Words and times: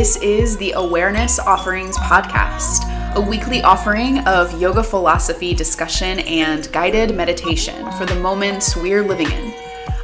This 0.00 0.16
is 0.22 0.56
the 0.56 0.72
Awareness 0.72 1.38
Offerings 1.38 1.94
Podcast, 1.98 2.86
a 3.16 3.20
weekly 3.20 3.60
offering 3.60 4.20
of 4.20 4.58
yoga 4.58 4.82
philosophy 4.82 5.52
discussion 5.52 6.20
and 6.20 6.72
guided 6.72 7.14
meditation 7.14 7.92
for 7.92 8.06
the 8.06 8.14
moments 8.14 8.74
we're 8.74 9.02
living 9.02 9.30
in. 9.30 9.52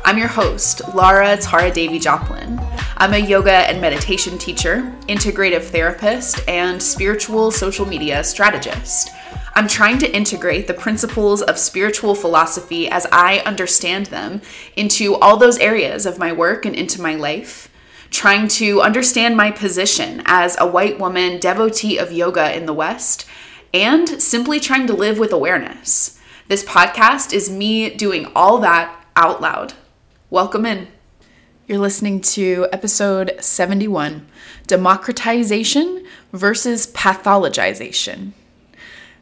I'm 0.05 0.19
your 0.19 0.29
host, 0.29 0.82
Lara 0.95 1.38
Tara 1.38 1.70
Devi 1.70 1.98
Joplin. 1.98 2.61
I'm 2.98 3.14
a 3.14 3.27
yoga 3.27 3.51
and 3.51 3.80
meditation 3.80 4.37
teacher, 4.37 4.82
integrative 5.09 5.62
therapist, 5.62 6.47
and 6.47 6.83
spiritual 6.83 7.51
social 7.51 7.87
media 7.87 8.23
strategist. 8.23 9.09
I'm 9.55 9.66
trying 9.66 9.97
to 10.01 10.15
integrate 10.15 10.66
the 10.66 10.74
principles 10.74 11.41
of 11.41 11.56
spiritual 11.56 12.15
philosophy 12.15 12.87
as 12.91 13.06
I 13.10 13.38
understand 13.47 14.06
them 14.06 14.42
into 14.77 15.15
all 15.15 15.38
those 15.38 15.56
areas 15.56 16.05
of 16.05 16.19
my 16.19 16.33
work 16.33 16.66
and 16.66 16.77
into 16.77 17.01
my 17.01 17.15
life 17.15 17.70
trying 18.10 18.48
to 18.48 18.80
understand 18.80 19.37
my 19.37 19.51
position 19.51 20.23
as 20.27 20.56
a 20.59 20.66
white 20.66 20.98
woman 20.98 21.38
devotee 21.41 21.98
of 21.98 22.12
yoga 22.12 22.56
in 22.56 22.66
the 22.66 22.73
West, 22.73 23.27
and 23.74 24.20
simply 24.23 24.60
trying 24.60 24.87
to 24.87 24.95
live 24.95 25.19
with 25.19 25.32
awareness. 25.32 26.20
This 26.48 26.65
podcast 26.65 27.32
is 27.32 27.51
me 27.51 27.95
doing 27.95 28.30
all 28.34 28.59
that 28.59 29.05
out 29.16 29.41
loud. 29.41 29.74
Welcome 30.30 30.66
in. 30.66 30.88
You're 31.66 31.79
listening 31.79 32.20
to 32.20 32.69
episode 32.73 33.32
71 33.41 34.29
Democratization 34.66 36.07
versus 36.32 36.87
Pathologization. 36.87 38.32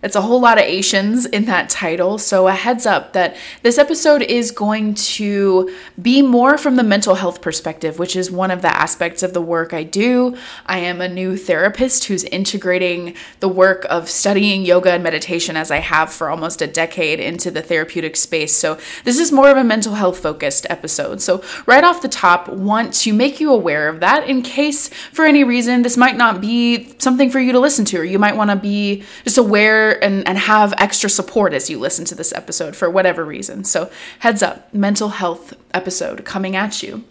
It's 0.05 0.17
a 0.17 0.21
whole 0.21 0.39
lot 0.39 0.59
of 0.59 0.65
Asians 0.65 1.25
in 1.25 1.47
that 1.47 1.71
title, 1.71 2.19
so 2.19 2.47
a 2.47 2.53
heads 2.53 2.85
up 2.85 3.15
that 3.15 3.37
this 3.63 3.79
episode 3.79 4.21
is 4.21 4.51
going 4.51 4.93
to 4.95 5.75
be 6.01 6.21
more 6.21 6.59
from 6.59 6.77
the 6.77 6.83
mental 6.83 7.15
health 7.15 7.41
perspective, 7.41 7.99
which 7.99 8.15
is 8.15 8.31
one 8.31 8.51
of 8.51 8.61
the 8.61 8.69
aspects 8.69 9.23
of 9.23 9.33
the 9.33 9.41
work 9.41 9.73
I 9.73 9.83
do. 9.83 10.37
I 10.67 10.81
am 10.81 11.01
a 11.01 11.09
new 11.09 11.39
therapist 11.39 12.05
who's 12.05 12.23
integrating 12.25 13.15
the 13.41 13.49
work 13.49 13.87
of 13.89 14.11
studying 14.11 14.67
yoga 14.67 14.93
and 14.93 15.03
meditation 15.03 15.57
as 15.57 15.71
I 15.71 15.79
have 15.79 16.13
for 16.13 16.29
almost 16.29 16.61
a 16.61 16.67
decade 16.67 17.19
into 17.19 17.51
the 17.51 17.63
therapeutic 17.63 18.17
space. 18.17 18.55
So, 18.55 18.79
this 19.05 19.19
is 19.19 19.33
more 19.33 19.49
of 19.49 19.57
a 19.57 19.65
mental 19.65 19.95
health 19.95 20.19
focused 20.19 20.67
episode. 20.69 21.23
So, 21.23 21.43
right 21.65 21.83
off 21.83 22.03
the 22.03 22.09
top, 22.09 22.51
want 22.51 22.93
to 22.93 23.15
make 23.15 23.41
you 23.41 23.51
aware 23.51 23.89
of 23.89 24.01
that 24.01 24.29
in 24.29 24.43
case 24.43 24.89
for 24.89 25.25
any 25.25 25.45
reason 25.45 25.81
this 25.81 25.97
might 25.97 26.19
not 26.19 26.43
be 26.43 26.93
something 26.99 27.31
for 27.31 27.41
you 27.41 27.53
to 27.53 27.59
listen 27.59 27.87
to, 27.87 28.01
or 28.01 28.05
you 28.05 28.19
might 28.19 28.37
want 28.37 28.51
to 28.51 28.57
be 28.57 29.03
just 29.25 29.39
aware 29.39 29.94
and, 30.03 30.27
and 30.27 30.39
have 30.39 30.75
extra 30.79 31.09
support 31.11 31.53
as 31.53 31.71
you 31.71 31.79
listen 31.79 32.05
to 32.07 32.15
this 32.15 32.33
episode 32.33 32.77
for 32.77 32.89
whatever 32.91 33.25
reason. 33.25 33.65
So, 33.65 33.91
heads 34.21 34.43
up, 34.43 34.73
mental 34.75 35.11
health 35.11 35.55
episode 35.73 36.25
coming 36.25 36.57
at 36.57 36.83
you 36.83 37.05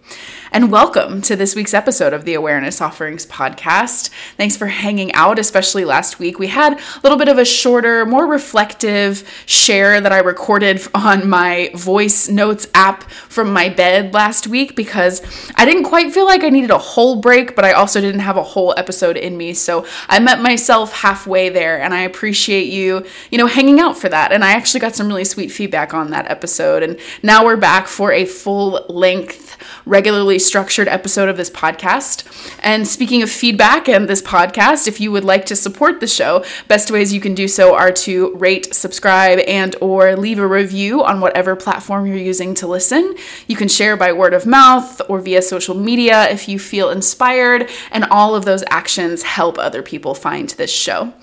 and 0.53 0.71
welcome 0.71 1.19
to 1.19 1.35
this 1.35 1.55
week's 1.55 1.73
episode 1.73 2.13
of 2.13 2.25
the 2.25 2.35
Awareness 2.35 2.79
Offerings 2.79 3.25
podcast. 3.25 4.11
Thanks 4.37 4.55
for 4.55 4.67
hanging 4.67 5.11
out, 5.13 5.39
especially 5.39 5.83
last 5.83 6.19
week. 6.19 6.37
We 6.37 6.45
had 6.45 6.73
a 6.73 6.99
little 7.01 7.17
bit 7.17 7.27
of 7.27 7.39
a 7.39 7.45
shorter, 7.45 8.05
more 8.05 8.27
reflective 8.27 9.27
share 9.47 9.99
that 9.99 10.13
I 10.13 10.19
recorded 10.19 10.79
on 10.93 11.27
my 11.27 11.71
voice 11.73 12.29
notes 12.29 12.67
app 12.75 13.09
from 13.09 13.51
my 13.51 13.67
bed 13.67 14.13
last 14.13 14.45
week 14.45 14.75
because 14.75 15.23
I 15.55 15.65
didn't 15.65 15.85
quite 15.85 16.13
feel 16.13 16.25
like 16.25 16.43
I 16.43 16.49
needed 16.49 16.69
a 16.69 16.77
whole 16.77 17.15
break, 17.15 17.55
but 17.55 17.65
I 17.65 17.71
also 17.71 17.99
didn't 17.99 18.21
have 18.21 18.37
a 18.37 18.43
whole 18.43 18.75
episode 18.77 19.17
in 19.17 19.35
me. 19.35 19.55
So 19.55 19.87
I 20.07 20.19
met 20.19 20.39
myself 20.39 20.93
halfway 20.93 21.49
there, 21.49 21.81
and 21.81 21.95
I 21.95 22.01
appreciate 22.01 22.62
you, 22.67 23.05
you 23.31 23.37
know, 23.37 23.47
hanging 23.47 23.79
out 23.79 23.97
for 23.97 24.09
that. 24.09 24.31
And 24.31 24.43
I 24.43 24.51
actually 24.51 24.79
got 24.79 24.95
some 24.95 25.07
really 25.07 25.25
sweet 25.25 25.51
feedback 25.51 25.93
on 25.93 26.11
that 26.11 26.29
episode. 26.29 26.83
And 26.83 26.99
now 27.21 27.45
we're 27.45 27.57
back 27.57 27.87
for 27.87 28.11
a 28.11 28.25
full 28.25 28.85
length, 28.89 29.57
regularly 29.85 30.39
structured 30.39 30.87
episode 30.87 31.29
of 31.29 31.37
this 31.37 31.49
podcast. 31.49 32.25
And 32.61 32.87
speaking 32.87 33.21
of 33.21 33.29
feedback 33.29 33.87
and 33.87 34.07
this 34.07 34.21
podcast, 34.21 34.87
if 34.87 34.99
you 34.99 35.11
would 35.11 35.23
like 35.23 35.45
to 35.47 35.55
support 35.55 35.99
the 35.99 36.07
show, 36.07 36.43
best 36.67 36.91
ways 36.91 37.13
you 37.13 37.21
can 37.21 37.35
do 37.35 37.47
so 37.47 37.75
are 37.75 37.91
to 37.91 38.35
rate, 38.35 38.73
subscribe, 38.73 39.39
and 39.47 39.75
or 39.81 40.15
leave 40.15 40.39
a 40.39 40.47
review 40.47 41.03
on 41.03 41.21
whatever 41.21 41.55
platform 41.55 42.05
you're 42.05 42.17
using 42.17 42.53
to 42.55 42.67
listen. 42.67 43.15
You 43.47 43.55
can 43.55 43.67
share 43.67 43.97
by 43.97 44.13
word 44.13 44.33
of 44.33 44.45
mouth 44.45 45.01
or 45.09 45.19
via 45.19 45.41
social 45.41 45.75
media 45.75 46.29
if 46.29 46.47
you 46.47 46.59
feel 46.59 46.89
inspired, 46.89 47.69
and 47.91 48.05
all 48.05 48.35
of 48.35 48.45
those 48.45 48.63
actions 48.69 49.23
help 49.23 49.57
other 49.57 49.81
people 49.81 50.13
find 50.13 50.49
this 50.49 50.71
show. 50.71 51.13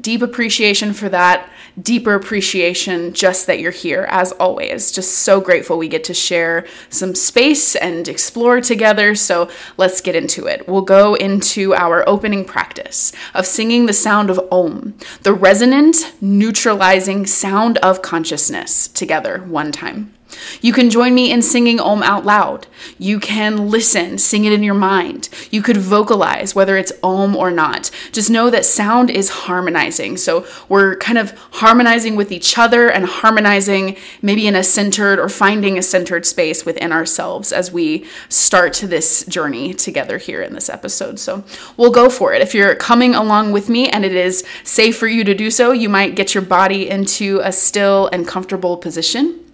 Deep 0.00 0.22
appreciation 0.22 0.92
for 0.92 1.08
that 1.08 1.50
deeper 1.80 2.14
appreciation 2.14 3.12
just 3.12 3.46
that 3.46 3.60
you're 3.60 3.70
here, 3.70 4.06
as 4.10 4.32
always. 4.32 4.92
Just 4.92 5.18
so 5.18 5.40
grateful 5.40 5.78
we 5.78 5.88
get 5.88 6.04
to 6.04 6.14
share 6.14 6.66
some 6.88 7.14
space 7.14 7.76
and 7.76 8.08
explore 8.08 8.60
together. 8.60 9.14
So 9.14 9.50
let's 9.76 10.00
get 10.00 10.16
into 10.16 10.46
it. 10.46 10.68
We'll 10.68 10.82
go 10.82 11.14
into 11.14 11.74
our 11.74 12.08
opening 12.08 12.44
practice 12.44 13.12
of 13.34 13.46
singing 13.46 13.86
the 13.86 13.92
sound 13.92 14.30
of 14.30 14.40
Om, 14.50 14.94
the 15.22 15.32
resonant, 15.32 16.12
neutralizing 16.20 17.26
sound 17.26 17.78
of 17.78 18.02
consciousness, 18.02 18.88
together 18.88 19.38
one 19.38 19.72
time. 19.72 20.14
You 20.60 20.72
can 20.72 20.90
join 20.90 21.14
me 21.14 21.30
in 21.30 21.42
singing 21.42 21.80
Om 21.80 22.02
out 22.02 22.24
loud. 22.24 22.66
You 22.98 23.20
can 23.20 23.68
listen, 23.68 24.18
sing 24.18 24.44
it 24.44 24.52
in 24.52 24.62
your 24.62 24.74
mind. 24.74 25.28
You 25.50 25.62
could 25.62 25.76
vocalize, 25.76 26.54
whether 26.54 26.76
it's 26.76 26.92
Om 27.02 27.36
or 27.36 27.50
not. 27.50 27.90
Just 28.12 28.30
know 28.30 28.50
that 28.50 28.64
sound 28.64 29.10
is 29.10 29.30
harmonizing. 29.30 30.16
So 30.16 30.46
we're 30.68 30.96
kind 30.96 31.18
of 31.18 31.32
harmonizing 31.52 32.16
with 32.16 32.32
each 32.32 32.58
other 32.58 32.90
and 32.90 33.04
harmonizing 33.04 33.96
maybe 34.22 34.46
in 34.46 34.56
a 34.56 34.64
centered 34.64 35.18
or 35.18 35.28
finding 35.28 35.78
a 35.78 35.82
centered 35.82 36.26
space 36.26 36.64
within 36.64 36.92
ourselves 36.92 37.52
as 37.52 37.72
we 37.72 38.06
start 38.28 38.74
this 38.74 39.24
journey 39.26 39.74
together 39.74 40.18
here 40.18 40.42
in 40.42 40.54
this 40.54 40.68
episode. 40.68 41.18
So 41.18 41.44
we'll 41.76 41.90
go 41.90 42.08
for 42.08 42.32
it. 42.32 42.42
If 42.42 42.54
you're 42.54 42.74
coming 42.74 43.14
along 43.14 43.52
with 43.52 43.68
me 43.68 43.88
and 43.88 44.04
it 44.04 44.14
is 44.14 44.44
safe 44.64 44.96
for 44.96 45.06
you 45.06 45.24
to 45.24 45.34
do 45.34 45.50
so, 45.50 45.72
you 45.72 45.88
might 45.88 46.14
get 46.14 46.34
your 46.34 46.44
body 46.44 46.88
into 46.88 47.40
a 47.42 47.52
still 47.52 48.08
and 48.12 48.26
comfortable 48.26 48.76
position 48.76 49.49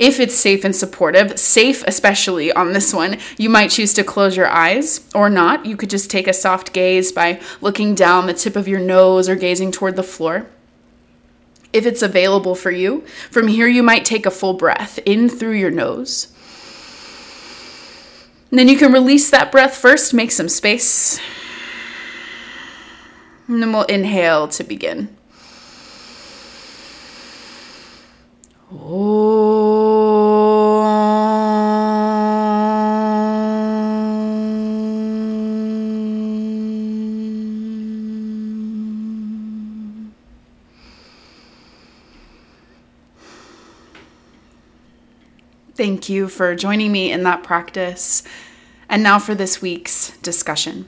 if 0.00 0.18
it's 0.18 0.34
safe 0.34 0.64
and 0.64 0.74
supportive, 0.74 1.38
safe 1.38 1.84
especially 1.86 2.50
on 2.50 2.72
this 2.72 2.94
one, 2.94 3.18
you 3.36 3.50
might 3.50 3.70
choose 3.70 3.92
to 3.92 4.02
close 4.02 4.34
your 4.34 4.48
eyes 4.48 5.06
or 5.14 5.28
not. 5.28 5.66
You 5.66 5.76
could 5.76 5.90
just 5.90 6.10
take 6.10 6.26
a 6.26 6.32
soft 6.32 6.72
gaze 6.72 7.12
by 7.12 7.38
looking 7.60 7.94
down 7.94 8.26
the 8.26 8.32
tip 8.32 8.56
of 8.56 8.66
your 8.66 8.80
nose 8.80 9.28
or 9.28 9.36
gazing 9.36 9.72
toward 9.72 9.96
the 9.96 10.02
floor. 10.02 10.46
If 11.74 11.84
it's 11.84 12.00
available 12.00 12.54
for 12.54 12.70
you, 12.70 13.04
from 13.30 13.46
here 13.46 13.68
you 13.68 13.82
might 13.82 14.06
take 14.06 14.24
a 14.24 14.30
full 14.30 14.54
breath 14.54 14.98
in 15.04 15.28
through 15.28 15.52
your 15.52 15.70
nose. 15.70 16.32
And 18.50 18.58
then 18.58 18.68
you 18.68 18.78
can 18.78 18.92
release 18.92 19.30
that 19.30 19.52
breath 19.52 19.76
first, 19.76 20.14
make 20.14 20.30
some 20.30 20.48
space. 20.48 21.20
And 23.46 23.62
then 23.62 23.70
we'll 23.70 23.84
inhale 23.84 24.48
to 24.48 24.64
begin. 24.64 25.14
Thank 28.70 28.78
you 46.08 46.28
for 46.28 46.54
joining 46.54 46.92
me 46.92 47.10
in 47.10 47.24
that 47.24 47.42
practice. 47.42 48.22
And 48.88 49.02
now 49.02 49.18
for 49.18 49.34
this 49.34 49.60
week's 49.60 50.16
discussion. 50.18 50.86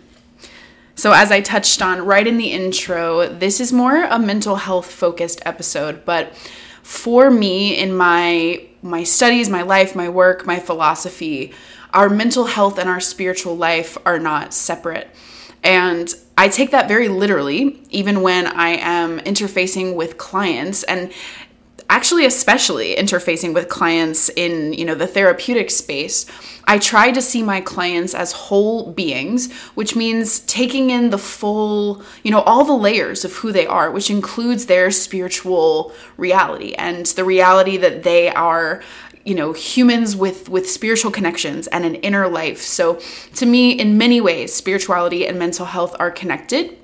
So, 0.95 1.11
as 1.11 1.33
I 1.33 1.41
touched 1.41 1.83
on 1.83 2.07
right 2.07 2.29
in 2.29 2.37
the 2.37 2.53
intro, 2.53 3.27
this 3.27 3.59
is 3.59 3.73
more 3.73 4.05
a 4.05 4.21
mental 4.21 4.55
health 4.55 4.89
focused 4.89 5.43
episode, 5.45 6.05
but 6.05 6.33
for 6.83 7.31
me 7.31 7.79
in 7.79 7.97
my 7.97 8.67
my 8.83 9.05
studies, 9.05 9.49
my 9.49 9.63
life, 9.63 9.95
my 9.95 10.09
work, 10.09 10.45
my 10.45 10.59
philosophy, 10.59 11.53
our 11.95 12.09
mental 12.09 12.47
health 12.47 12.79
and 12.79 12.89
our 12.89 13.01
spiritual 13.01 13.57
life 13.57 13.97
are 14.05 14.19
not 14.19 14.53
separate. 14.53 15.09
And 15.63 16.13
I 16.37 16.49
take 16.49 16.73
that 16.73 16.89
very 16.89 17.09
literally, 17.09 17.81
even 17.91 18.23
when 18.23 18.47
I 18.49 18.71
am 18.71 19.21
interfacing 19.21 19.95
with 19.95 20.19
clients. 20.19 20.83
And 20.83 21.13
actually 21.93 22.25
especially 22.25 22.97
interfacing 22.97 23.53
with 23.53 23.69
clients 23.69 24.31
in 24.31 24.73
you 24.73 24.83
know 24.83 24.95
the 24.95 25.07
therapeutic 25.07 25.71
space 25.71 26.25
i 26.65 26.79
try 26.79 27.13
to 27.13 27.21
see 27.21 27.43
my 27.43 27.61
clients 27.61 28.15
as 28.15 28.33
whole 28.33 28.91
beings 28.93 29.53
which 29.75 29.95
means 29.95 30.41
taking 30.41 30.89
in 30.89 31.11
the 31.11 31.19
full 31.19 32.03
you 32.23 32.31
know 32.31 32.41
all 32.41 32.65
the 32.65 32.73
layers 32.89 33.27
of 33.27 33.33
who 33.37 33.53
they 33.53 33.67
are 33.67 33.91
which 33.91 34.09
includes 34.11 34.65
their 34.65 34.91
spiritual 34.91 35.93
reality 36.17 36.73
and 36.79 37.05
the 37.19 37.25
reality 37.25 37.77
that 37.77 38.03
they 38.05 38.31
are 38.31 38.83
you 39.25 39.35
know 39.35 39.53
humans 39.53 40.17
with 40.17 40.49
with 40.49 40.69
spiritual 40.69 41.11
connections 41.11 41.69
and 41.69 41.85
an 41.85 41.95
inner 41.97 42.27
life. 42.27 42.61
So 42.61 42.99
to 43.37 43.47
me 43.47 43.71
in 43.71 43.97
many 43.97 44.21
ways 44.21 44.53
spirituality 44.53 45.29
and 45.29 45.39
mental 45.39 45.67
health 45.67 45.95
are 46.01 46.11
connected 46.11 46.77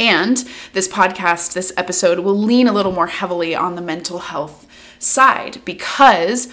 and 0.00 0.42
this 0.72 0.88
podcast, 0.88 1.52
this 1.52 1.72
episode, 1.76 2.20
will 2.20 2.36
lean 2.36 2.66
a 2.66 2.72
little 2.72 2.90
more 2.90 3.06
heavily 3.06 3.54
on 3.54 3.74
the 3.74 3.82
mental 3.82 4.18
health 4.18 4.66
side 4.98 5.60
because 5.66 6.48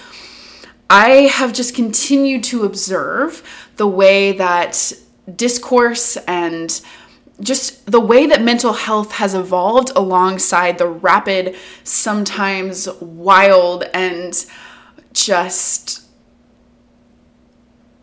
I 0.89 1.29
have 1.31 1.53
just 1.53 1.73
continued 1.73 2.44
to 2.45 2.65
observe 2.65 3.41
the 3.77 3.88
way 3.88 4.33
that 4.33 4.91
discourse 5.33 6.17
and 6.27 6.81
just 7.39 7.89
the 7.89 8.01
way 8.01 8.25
that 8.25 8.41
mental 8.41 8.73
health 8.73 9.13
has 9.13 9.33
evolved 9.33 9.91
alongside 9.95 10.77
the 10.77 10.88
rapid, 10.88 11.55
sometimes 11.85 12.89
wild, 13.00 13.83
and 13.93 14.45
just, 15.13 16.05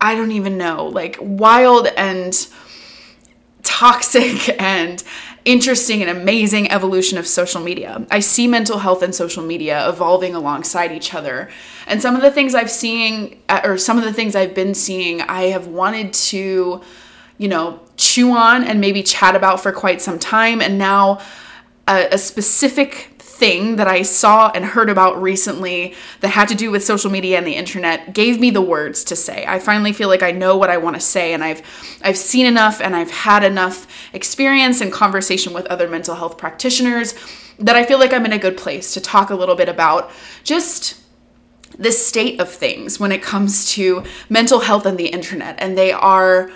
I 0.01 0.15
don't 0.15 0.33
even 0.33 0.57
know, 0.57 0.87
like 0.87 1.19
wild 1.21 1.89
and 1.99 2.35
toxic 3.65 4.49
and 4.63 5.03
interesting 5.45 6.01
and 6.01 6.11
amazing 6.11 6.71
evolution 6.71 7.19
of 7.19 7.27
social 7.27 7.61
media. 7.61 8.07
I 8.11 8.21
see 8.21 8.47
mental 8.47 8.79
health 8.79 9.03
and 9.03 9.15
social 9.15 9.43
media 9.43 9.89
evolving 9.89 10.35
alongside 10.35 10.93
each 10.93 11.15
other. 11.15 11.51
And 11.87 12.01
some 12.01 12.17
of 12.17 12.23
the 12.23 12.31
things 12.31 12.55
I've 12.55 12.71
seen, 12.71 13.41
uh, 13.49 13.61
or 13.65 13.77
some 13.77 13.99
of 13.99 14.05
the 14.05 14.13
things 14.13 14.35
I've 14.35 14.55
been 14.55 14.75
seeing, 14.75 15.21
I 15.21 15.45
have 15.45 15.67
wanted 15.67 16.13
to 16.15 16.83
you 17.39 17.49
know, 17.49 17.81
chew 17.97 18.33
on 18.33 18.65
and 18.65 18.81
maybe 18.81 19.03
chat 19.03 19.35
about 19.35 19.61
for 19.61 19.73
quite 19.73 20.01
some 20.01 20.19
time. 20.19 20.61
And 20.61 20.79
now 20.79 21.21
a, 21.89 22.09
a 22.13 22.19
specific 22.19 23.14
thing 23.35 23.77
that 23.77 23.89
I 23.89 24.03
saw 24.03 24.51
and 24.55 24.65
heard 24.65 24.89
about 24.89 25.21
recently 25.21 25.95
that 26.21 26.29
had 26.29 26.49
to 26.49 26.55
do 26.55 26.71
with 26.71 26.85
social 26.85 27.11
media 27.11 27.37
and 27.37 27.47
the 27.47 27.57
internet 27.57 28.15
gave 28.15 28.39
me 28.39 28.51
the 28.51 28.63
words 28.63 29.05
to 29.05 29.17
say. 29.17 29.45
I 29.47 29.59
finally 29.59 29.93
feel 29.93 30.09
like 30.09 30.23
I 30.23 30.31
know 30.31 30.57
what 30.57 30.71
I 30.71 30.77
want 30.77 30.97
to 30.97 31.01
say 31.01 31.35
and 31.35 31.43
I've 31.43 31.63
I've 32.03 32.17
seen 32.17 32.47
enough 32.47 32.81
and 32.81 32.95
I've 32.95 33.11
had 33.11 33.45
enough 33.45 33.87
experience 34.13 34.81
and 34.81 34.93
conversation 34.93 35.53
with 35.53 35.67
other 35.67 35.89
mental 35.89 36.15
health 36.15 36.39
practitioners 36.39 37.15
that 37.59 37.77
I 37.77 37.85
feel 37.85 37.99
like 37.99 38.13
I'm 38.13 38.25
in 38.25 38.33
a 38.33 38.39
good 38.39 38.57
place 38.57 38.95
to 38.95 39.01
talk 39.01 39.31
a 39.31 39.35
little 39.35 39.57
bit 39.57 39.69
about 39.69 40.11
just 40.45 41.01
the 41.79 41.93
state 41.93 42.41
of 42.41 42.49
things 42.49 43.01
when 43.01 43.11
it 43.11 43.23
comes 43.23 43.71
to 43.73 44.05
mental 44.29 44.61
health 44.61 44.87
and 44.87 44.97
the 44.97 45.09
internet 45.09 45.57
and 45.59 45.77
they 45.77 45.91
are 45.93 46.51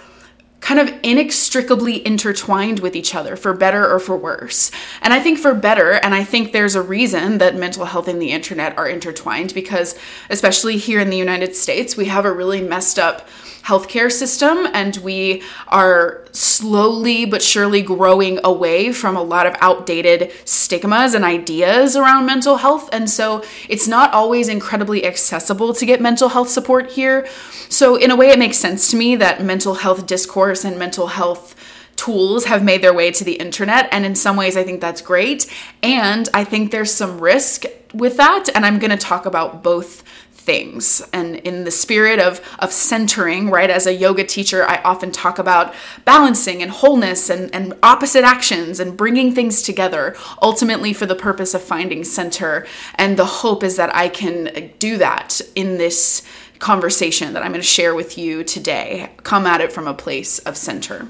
kind 0.61 0.81
of 0.81 0.93
inextricably 1.03 2.05
intertwined 2.07 2.81
with 2.81 2.97
each 2.97 3.15
other 3.15 3.37
for 3.37 3.55
better 3.55 3.89
or 3.91 4.01
for 4.01 4.17
worse. 4.17 4.71
And 5.03 5.15
I 5.15 5.21
think 5.21 5.39
for 5.39 5.55
better, 5.55 5.93
and 5.93 6.15
I 6.15 6.25
think 6.25 6.53
there's 6.53 6.75
a 6.75 6.83
reason 6.83 7.39
that 7.39 7.57
mental 7.57 7.85
health 7.85 8.09
and 8.09 8.21
the 8.21 8.33
internet 8.33 8.77
are 8.77 8.89
intertwined 8.89 9.55
because, 9.55 9.97
especially 10.31 10.77
here 10.77 11.01
in 11.01 11.11
the 11.11 11.17
United 11.17 11.55
States, 11.55 11.97
we 11.97 12.07
have 12.07 12.25
a 12.25 12.33
really 12.33 12.61
messed 12.61 12.99
up 12.99 13.29
healthcare 13.69 14.11
system 14.11 14.67
and 14.73 14.97
we 14.99 15.43
are 15.69 16.25
slowly 16.33 17.27
but 17.27 17.43
surely 17.43 17.83
growing 17.83 18.39
away 18.43 18.93
from 18.93 19.15
a 19.15 19.23
lot 19.23 19.47
of 19.47 19.55
outdated 19.61 20.33
stigmas 20.47 21.13
and 21.13 21.25
ideas 21.25 21.95
around 21.95 22.25
mental 22.25 22.57
health. 22.57 22.89
And 22.93 23.11
so 23.11 23.45
it's 23.69 23.87
not 23.87 24.15
always 24.15 24.49
incredibly 24.49 25.05
accessible 25.05 25.75
to 25.75 25.85
get 25.85 26.01
mental 26.01 26.31
health 26.31 26.49
support 26.49 26.93
here. 26.93 27.29
So, 27.69 27.97
in 27.97 28.11
a 28.11 28.17
way, 28.17 28.31
it 28.31 28.39
makes 28.39 28.57
sense 28.57 28.91
to 28.91 28.97
me 28.97 29.17
that 29.17 29.45
mental 29.45 29.75
health 29.75 30.07
discourse 30.07 30.48
and 30.65 30.79
mental 30.79 31.09
health 31.09 31.55
tools 31.97 32.45
have 32.45 32.63
made 32.65 32.81
their 32.81 32.95
way 32.95 33.11
to 33.11 33.25
the 33.25 33.35
internet. 33.35 33.89
And 33.91 34.07
in 34.07 34.15
some 34.15 34.37
ways, 34.37 34.57
I 34.57 34.63
think 34.63 34.81
that's 34.81 35.03
great. 35.03 35.53
And 35.83 36.29
I 36.33 36.45
think 36.45 36.71
there's 36.71 36.93
some 36.93 37.21
risk 37.21 37.65
with 37.93 38.17
that. 38.19 38.49
And 38.55 38.65
I'm 38.65 38.79
going 38.79 38.93
to 38.93 38.97
talk 38.97 39.27
about 39.27 39.63
both 39.63 40.05
things. 40.49 41.03
And 41.13 41.37
in 41.37 41.65
the 41.65 41.71
spirit 41.71 42.19
of, 42.19 42.41
of 42.59 42.73
centering, 42.73 43.51
right, 43.51 43.69
as 43.69 43.87
a 43.87 43.93
yoga 43.93 44.25
teacher, 44.25 44.65
I 44.67 44.81
often 44.83 45.11
talk 45.11 45.39
about 45.39 45.75
balancing 46.07 46.63
and 46.63 46.71
wholeness 46.71 47.29
and, 47.29 47.55
and 47.55 47.75
opposite 47.83 48.25
actions 48.25 48.81
and 48.81 48.97
bringing 48.97 49.35
things 49.35 49.61
together, 49.61 50.17
ultimately 50.41 50.95
for 50.95 51.05
the 51.05 51.15
purpose 51.15 51.53
of 51.53 51.63
finding 51.63 52.03
center. 52.03 52.67
And 52.95 53.19
the 53.19 53.27
hope 53.27 53.63
is 53.63 53.77
that 53.77 53.95
I 53.95 54.09
can 54.09 54.73
do 54.79 54.97
that 54.97 55.43
in 55.55 55.77
this 55.77 56.23
conversation 56.59 57.33
that 57.35 57.43
I'm 57.43 57.53
going 57.53 57.61
to 57.61 57.67
share 57.67 57.95
with 57.95 58.19
you 58.19 58.45
today. 58.45 59.11
Come 59.23 59.47
at 59.47 59.61
it 59.61 59.73
from 59.73 59.87
a 59.87 59.95
place 59.95 60.39
of 60.41 60.57
center. 60.57 61.09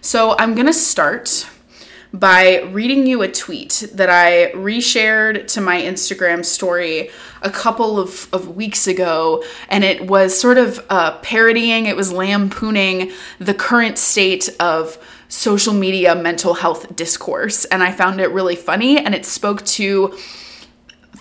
So 0.00 0.36
I'm 0.38 0.54
going 0.54 0.66
to 0.66 0.72
start 0.72 1.48
by 2.12 2.62
reading 2.72 3.06
you 3.06 3.22
a 3.22 3.28
tweet 3.28 3.88
that 3.92 4.08
I 4.08 4.52
reshared 4.52 5.46
to 5.48 5.60
my 5.60 5.80
Instagram 5.80 6.44
story 6.44 7.10
a 7.42 7.50
couple 7.50 7.98
of, 7.98 8.28
of 8.32 8.56
weeks 8.56 8.86
ago. 8.86 9.44
And 9.68 9.84
it 9.84 10.06
was 10.06 10.38
sort 10.38 10.58
of 10.58 10.84
uh, 10.88 11.18
parodying, 11.18 11.86
it 11.86 11.96
was 11.96 12.12
lampooning 12.12 13.12
the 13.38 13.54
current 13.54 13.98
state 13.98 14.48
of 14.60 14.98
social 15.28 15.74
media 15.74 16.14
mental 16.14 16.54
health 16.54 16.94
discourse. 16.94 17.64
And 17.66 17.82
I 17.82 17.92
found 17.92 18.20
it 18.20 18.30
really 18.30 18.56
funny 18.56 18.98
and 18.98 19.14
it 19.14 19.26
spoke 19.26 19.64
to 19.66 20.16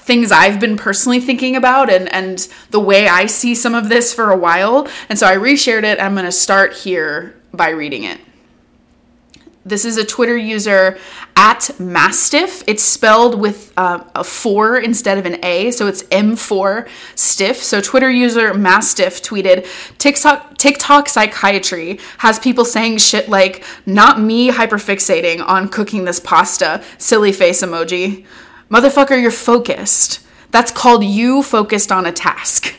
things 0.06 0.32
I've 0.32 0.60
been 0.60 0.78
personally 0.78 1.20
thinking 1.20 1.56
about 1.56 1.90
and, 1.90 2.12
and 2.14 2.48
the 2.70 2.80
way 2.80 3.08
I 3.08 3.26
see 3.26 3.56
some 3.56 3.74
of 3.74 3.90
this 3.90 4.14
for 4.14 4.32
a 4.32 4.38
while. 4.38 4.88
And 5.10 5.18
so 5.18 5.26
I 5.26 5.36
reshared 5.36 5.84
it. 5.84 6.00
I'm 6.00 6.14
going 6.14 6.26
to 6.26 6.32
start 6.32 6.74
here 6.74 7.36
by 7.52 7.70
reading 7.70 8.04
it. 8.04 8.20
This 9.68 9.84
is 9.84 9.98
a 9.98 10.06
Twitter 10.06 10.38
user 10.38 11.00
at 11.36 11.72
Mastiff. 11.80 12.64
It's 12.68 12.84
spelled 12.84 13.40
with 13.40 13.74
uh, 13.76 14.04
a 14.14 14.24
four 14.24 14.78
instead 14.78 15.18
of 15.18 15.26
an 15.26 15.44
A, 15.44 15.72
so 15.72 15.88
it's 15.88 16.04
M4 16.04 16.88
stiff. 17.16 17.58
So 17.64 17.82
Twitter 17.82 18.12
user 18.12 18.54
Mastiff 18.54 19.24
tweeted 19.24 19.66
TikTok, 19.98 20.60
TikTok 20.60 21.10
psychiatry 21.10 22.00
has 22.20 22.38
people 22.38 22.64
saying 22.64 23.00
shit 23.00 23.28
like, 23.28 23.64
not 23.88 24.22
me 24.22 24.52
hyperfixating 24.52 25.44
on 25.44 25.68
cooking 25.68 26.06
this 26.06 26.20
pasta, 26.20 26.84
silly 27.00 27.32
face 27.32 27.64
emoji. 27.64 28.28
Motherfucker, 28.70 29.22
you're 29.22 29.32
focused. 29.32 30.22
That's 30.52 30.72
called 30.72 31.04
you 31.04 31.44
focused 31.44 31.92
on 31.92 32.06
a 32.06 32.12
task. 32.12 32.76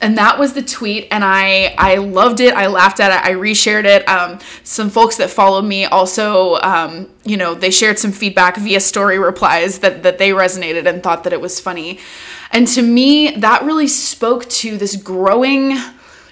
And 0.00 0.16
that 0.16 0.38
was 0.38 0.52
the 0.52 0.62
tweet 0.62 1.08
and 1.10 1.24
i 1.24 1.74
i 1.76 1.96
loved 1.96 2.40
it. 2.40 2.54
I 2.54 2.68
laughed 2.68 3.00
at 3.00 3.10
it. 3.10 3.28
I 3.28 3.34
reshared 3.34 3.84
it. 3.84 4.08
Um, 4.08 4.38
some 4.62 4.90
folks 4.90 5.16
that 5.16 5.28
follow 5.28 5.60
me 5.60 5.86
also 5.86 6.54
um, 6.56 7.10
you 7.24 7.36
know 7.36 7.54
they 7.54 7.70
shared 7.70 7.98
some 7.98 8.12
feedback 8.12 8.56
via 8.56 8.80
story 8.80 9.18
replies 9.18 9.80
that 9.80 10.04
that 10.04 10.18
they 10.18 10.30
resonated 10.30 10.86
and 10.86 11.02
thought 11.02 11.24
that 11.24 11.32
it 11.32 11.40
was 11.40 11.58
funny. 11.58 11.98
And 12.52 12.66
to 12.68 12.82
me 12.82 13.32
that 13.32 13.64
really 13.64 13.88
spoke 13.88 14.48
to 14.50 14.78
this 14.78 14.94
growing 14.94 15.76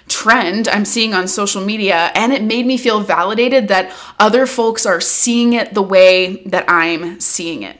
trend 0.07 0.69
I'm 0.69 0.85
seeing 0.85 1.13
on 1.13 1.27
social 1.27 1.63
media, 1.63 2.11
and 2.15 2.31
it 2.31 2.41
made 2.41 2.65
me 2.65 2.77
feel 2.77 3.01
validated 3.01 3.67
that 3.67 3.93
other 4.17 4.45
folks 4.45 4.85
are 4.85 5.01
seeing 5.01 5.53
it 5.53 5.73
the 5.73 5.81
way 5.81 6.37
that 6.45 6.65
I'm 6.69 7.19
seeing 7.19 7.63
it. 7.63 7.77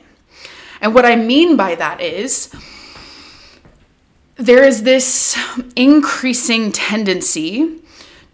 And 0.80 0.94
what 0.94 1.04
I 1.04 1.16
mean 1.16 1.56
by 1.56 1.74
that 1.74 2.00
is, 2.00 2.54
there 4.36 4.64
is 4.64 4.84
this 4.84 5.36
increasing 5.74 6.70
tendency 6.70 7.80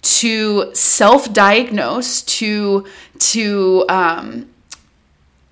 to 0.03 0.75
self-diagnose 0.75 2.23
to 2.23 2.87
to 3.19 3.87
um, 3.89 4.51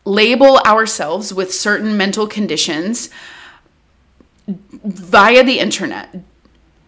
label 0.04 0.58
ourselves 0.58 1.32
with 1.32 1.54
certain 1.54 1.96
mental 1.96 2.26
conditions 2.26 3.08
via 4.46 5.42
the 5.42 5.58
internet 5.58 6.14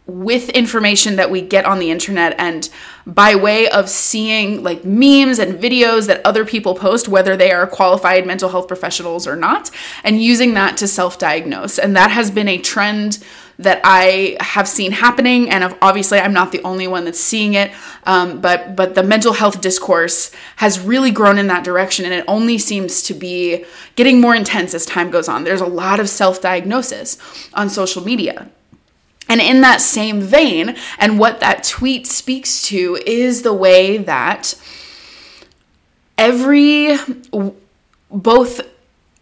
with 0.06 0.50
information 0.50 1.16
that 1.16 1.30
we 1.30 1.40
get 1.40 1.64
on 1.64 1.78
the 1.78 1.90
internet 1.90 2.34
and 2.38 2.68
by 3.06 3.34
way 3.34 3.68
of 3.70 3.88
seeing 3.88 4.62
like 4.62 4.84
memes 4.84 5.38
and 5.38 5.58
videos 5.58 6.06
that 6.06 6.24
other 6.26 6.44
people 6.44 6.74
post, 6.74 7.08
whether 7.08 7.36
they 7.36 7.50
are 7.50 7.66
qualified 7.66 8.26
mental 8.26 8.50
health 8.50 8.68
professionals 8.68 9.26
or 9.26 9.34
not, 9.34 9.70
and 10.02 10.22
using 10.22 10.54
that 10.54 10.76
to 10.76 10.86
self 10.86 11.18
diagnose. 11.18 11.78
And 11.78 11.96
that 11.96 12.10
has 12.10 12.30
been 12.30 12.48
a 12.48 12.58
trend 12.58 13.24
that 13.58 13.80
I 13.84 14.36
have 14.40 14.68
seen 14.68 14.92
happening, 14.92 15.48
and 15.48 15.76
obviously 15.80 16.18
I'm 16.18 16.32
not 16.32 16.52
the 16.52 16.62
only 16.62 16.86
one 16.86 17.04
that's 17.04 17.20
seeing 17.20 17.54
it. 17.54 17.72
Um, 18.04 18.40
but 18.40 18.76
but 18.76 18.94
the 18.94 19.02
mental 19.02 19.32
health 19.32 19.60
discourse 19.60 20.32
has 20.56 20.80
really 20.80 21.12
grown 21.12 21.38
in 21.38 21.46
that 21.46 21.64
direction, 21.64 22.04
and 22.04 22.12
it 22.12 22.24
only 22.28 22.58
seems 22.58 23.02
to 23.04 23.14
be 23.14 23.64
getting 23.96 24.20
more 24.20 24.34
intense 24.34 24.74
as 24.74 24.84
time 24.84 25.10
goes 25.10 25.28
on. 25.28 25.44
There's 25.44 25.60
a 25.62 25.66
lot 25.66 25.98
of 26.00 26.10
self 26.10 26.42
diagnosis 26.42 27.16
on 27.54 27.70
social 27.70 28.02
media. 28.02 28.50
And 29.34 29.40
in 29.40 29.62
that 29.62 29.80
same 29.80 30.20
vein, 30.20 30.76
and 30.96 31.18
what 31.18 31.40
that 31.40 31.64
tweet 31.64 32.06
speaks 32.06 32.62
to 32.68 33.00
is 33.04 33.42
the 33.42 33.52
way 33.52 33.96
that 33.96 34.54
every 36.16 36.96
both 38.12 38.60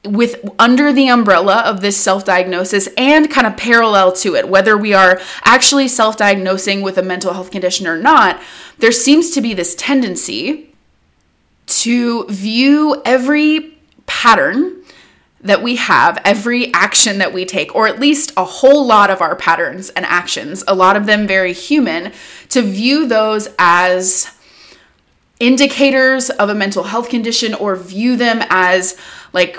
with 0.04 0.46
under 0.58 0.92
the 0.92 1.08
umbrella 1.08 1.62
of 1.64 1.80
this 1.80 1.96
self-diagnosis 1.96 2.90
and 2.98 3.30
kind 3.30 3.46
of 3.46 3.56
parallel 3.56 4.12
to 4.12 4.34
it 4.34 4.48
whether 4.48 4.76
we 4.76 4.92
are 4.92 5.18
actually 5.44 5.88
self-diagnosing 5.88 6.82
with 6.82 6.98
a 6.98 7.02
mental 7.02 7.32
health 7.32 7.50
condition 7.50 7.86
or 7.86 7.96
not 7.96 8.38
there 8.80 8.92
seems 8.92 9.30
to 9.30 9.40
be 9.40 9.54
this 9.54 9.74
tendency 9.76 10.74
to 11.66 12.26
view 12.26 13.00
every 13.06 13.78
pattern 14.04 14.81
that 15.42 15.62
we 15.62 15.76
have, 15.76 16.20
every 16.24 16.72
action 16.72 17.18
that 17.18 17.32
we 17.32 17.44
take, 17.44 17.74
or 17.74 17.88
at 17.88 17.98
least 17.98 18.32
a 18.36 18.44
whole 18.44 18.86
lot 18.86 19.10
of 19.10 19.20
our 19.20 19.34
patterns 19.34 19.90
and 19.90 20.06
actions, 20.06 20.62
a 20.68 20.74
lot 20.74 20.96
of 20.96 21.06
them 21.06 21.26
very 21.26 21.52
human, 21.52 22.12
to 22.48 22.62
view 22.62 23.06
those 23.06 23.48
as 23.58 24.30
indicators 25.40 26.30
of 26.30 26.48
a 26.48 26.54
mental 26.54 26.84
health 26.84 27.08
condition 27.08 27.54
or 27.54 27.74
view 27.74 28.16
them 28.16 28.40
as 28.50 28.96
like 29.32 29.58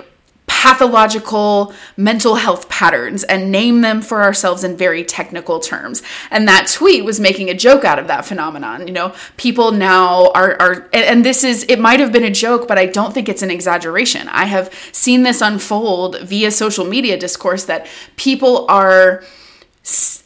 pathological 0.64 1.74
mental 1.98 2.36
health 2.36 2.70
patterns 2.70 3.26
and 3.26 3.52
name 3.52 3.82
them 3.82 4.02
for 4.02 4.24
ourselves 4.24 4.64
in 4.64 4.78
very 4.78 5.04
technical 5.04 5.60
terms. 5.60 6.02
And 6.32 6.48
that 6.48 6.72
tweet 6.72 7.04
was 7.04 7.20
making 7.20 7.50
a 7.50 7.54
joke 7.54 7.84
out 7.84 8.00
of 8.00 8.08
that 8.08 8.24
phenomenon. 8.26 8.88
You 8.88 8.94
know, 8.94 9.14
people 9.36 9.74
now 9.74 10.32
are, 10.34 10.56
are 10.62 10.90
and 10.94 11.26
this 11.26 11.44
is, 11.44 11.66
it 11.68 11.82
might 11.82 12.00
have 12.00 12.14
been 12.14 12.24
a 12.24 12.32
joke, 12.32 12.66
but 12.66 12.80
I 12.80 12.86
don't 12.86 13.14
think 13.14 13.28
it's 13.28 13.42
an 13.42 13.52
exaggeration. 13.52 14.30
I 14.30 14.46
have 14.46 14.74
seen 14.94 15.24
this 15.24 15.42
unfold 15.42 16.22
via 16.22 16.50
social 16.50 16.86
media 16.86 17.18
discourse 17.20 17.66
that 17.66 17.86
people 18.16 18.66
are 18.70 19.26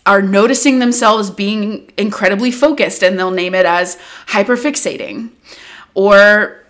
are 0.06 0.22
noticing 0.22 0.78
themselves 0.78 1.32
being 1.32 1.92
incredibly 1.98 2.52
focused 2.52 3.02
and 3.02 3.18
they'll 3.18 3.32
name 3.32 3.56
it 3.56 3.66
as 3.66 3.98
hyperfixating 4.28 5.32
or 5.96 6.64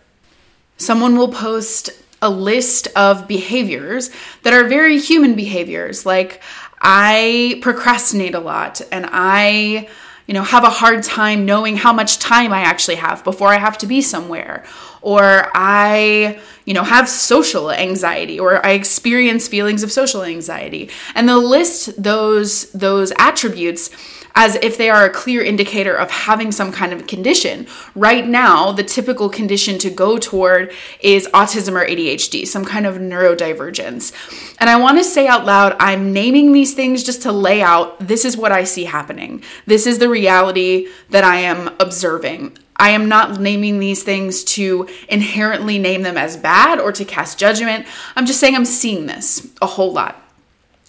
someone 0.78 1.18
will 1.18 1.28
post 1.28 1.92
a 2.22 2.30
list 2.30 2.88
of 2.96 3.28
behaviors 3.28 4.10
that 4.44 4.54
are 4.54 4.68
very 4.68 5.00
human 5.00 5.36
behaviors. 5.36 6.06
Like 6.06 6.42
i 6.80 7.58
procrastinate 7.62 8.36
a 8.36 8.40
lot 8.40 8.82
and 8.92 9.08
i 9.12 9.88
you 10.28 10.34
know 10.34 10.44
have 10.44 10.64
a 10.64 10.70
hard 10.70 11.04
time 11.04 11.44
knowing 11.44 11.76
how 11.76 11.92
much 11.92 12.20
time 12.20 12.54
i 12.54 12.62
actually 12.62 12.96
have 12.96 13.24
before 13.24 13.48
i 13.48 13.58
have 13.58 13.78
to 13.78 13.88
be 13.88 14.02
somewhere. 14.02 14.64
Or 15.02 15.50
i 15.54 16.40
you 16.66 16.74
know 16.74 16.84
have 16.84 17.08
social 17.08 17.72
anxiety 17.72 18.40
or 18.40 18.64
i 18.66 18.72
experience 18.72 19.48
feelings 19.48 19.84
of 19.84 19.92
social 19.92 20.24
anxiety. 20.24 20.90
And 21.16 21.28
they'll 21.28 21.48
list 21.48 22.02
those 22.02 22.72
those 22.72 23.12
attributes 23.18 23.90
as 24.38 24.54
if 24.58 24.78
they 24.78 24.88
are 24.88 25.04
a 25.04 25.10
clear 25.10 25.44
indicator 25.44 25.96
of 25.96 26.12
having 26.12 26.52
some 26.52 26.72
kind 26.72 26.94
of 26.94 27.08
condition. 27.08 27.66
Right 27.96 28.26
now, 28.26 28.72
the 28.72 28.84
typical 28.84 29.30
condition 29.30 29.80
to 29.80 29.90
go 29.90 30.20
toward 30.20 30.72
is 31.00 31.28
autism 31.34 31.74
or 31.74 31.84
ADHD, 31.84 32.46
some 32.46 32.64
kind 32.64 32.86
of 32.86 32.98
neurodivergence. 32.98 34.14
And 34.60 34.70
I 34.70 34.76
want 34.76 35.00
to 35.00 35.04
say 35.04 35.28
out 35.28 35.46
loud, 35.46 35.76
I'm 35.80 36.14
naming 36.14 36.54
these 36.54 36.76
things 36.76 37.04
just 37.04 37.24
to 37.24 37.32
lay 37.32 37.64
out 37.64 38.00
this 38.00 38.26
is 38.26 38.38
what 38.38 38.52
I 38.52 38.64
see 38.64 38.84
happening. 38.84 39.42
This 39.66 39.88
is 39.88 39.98
the 39.98 40.08
reality 40.08 40.88
that 41.10 41.24
I 41.24 41.38
am 41.38 41.76
observing. 41.80 42.60
I 42.76 42.92
am 42.92 43.10
not 43.10 43.40
naming 43.40 43.80
these 43.80 44.04
things 44.04 44.44
to 44.44 44.88
inherently 45.10 45.80
name 45.80 46.04
them 46.04 46.16
as 46.16 46.38
bad 46.38 46.80
or 46.80 46.92
to 46.92 47.06
cast 47.06 47.40
judgment. 47.40 47.88
I'm 48.16 48.28
just 48.28 48.40
saying 48.40 48.54
I'm 48.54 48.66
seeing 48.66 49.08
this 49.08 49.48
a 49.64 49.66
whole 49.66 49.92
lot. 49.92 50.27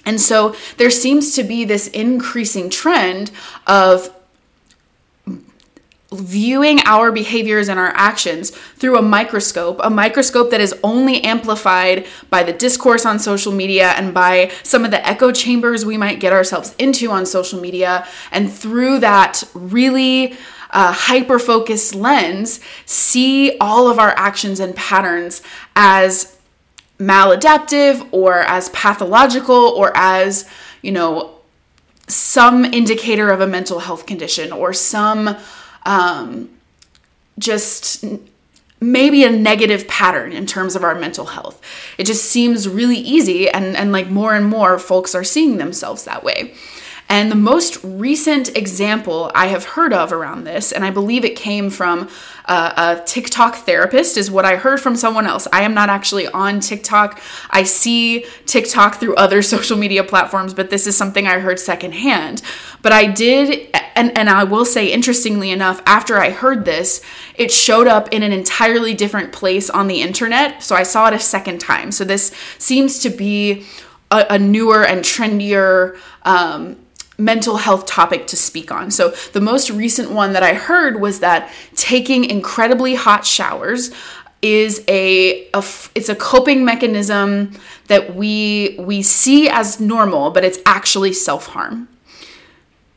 And 0.09 0.19
so 0.19 0.57
there 0.79 0.91
seems 0.91 1.35
to 1.35 1.45
be 1.45 1.67
this 1.67 1.87
increasing 1.88 2.71
trend 2.71 3.31
of 3.67 4.11
viewing 6.11 6.81
our 6.87 7.12
behaviors 7.12 7.69
and 7.69 7.79
our 7.79 7.88
actions 7.95 8.49
through 8.50 8.97
a 8.97 9.03
microscope, 9.03 9.79
a 9.83 9.91
microscope 9.91 10.50
that 10.50 10.62
is 10.62 10.75
only 10.83 11.23
amplified 11.23 12.07
by 12.31 12.43
the 12.43 12.55
discourse 12.55 13.05
on 13.05 13.19
social 13.19 13.53
media 13.53 13.91
and 13.99 14.15
by 14.15 14.50
some 14.62 14.87
of 14.87 14.91
the 14.91 15.07
echo 15.07 15.31
chambers 15.31 15.85
we 15.85 15.99
might 15.99 16.21
get 16.21 16.33
ourselves 16.33 16.75
into 16.79 17.11
on 17.11 17.27
social 17.27 17.61
media. 17.61 18.09
And 18.33 18.50
through 18.50 19.00
that 19.00 19.43
really 19.53 20.33
uh, 20.71 20.93
hyper 20.93 21.38
focused 21.38 21.95
lens, 21.95 22.61
see 22.87 23.59
all 23.61 23.91
of 23.91 23.99
our 23.99 24.15
actions 24.17 24.59
and 24.59 24.75
patterns 24.75 25.43
as 25.77 26.38
maladaptive 26.99 28.07
or 28.12 28.40
as 28.40 28.69
pathological 28.71 29.55
or 29.55 29.93
as, 29.95 30.49
you 30.83 30.93
know, 30.93 31.35
some 32.09 32.64
indicator 32.64 33.31
of 33.31 33.40
a 33.40 33.47
mental 33.47 33.81
health 33.81 34.07
condition 34.07 34.50
or 34.52 34.73
some 34.73 35.37
um, 35.85 36.50
just 37.38 38.05
maybe 38.81 39.25
a 39.25 39.31
negative 39.31 39.87
pattern 39.88 40.33
in 40.33 40.47
terms 40.47 40.76
of 40.76 40.85
our 40.85 40.95
mental 40.95 41.26
health. 41.26 41.61
It 41.99 42.05
just 42.05 42.25
seems 42.25 42.69
really 42.69 42.97
easy, 42.97 43.49
and, 43.50 43.76
and 43.76 43.90
like 43.93 44.09
more 44.09 44.35
and 44.35 44.47
more 44.47 44.78
folks 44.78 45.14
are 45.14 45.25
seeing 45.25 45.59
themselves 45.59 46.05
that 46.05 46.23
way. 46.23 46.55
And 47.09 47.31
the 47.31 47.37
most 47.37 47.83
recent 47.83 48.57
example 48.57 49.33
I 49.35 49.47
have 49.47 49.64
heard 49.64 49.93
of 49.93 50.12
around 50.12 50.45
this, 50.45 50.73
and 50.73 50.85
I 50.85 50.90
believe 50.90 51.25
it 51.25 51.37
came 51.37 51.71
from 51.71 52.09
a, 52.49 53.02
TikTok 53.07 53.57
therapist, 53.57 54.17
is 54.17 54.31
what 54.31 54.45
I 54.45 54.57
heard 54.57 54.81
from 54.81 54.97
someone 54.97 55.26
else. 55.26 55.47
I 55.52 55.62
am 55.62 55.75
not 55.75 55.88
actually 55.88 56.26
on 56.28 56.61
TikTok. 56.61 57.21
I 57.50 57.62
see 57.62 58.25
TikTok 58.47 58.97
through 58.97 59.14
other 59.17 59.43
social 59.55 59.76
media 59.76 60.05
platforms, 60.05 60.55
but 60.55 60.71
this 60.71 60.87
is 60.87 60.97
something 60.97 61.26
I 61.26 61.38
heard 61.38 61.61
secondhand. 61.61 62.43
But 62.83 62.93
I 62.93 63.07
did, 63.07 63.69
and, 63.95 64.17
and 64.17 64.31
I 64.31 64.45
will 64.45 64.64
say, 64.64 64.93
interestingly 64.93 65.50
enough, 65.50 65.83
after 65.87 66.19
I 66.19 66.31
heard 66.31 66.64
this, 66.64 67.02
it 67.35 67.50
showed 67.50 67.87
up 67.87 68.09
in 68.12 68.23
an 68.23 68.33
entirely 68.33 68.95
different 68.95 69.33
place 69.33 69.69
on 69.69 69.88
the 69.88 70.00
internet. 70.00 70.62
So 70.62 70.76
I 70.76 70.85
saw 70.85 71.09
it 71.09 71.14
a 71.14 71.19
second 71.19 71.59
time. 71.59 71.93
So 71.93 72.05
this 72.05 72.35
seems 72.59 73.00
to 73.00 73.11
be 73.11 73.67
a, 74.11 74.26
a 74.31 74.38
newer 74.38 74.85
and 74.85 75.02
trendier. 75.02 75.99
Um, 76.23 76.76
mental 77.18 77.56
health 77.56 77.84
topic 77.84 78.28
to 78.28 78.37
speak 78.37 78.70
on. 78.70 78.90
So 78.90 79.10
the 79.32 79.40
most 79.40 79.70
recent 79.70 80.12
one 80.12 80.32
that 80.32 80.44
I 80.44 80.54
heard 80.54 81.00
was 81.00 81.18
that 81.20 81.50
taking 81.75 82.25
incredibly 82.25 82.94
hot 82.94 83.26
showers 83.26 83.90
is 84.40 84.84
a, 84.87 85.48
a, 85.52 85.64
it's 85.96 86.08
a 86.08 86.14
coping 86.14 86.64
mechanism 86.64 87.52
that 87.88 88.14
we 88.14 88.76
we 88.78 89.02
see 89.02 89.48
as 89.48 89.80
normal 89.80 90.30
but 90.30 90.44
it's 90.44 90.58
actually 90.64 91.12
self-harm. 91.12 91.88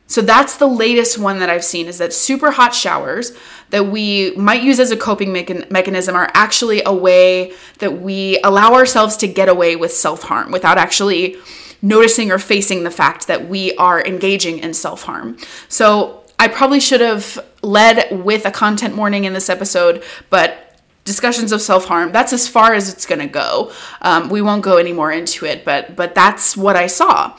So 0.06 0.20
that's 0.20 0.58
the 0.58 0.66
latest 0.66 1.18
one 1.18 1.40
that 1.40 1.48
I've 1.48 1.64
seen 1.64 1.86
is 1.86 1.98
that 1.98 2.12
super 2.12 2.50
hot 2.50 2.74
showers 2.74 3.32
that 3.70 3.86
we 3.86 4.36
might 4.36 4.62
use 4.62 4.78
as 4.78 4.90
a 4.90 4.96
coping 4.96 5.32
mechanism 5.32 6.14
are 6.14 6.30
actually 6.34 6.82
a 6.84 6.92
way 6.92 7.54
that 7.78 8.02
we 8.02 8.38
allow 8.44 8.74
ourselves 8.74 9.16
to 9.16 9.26
get 9.26 9.48
away 9.48 9.74
with 9.74 9.90
self-harm 9.90 10.52
without 10.52 10.76
actually 10.76 11.38
noticing 11.82 12.30
or 12.30 12.38
facing 12.38 12.84
the 12.84 12.90
fact 12.90 13.26
that 13.26 13.48
we 13.48 13.74
are 13.76 14.02
engaging 14.04 14.58
in 14.58 14.72
self 14.72 15.02
harm. 15.02 15.36
So 15.68 16.22
I 16.38 16.48
probably 16.48 16.80
should 16.80 17.00
have 17.00 17.38
led 17.62 18.24
with 18.24 18.46
a 18.46 18.50
content 18.50 18.96
warning 18.96 19.24
in 19.24 19.32
this 19.32 19.50
episode, 19.50 20.02
but 20.30 20.72
discussions 21.04 21.50
of 21.50 21.60
self-harm 21.60 22.12
that's 22.12 22.32
as 22.32 22.46
far 22.46 22.74
as 22.74 22.92
it's 22.92 23.06
going 23.06 23.18
to 23.18 23.26
go 23.26 23.72
um, 24.02 24.28
we 24.28 24.40
won't 24.40 24.62
go 24.62 24.76
any 24.76 24.92
more 24.92 25.10
into 25.10 25.44
it 25.44 25.64
but 25.64 25.96
but 25.96 26.14
that's 26.14 26.56
what 26.56 26.76
i 26.76 26.86
saw 26.86 27.36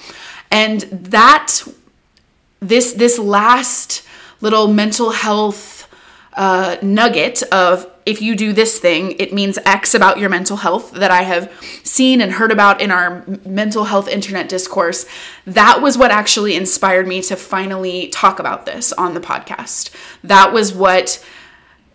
and 0.52 0.82
that 0.92 1.62
this 2.60 2.94
this 2.94 3.18
last 3.18 4.06
little 4.42 4.68
mental 4.68 5.12
health 5.12 5.88
uh, 6.34 6.76
nugget 6.82 7.42
of 7.44 7.90
if 8.06 8.22
you 8.22 8.36
do 8.36 8.54
this 8.54 8.80
thing, 8.80 9.12
it 9.20 9.34
means 9.34 9.58
X 9.66 9.94
about 9.94 10.18
your 10.18 10.30
mental 10.30 10.58
health 10.58 10.92
that 10.92 11.12
I 11.12 11.24
have 11.24 11.52
seen 11.84 12.22
and 12.22 12.32
heard 12.32 12.52
about 12.52 12.82
in 12.82 12.92
our 12.92 13.24
mental 13.46 13.86
health 13.86 14.08
internet 14.08 14.50
discourse. 14.50 15.06
That 15.46 15.82
was 15.82 15.98
what 15.98 16.12
actually 16.12 16.56
inspired 16.56 17.08
me 17.08 17.22
to 17.24 17.36
finally 17.36 18.08
talk 18.10 18.40
about 18.40 18.66
this 18.66 18.92
on 18.94 19.14
the 19.14 19.22
podcast. 19.22 19.92
That 20.24 20.52
was 20.54 20.74
what 20.74 21.24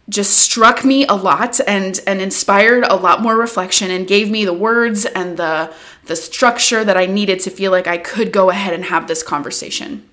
just 0.09 0.38
struck 0.38 0.85
me 0.85 1.07
a 1.07 1.12
lot 1.12 1.61
and 1.67 2.00
and 2.07 2.21
inspired 2.21 2.85
a 2.85 2.97
lot 2.97 3.21
more 3.21 3.37
reflection 3.37 3.91
and 3.91 4.07
gave 4.07 4.31
me 4.31 4.45
the 4.45 4.55
words 4.55 5.05
and 5.05 5.37
the 5.37 5.73
the 6.07 6.17
structure 6.17 6.83
that 6.83 6.97
I 6.97 7.05
needed 7.05 7.41
to 7.41 7.50
feel 7.50 7.71
like 7.71 7.87
I 7.87 7.99
could 7.99 8.33
go 8.33 8.49
ahead 8.49 8.73
and 8.73 8.87
have 8.87 9.07
this 9.07 9.23
conversation 9.23 10.08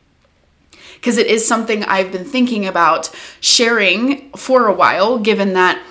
because 0.96 1.18
it 1.18 1.28
is 1.28 1.48
something 1.48 1.84
I've 1.84 2.12
been 2.12 2.26
thinking 2.26 2.66
about 2.66 3.10
sharing 3.40 4.30
for 4.32 4.68
a 4.68 4.74
while, 4.74 5.20
given 5.20 5.54
that 5.54 5.82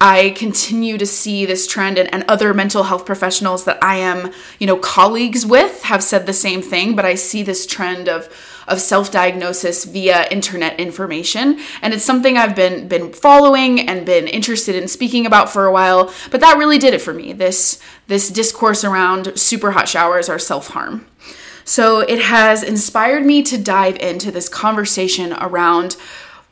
I 0.00 0.30
continue 0.30 0.98
to 0.98 1.06
see 1.06 1.46
this 1.46 1.68
trend 1.68 1.96
and, 1.96 2.12
and, 2.12 2.24
other 2.26 2.52
mental 2.52 2.82
health 2.82 3.06
professionals 3.06 3.64
that 3.66 3.78
I 3.84 3.98
am, 3.98 4.32
you 4.58 4.66
know, 4.66 4.76
colleagues 4.76 5.46
with 5.46 5.84
have 5.84 6.02
said 6.02 6.26
the 6.26 6.32
same 6.32 6.60
thing, 6.60 6.96
but 6.96 7.04
I 7.04 7.14
see 7.14 7.44
this 7.44 7.66
trend 7.66 8.08
of 8.08 8.28
of 8.68 8.80
self-diagnosis 8.80 9.84
via 9.84 10.26
internet 10.28 10.78
information. 10.78 11.60
And 11.82 11.92
it's 11.94 12.04
something 12.04 12.36
I've 12.36 12.56
been 12.56 12.88
been 12.88 13.12
following 13.12 13.88
and 13.88 14.06
been 14.06 14.26
interested 14.26 14.74
in 14.74 14.88
speaking 14.88 15.26
about 15.26 15.50
for 15.50 15.66
a 15.66 15.72
while 15.72 16.12
but 16.30 16.40
that 16.40 16.58
really 16.58 16.78
did 16.78 16.94
it 16.94 17.00
for 17.00 17.14
me. 17.14 17.32
This 17.32 17.80
this 18.06 18.28
discourse 18.28 18.84
around 18.84 19.38
super 19.38 19.72
hot 19.72 19.88
showers 19.88 20.28
are 20.28 20.38
self-harm 20.38 21.06
so 21.64 22.00
it 22.00 22.20
has 22.22 22.62
inspired 22.62 23.24
me 23.24 23.42
to 23.42 23.58
dive 23.58 23.96
into 23.96 24.30
this 24.30 24.48
conversation 24.48 25.32
around 25.34 25.96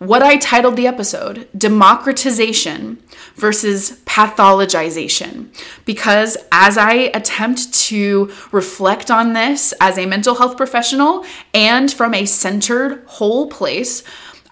what 0.00 0.22
I 0.22 0.38
titled 0.38 0.76
the 0.76 0.86
episode 0.86 1.46
Democratization 1.56 3.02
versus 3.34 4.00
Pathologization. 4.06 5.48
Because 5.84 6.38
as 6.50 6.78
I 6.78 7.10
attempt 7.12 7.74
to 7.88 8.32
reflect 8.50 9.10
on 9.10 9.34
this 9.34 9.74
as 9.78 9.98
a 9.98 10.06
mental 10.06 10.36
health 10.36 10.56
professional 10.56 11.26
and 11.52 11.92
from 11.92 12.14
a 12.14 12.24
centered 12.24 13.04
whole 13.06 13.48
place, 13.48 14.02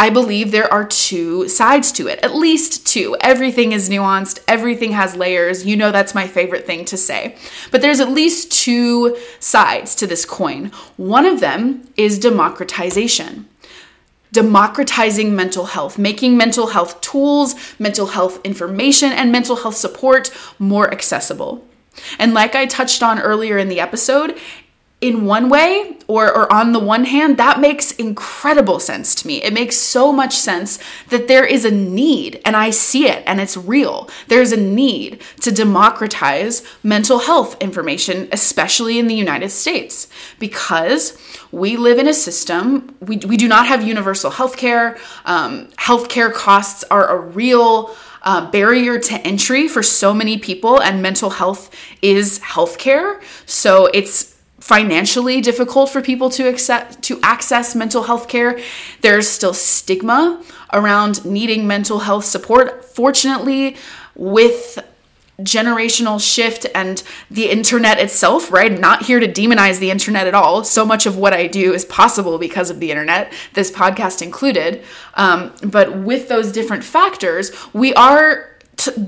I 0.01 0.11
believe 0.11 0.53
there 0.53 0.73
are 0.73 0.87
two 0.87 1.49
sides 1.49 1.91
to 1.93 2.07
it, 2.07 2.21
at 2.23 2.35
least 2.35 2.87
two. 2.87 3.17
Everything 3.21 3.73
is 3.73 3.91
nuanced, 3.91 4.39
everything 4.47 4.93
has 4.93 5.17
layers. 5.17 5.67
You 5.67 5.77
know, 5.77 5.91
that's 5.91 6.15
my 6.15 6.29
favorite 6.29 6.67
thing 6.67 6.85
to 6.85 6.97
say. 6.97 7.37
But 7.73 7.81
there's 7.81 7.99
at 7.99 8.11
least 8.11 8.53
two 8.53 9.17
sides 9.41 9.97
to 9.97 10.07
this 10.07 10.25
coin. 10.25 10.67
One 10.97 11.27
of 11.27 11.41
them 11.41 11.89
is 11.97 12.21
democratization. 12.21 13.49
Democratizing 14.31 15.35
mental 15.35 15.65
health, 15.67 15.99
making 15.99 16.37
mental 16.37 16.69
health 16.69 17.01
tools, 17.01 17.57
mental 17.81 18.07
health 18.07 18.39
information, 18.45 19.11
and 19.11 19.33
mental 19.33 19.57
health 19.57 19.77
support 19.77 20.31
more 20.61 20.93
accessible. 20.93 21.67
And 22.21 22.35
like 22.35 22.55
I 22.55 22.67
touched 22.67 23.03
on 23.03 23.19
earlier 23.19 23.59
in 23.59 23.69
the 23.69 23.81
episode, 23.81 24.39
in 25.01 25.25
one 25.25 25.49
way 25.49 25.97
or, 26.09 26.27
or 26.35 26.53
on 26.53 26.73
the 26.73 26.79
one 26.81 27.05
hand, 27.05 27.37
that 27.37 27.61
makes 27.61 27.93
incredible 27.93 28.81
sense 28.81 29.15
to 29.15 29.27
me. 29.29 29.41
It 29.43 29.53
makes 29.53 29.77
so 29.77 30.13
much 30.13 30.35
sense 30.35 30.79
that 31.11 31.29
there 31.29 31.45
is 31.45 31.65
a 31.65 31.71
need, 31.71 32.41
and 32.45 32.57
I 32.57 32.71
see 32.71 33.07
it, 33.07 33.23
and 33.25 33.41
it's 33.41 33.57
real. 33.57 34.11
There's 34.27 34.51
a 34.51 34.57
need 34.57 35.23
to 35.43 35.53
democratize 35.53 36.65
mental 36.83 37.21
health 37.21 37.57
information, 37.63 38.29
especially 38.33 38.99
in 38.99 39.07
the 39.07 39.15
United 39.15 39.51
States, 39.51 40.09
because 40.41 41.17
we 41.53 41.77
live 41.77 41.99
in 41.99 42.09
a 42.09 42.15
system, 42.15 42.97
we, 43.01 43.19
we 43.19 43.37
do 43.37 43.47
not 43.47 43.69
have 43.69 43.87
universal 43.87 44.31
health 44.31 44.57
care. 44.57 44.99
Um, 45.25 45.69
healthcare 45.79 46.33
costs 46.33 46.83
are 46.91 47.07
a 47.07 47.21
real 47.21 47.95
uh, 48.23 48.51
barrier 48.51 48.99
to 48.99 49.15
entry 49.27 49.69
for 49.69 49.83
so 49.83 50.13
many 50.13 50.39
people, 50.39 50.83
and 50.83 51.01
mental 51.01 51.31
health 51.31 51.75
is 52.03 52.41
healthcare. 52.41 53.23
So 53.47 53.87
it's 53.87 54.28
financially 54.69 55.41
difficult 55.41 55.89
for 55.89 56.03
people 56.03 56.29
to 56.29 56.47
accept 56.47 57.01
to 57.01 57.19
access 57.23 57.75
mental 57.75 58.03
health 58.03 58.29
care. 58.29 58.61
There's 59.01 59.27
still 59.27 59.55
stigma 59.55 60.45
around 60.75 61.25
needing 61.25 61.67
mental 61.67 62.01
health 62.01 62.27
support. 62.27 62.85
Fortunately, 62.85 63.77
with 64.15 64.79
generational 65.41 66.21
shift 66.21 66.67
and 66.75 67.03
the 67.31 67.49
internet 67.49 67.99
itself, 67.99 68.53
right? 68.53 68.79
Not 68.79 69.05
here 69.07 69.21
to 69.21 69.27
demonize 69.27 69.79
the 69.79 69.91
internet 69.91 70.27
at 70.27 70.35
all. 70.35 70.65
So 70.65 70.85
much 70.85 71.07
of 71.07 71.17
what 71.17 71.33
I 71.33 71.47
do 71.47 71.73
is 71.73 71.87
possible 71.87 72.37
because 72.37 72.69
of 72.69 72.79
the 72.79 72.91
internet, 72.91 73.33
this 73.55 73.71
podcast 73.71 74.21
included. 74.21 74.85
Um, 75.15 75.55
but 75.63 75.97
with 75.97 76.29
those 76.29 76.53
different 76.53 76.85
factors, 76.85 77.53
we 77.73 77.95
are 77.95 78.58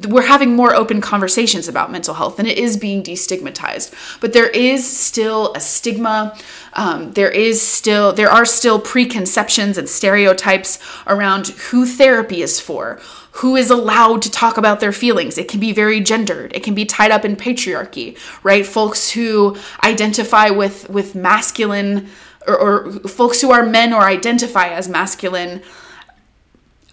we're 0.09 0.23
having 0.23 0.57
more 0.57 0.75
open 0.75 1.01
conversations 1.01 1.69
about 1.69 1.93
mental 1.93 2.15
health 2.15 2.39
and 2.39 2.49
it 2.49 2.59
is 2.59 2.77
being 2.77 3.03
destigmatized. 3.03 3.93
But 4.21 4.33
there 4.33 4.49
is 4.49 4.89
still 4.89 5.53
a 5.55 5.61
stigma 5.61 6.37
um, 6.75 7.13
there 7.13 7.31
is 7.31 7.61
still 7.61 8.13
there 8.13 8.31
are 8.31 8.45
still 8.45 8.79
preconceptions 8.79 9.77
and 9.77 9.89
stereotypes 9.89 10.79
around 11.07 11.49
who 11.49 11.87
therapy 11.87 12.43
is 12.43 12.61
for 12.61 13.01
who 13.33 13.57
is 13.57 13.71
allowed 13.71 14.23
to 14.23 14.31
talk 14.31 14.57
about 14.57 14.81
their 14.81 14.93
feelings. 14.93 15.39
It 15.39 15.49
can 15.49 15.61
be 15.61 15.73
very 15.73 16.01
gendered. 16.01 16.55
It 16.55 16.63
can 16.63 16.75
be 16.75 16.85
tied 16.85 17.11
up 17.11 17.25
in 17.25 17.37
patriarchy 17.37 18.19
right? 18.43 18.67
Folks 18.67 19.11
who 19.11 19.57
identify 19.85 20.51
with 20.51 20.89
with 20.91 21.15
masculine 21.15 22.09
or, 22.47 22.57
or 22.57 22.93
folks 23.09 23.41
who 23.41 23.51
are 23.51 23.65
men 23.65 23.93
or 23.93 24.03
identify 24.03 24.69
as 24.69 24.89
masculine 24.89 25.63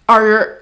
are 0.08 0.58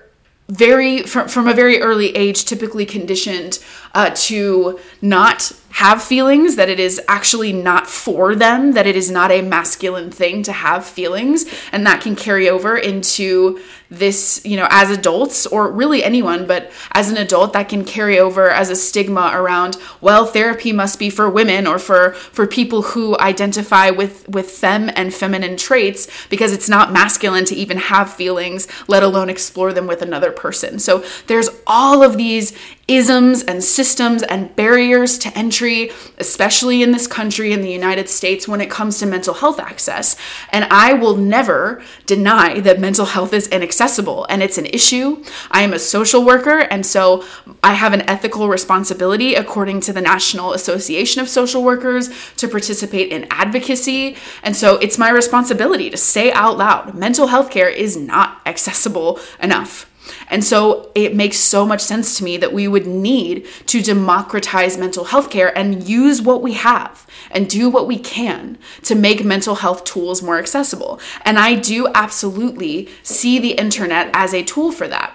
very 0.49 1.03
from, 1.03 1.29
from 1.29 1.49
a 1.49 1.55
very 1.55 1.81
early 1.81 2.15
age 2.17 2.45
typically 2.45 2.87
conditioned 2.87 3.59
uh, 3.97 4.11
to 4.11 4.79
not 5.01 5.53
have 5.71 6.03
feelings, 6.03 6.57
that 6.57 6.69
it 6.69 6.79
is 6.79 7.01
actually 7.09 7.53
not 7.53 7.87
for 7.87 8.35
them, 8.35 8.73
that 8.73 8.87
it 8.87 8.95
is 8.95 9.11
not 9.11 9.31
a 9.31 9.43
masculine 9.43 10.11
thing 10.11 10.43
to 10.43 10.53
have 10.53 10.85
feelings. 10.85 11.47
And 11.73 11.87
that 11.87 12.03
can 12.03 12.15
carry 12.15 12.49
over 12.49 12.77
into 12.77 13.61
this, 13.91 14.41
you 14.45 14.57
know, 14.57 14.67
as 14.71 14.91
adults 14.91 15.47
or 15.47 15.71
really 15.71 16.03
anyone, 16.03 16.47
but 16.47 16.73
as 16.93 17.11
an 17.11 17.17
adult, 17.17 17.53
that 17.53 17.69
can 17.69 17.85
carry 17.85 18.19
over 18.19 18.51
as 18.51 18.69
a 18.69 18.77
stigma 18.77 19.31
around, 19.33 19.77
well, 20.01 20.27
therapy 20.27 20.73
must 20.73 20.99
be 20.99 21.09
for 21.09 21.29
women 21.31 21.67
or 21.67 21.79
for, 21.79 22.13
for 22.13 22.47
people 22.47 22.83
who 22.83 23.17
identify 23.19 23.91
with, 23.91 24.29
with 24.29 24.51
fem 24.51 24.91
and 24.97 25.15
feminine 25.15 25.57
traits 25.57 26.09
because 26.29 26.53
it's 26.53 26.69
not 26.69 26.93
masculine 26.93 27.45
to 27.45 27.55
even 27.55 27.77
have 27.77 28.13
feelings, 28.13 28.67
let 28.89 29.03
alone 29.03 29.31
explore 29.31 29.73
them 29.73 29.87
with 29.87 30.03
another 30.03 30.33
person. 30.33 30.79
So 30.79 31.05
there's 31.29 31.49
all 31.67 32.03
of 32.03 32.17
these 32.17 32.57
isms 32.89 33.43
and 33.43 33.65
systems 33.65 34.23
and 34.23 34.55
barriers 34.55 35.19
to 35.19 35.37
entry, 35.37 35.91
especially 36.19 36.83
in 36.83 36.93
this 36.93 37.09
country, 37.09 37.53
in 37.53 37.61
the 37.61 37.71
United 37.71 38.09
States, 38.09 38.47
when 38.47 38.61
it 38.61 38.71
comes 38.71 38.99
to 38.99 39.07
mental 39.07 39.35
health 39.35 39.59
access. 39.59 40.17
And 40.51 40.65
I 40.71 40.93
will 40.93 41.17
never 41.17 41.83
deny 42.07 42.61
that 42.61 42.79
mental 42.79 43.07
health 43.07 43.33
is 43.33 43.49
inaccessible 43.49 44.25
and 44.31 44.41
it's 44.41 44.57
an 44.57 44.67
issue. 44.67 45.25
I 45.51 45.63
am 45.63 45.73
a 45.73 45.81
social 45.81 46.25
worker, 46.25 46.61
and 46.61 46.87
so 46.87 47.25
I 47.63 47.75
have 47.75 47.93
an 47.93 48.09
ethical 48.09 48.49
responsibility, 48.49 49.35
according 49.35 49.81
to 49.81 49.93
the 49.93 50.01
National 50.01 50.53
Association 50.53 51.21
of 51.21 51.29
Social 51.29 51.65
Workers, 51.65 52.11
to 52.37 52.47
participate 52.47 53.11
in 53.11 53.27
advocacy. 53.31 54.17
And 54.45 54.55
so 54.55 54.77
it's 54.79 54.97
my 54.97 55.11
responsibility 55.11 55.91
to 55.91 55.97
say 55.97 56.31
out 56.33 56.57
loud 56.57 56.95
mental 56.95 57.27
health 57.27 57.51
care 57.51 57.69
is 57.69 57.97
not 57.97 58.41
accessible 58.47 59.19
enough. 59.41 59.91
And 60.29 60.45
so 60.45 60.91
it 60.95 61.15
makes 61.15 61.39
so 61.39 61.67
much 61.67 61.81
sense 61.81 62.17
to 62.19 62.25
me 62.25 62.37
that 62.37 62.53
we 62.53 62.69
would 62.69 62.87
need 62.87 63.47
to 63.67 63.83
democratize 63.83 64.79
mental 64.79 65.05
health 65.05 65.31
care 65.31 65.57
and 65.57 65.87
use 65.89 66.23
what 66.23 66.43
we 66.43 66.55
have 66.55 67.07
and 67.31 67.49
do 67.49 67.69
what 67.69 67.87
we 67.87 67.99
can 67.99 68.59
to 68.83 68.95
make 68.95 69.25
mental 69.25 69.57
health 69.57 69.85
tools 69.85 70.23
more 70.23 70.39
accessible. 70.39 71.01
And 71.25 71.39
I 71.39 71.55
do 71.55 71.89
absolutely 71.95 72.89
see 73.03 73.39
the 73.39 73.53
internet 73.53 74.11
as 74.13 74.33
a 74.33 74.43
tool 74.43 74.73
for 74.73 74.89
that 74.89 75.13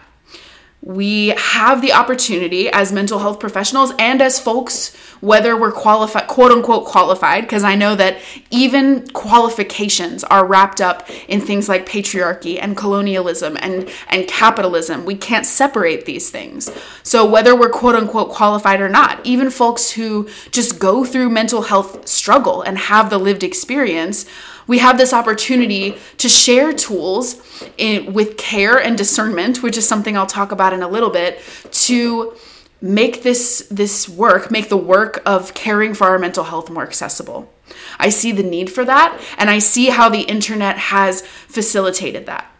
we 0.83 1.29
have 1.37 1.81
the 1.81 1.93
opportunity 1.93 2.67
as 2.69 2.91
mental 2.91 3.19
health 3.19 3.39
professionals 3.39 3.93
and 3.99 4.19
as 4.19 4.39
folks, 4.39 4.95
whether 5.19 5.55
we're 5.55 5.71
qualified, 5.71 6.25
quote 6.27 6.51
unquote 6.51 6.85
qualified, 6.85 7.43
because 7.43 7.63
I 7.63 7.75
know 7.75 7.93
that 7.95 8.17
even 8.49 9.07
qualifications 9.09 10.23
are 10.23 10.43
wrapped 10.43 10.81
up 10.81 11.07
in 11.27 11.39
things 11.39 11.69
like 11.69 11.85
patriarchy 11.85 12.57
and 12.59 12.75
colonialism 12.75 13.57
and, 13.61 13.91
and 14.09 14.27
capitalism. 14.27 15.05
We 15.05 15.15
can't 15.15 15.45
separate 15.45 16.05
these 16.05 16.31
things. 16.31 16.71
So, 17.03 17.29
whether 17.29 17.55
we're 17.55 17.69
quote 17.69 17.93
unquote 17.93 18.31
qualified 18.31 18.81
or 18.81 18.89
not, 18.89 19.23
even 19.23 19.51
folks 19.51 19.91
who 19.91 20.27
just 20.49 20.79
go 20.79 21.05
through 21.05 21.29
mental 21.29 21.61
health 21.61 22.07
struggle 22.07 22.63
and 22.63 22.79
have 22.79 23.11
the 23.11 23.19
lived 23.19 23.43
experience, 23.43 24.25
we 24.67 24.79
have 24.79 24.97
this 24.97 25.13
opportunity 25.13 25.97
to 26.17 26.29
share 26.29 26.73
tools 26.73 27.41
in, 27.77 28.13
with 28.13 28.37
care 28.37 28.77
and 28.77 28.97
discernment, 28.97 29.63
which 29.63 29.77
is 29.77 29.87
something 29.87 30.17
I'll 30.17 30.27
talk 30.27 30.51
about 30.51 30.73
in 30.73 30.81
a 30.81 30.87
little 30.87 31.09
bit, 31.09 31.41
to 31.71 32.33
make 32.81 33.21
this 33.21 33.67
this 33.69 34.09
work, 34.09 34.49
make 34.49 34.69
the 34.69 34.77
work 34.77 35.21
of 35.25 35.53
caring 35.53 35.93
for 35.93 36.07
our 36.07 36.17
mental 36.17 36.43
health 36.43 36.69
more 36.69 36.83
accessible. 36.83 37.51
I 37.99 38.09
see 38.09 38.31
the 38.31 38.43
need 38.43 38.71
for 38.71 38.83
that 38.85 39.19
and 39.37 39.49
I 39.49 39.59
see 39.59 39.87
how 39.87 40.09
the 40.09 40.21
internet 40.21 40.77
has 40.77 41.21
facilitated 41.21 42.25
that. 42.25 42.51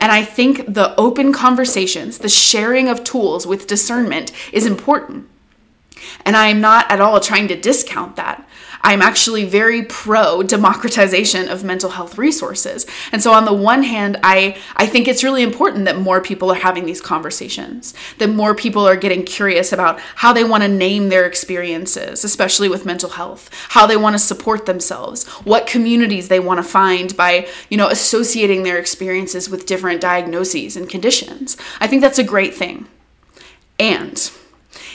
And 0.00 0.12
I 0.12 0.24
think 0.24 0.74
the 0.74 0.94
open 0.96 1.32
conversations, 1.32 2.18
the 2.18 2.28
sharing 2.28 2.88
of 2.88 3.04
tools 3.04 3.46
with 3.46 3.66
discernment 3.66 4.32
is 4.52 4.66
important. 4.66 5.28
And 6.24 6.36
I 6.36 6.48
am 6.48 6.60
not 6.60 6.90
at 6.90 7.00
all 7.00 7.20
trying 7.20 7.48
to 7.48 7.60
discount 7.60 8.16
that. 8.16 8.46
I'm 8.82 9.02
actually 9.02 9.44
very 9.44 9.82
pro 9.82 10.42
democratization 10.42 11.48
of 11.48 11.64
mental 11.64 11.90
health 11.90 12.18
resources. 12.18 12.86
And 13.12 13.22
so 13.22 13.32
on 13.32 13.44
the 13.44 13.52
one 13.52 13.82
hand, 13.82 14.18
I 14.22 14.56
I 14.76 14.86
think 14.86 15.08
it's 15.08 15.24
really 15.24 15.42
important 15.42 15.84
that 15.84 15.98
more 15.98 16.20
people 16.20 16.50
are 16.50 16.56
having 16.56 16.86
these 16.86 17.00
conversations, 17.00 17.94
that 18.18 18.30
more 18.30 18.54
people 18.54 18.86
are 18.86 18.96
getting 18.96 19.22
curious 19.22 19.72
about 19.72 20.00
how 20.16 20.32
they 20.32 20.44
want 20.44 20.62
to 20.62 20.68
name 20.68 21.08
their 21.08 21.26
experiences, 21.26 22.24
especially 22.24 22.68
with 22.68 22.86
mental 22.86 23.10
health, 23.10 23.50
how 23.70 23.86
they 23.86 23.96
want 23.96 24.14
to 24.14 24.18
support 24.18 24.66
themselves, 24.66 25.26
what 25.44 25.66
communities 25.66 26.28
they 26.28 26.40
want 26.40 26.58
to 26.58 26.64
find 26.64 27.16
by, 27.16 27.46
you 27.68 27.76
know, 27.76 27.88
associating 27.88 28.62
their 28.62 28.78
experiences 28.78 29.48
with 29.48 29.66
different 29.66 30.00
diagnoses 30.00 30.76
and 30.76 30.88
conditions. 30.88 31.56
I 31.80 31.86
think 31.86 32.02
that's 32.02 32.18
a 32.18 32.24
great 32.24 32.54
thing. 32.54 32.86
And 33.78 34.30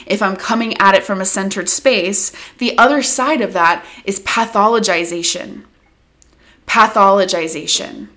if 0.06 0.22
I'm 0.22 0.36
coming 0.36 0.76
at 0.78 0.94
it 0.94 1.04
from 1.04 1.20
a 1.20 1.24
centered 1.24 1.68
space, 1.68 2.32
the 2.58 2.76
other 2.78 3.02
side 3.02 3.40
of 3.40 3.52
that 3.52 3.84
is 4.04 4.20
pathologization. 4.20 5.64
Pathologization. 6.66 8.08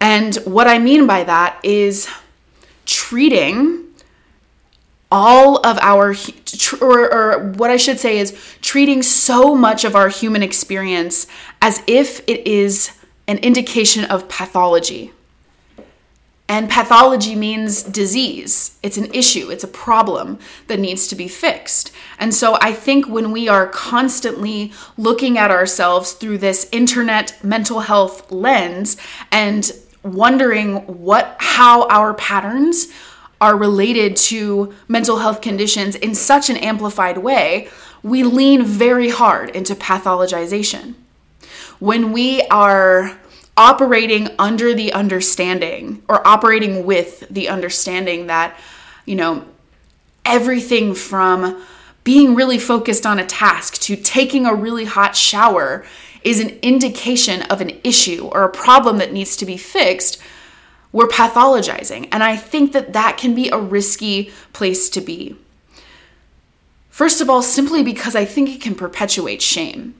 And 0.00 0.36
what 0.44 0.68
I 0.68 0.78
mean 0.78 1.06
by 1.06 1.24
that 1.24 1.58
is 1.62 2.08
treating 2.86 3.84
all 5.10 5.56
of 5.66 5.78
our, 5.78 6.14
or, 6.80 7.12
or, 7.12 7.52
what 7.52 7.70
I 7.70 7.78
should 7.78 7.98
say 7.98 8.18
is 8.18 8.36
treating 8.60 9.02
so 9.02 9.54
much 9.54 9.84
of 9.84 9.96
our 9.96 10.08
human 10.08 10.42
experience 10.42 11.26
as 11.62 11.82
if 11.86 12.20
it 12.28 12.46
is 12.46 12.92
an 13.26 13.38
indication 13.38 14.04
of 14.04 14.28
pathology. 14.28 15.12
And 16.50 16.70
pathology 16.70 17.34
means 17.34 17.82
disease. 17.82 18.78
It's 18.82 18.96
an 18.96 19.12
issue, 19.12 19.50
it's 19.50 19.64
a 19.64 19.68
problem 19.68 20.38
that 20.66 20.80
needs 20.80 21.06
to 21.08 21.14
be 21.14 21.28
fixed. 21.28 21.92
And 22.18 22.34
so 22.34 22.56
I 22.62 22.72
think 22.72 23.06
when 23.06 23.32
we 23.32 23.48
are 23.48 23.66
constantly 23.66 24.72
looking 24.96 25.36
at 25.36 25.50
ourselves 25.50 26.12
through 26.12 26.38
this 26.38 26.66
internet 26.72 27.38
mental 27.44 27.80
health 27.80 28.32
lens 28.32 28.96
and 29.30 29.70
wondering 30.02 30.76
what 30.86 31.36
how 31.38 31.86
our 31.88 32.14
patterns 32.14 32.88
are 33.40 33.56
related 33.56 34.16
to 34.16 34.74
mental 34.88 35.18
health 35.18 35.42
conditions 35.42 35.94
in 35.96 36.14
such 36.14 36.48
an 36.48 36.56
amplified 36.56 37.18
way, 37.18 37.68
we 38.02 38.22
lean 38.22 38.64
very 38.64 39.10
hard 39.10 39.50
into 39.50 39.74
pathologization. 39.74 40.94
When 41.78 42.10
we 42.12 42.42
are 42.50 43.18
operating 43.58 44.28
under 44.38 44.72
the 44.72 44.92
understanding 44.92 46.02
or 46.08 46.26
operating 46.26 46.86
with 46.86 47.26
the 47.28 47.48
understanding 47.48 48.28
that, 48.28 48.58
you 49.04 49.16
know, 49.16 49.44
everything 50.24 50.94
from 50.94 51.62
being 52.04 52.34
really 52.34 52.58
focused 52.58 53.04
on 53.04 53.18
a 53.18 53.26
task 53.26 53.74
to 53.80 53.96
taking 53.96 54.46
a 54.46 54.54
really 54.54 54.84
hot 54.84 55.16
shower 55.16 55.84
is 56.22 56.40
an 56.40 56.50
indication 56.62 57.42
of 57.42 57.60
an 57.60 57.72
issue 57.82 58.28
or 58.32 58.44
a 58.44 58.48
problem 58.48 58.98
that 58.98 59.12
needs 59.12 59.36
to 59.36 59.44
be 59.44 59.56
fixed, 59.56 60.18
we're 60.92 61.08
pathologizing. 61.08 62.08
And 62.12 62.22
I 62.22 62.36
think 62.36 62.72
that 62.72 62.92
that 62.92 63.18
can 63.18 63.34
be 63.34 63.48
a 63.48 63.58
risky 63.58 64.30
place 64.52 64.88
to 64.90 65.00
be. 65.00 65.36
First 66.88 67.20
of 67.20 67.28
all, 67.28 67.42
simply 67.42 67.82
because 67.82 68.14
I 68.14 68.24
think 68.24 68.50
it 68.50 68.60
can 68.60 68.74
perpetuate 68.74 69.42
shame. 69.42 69.94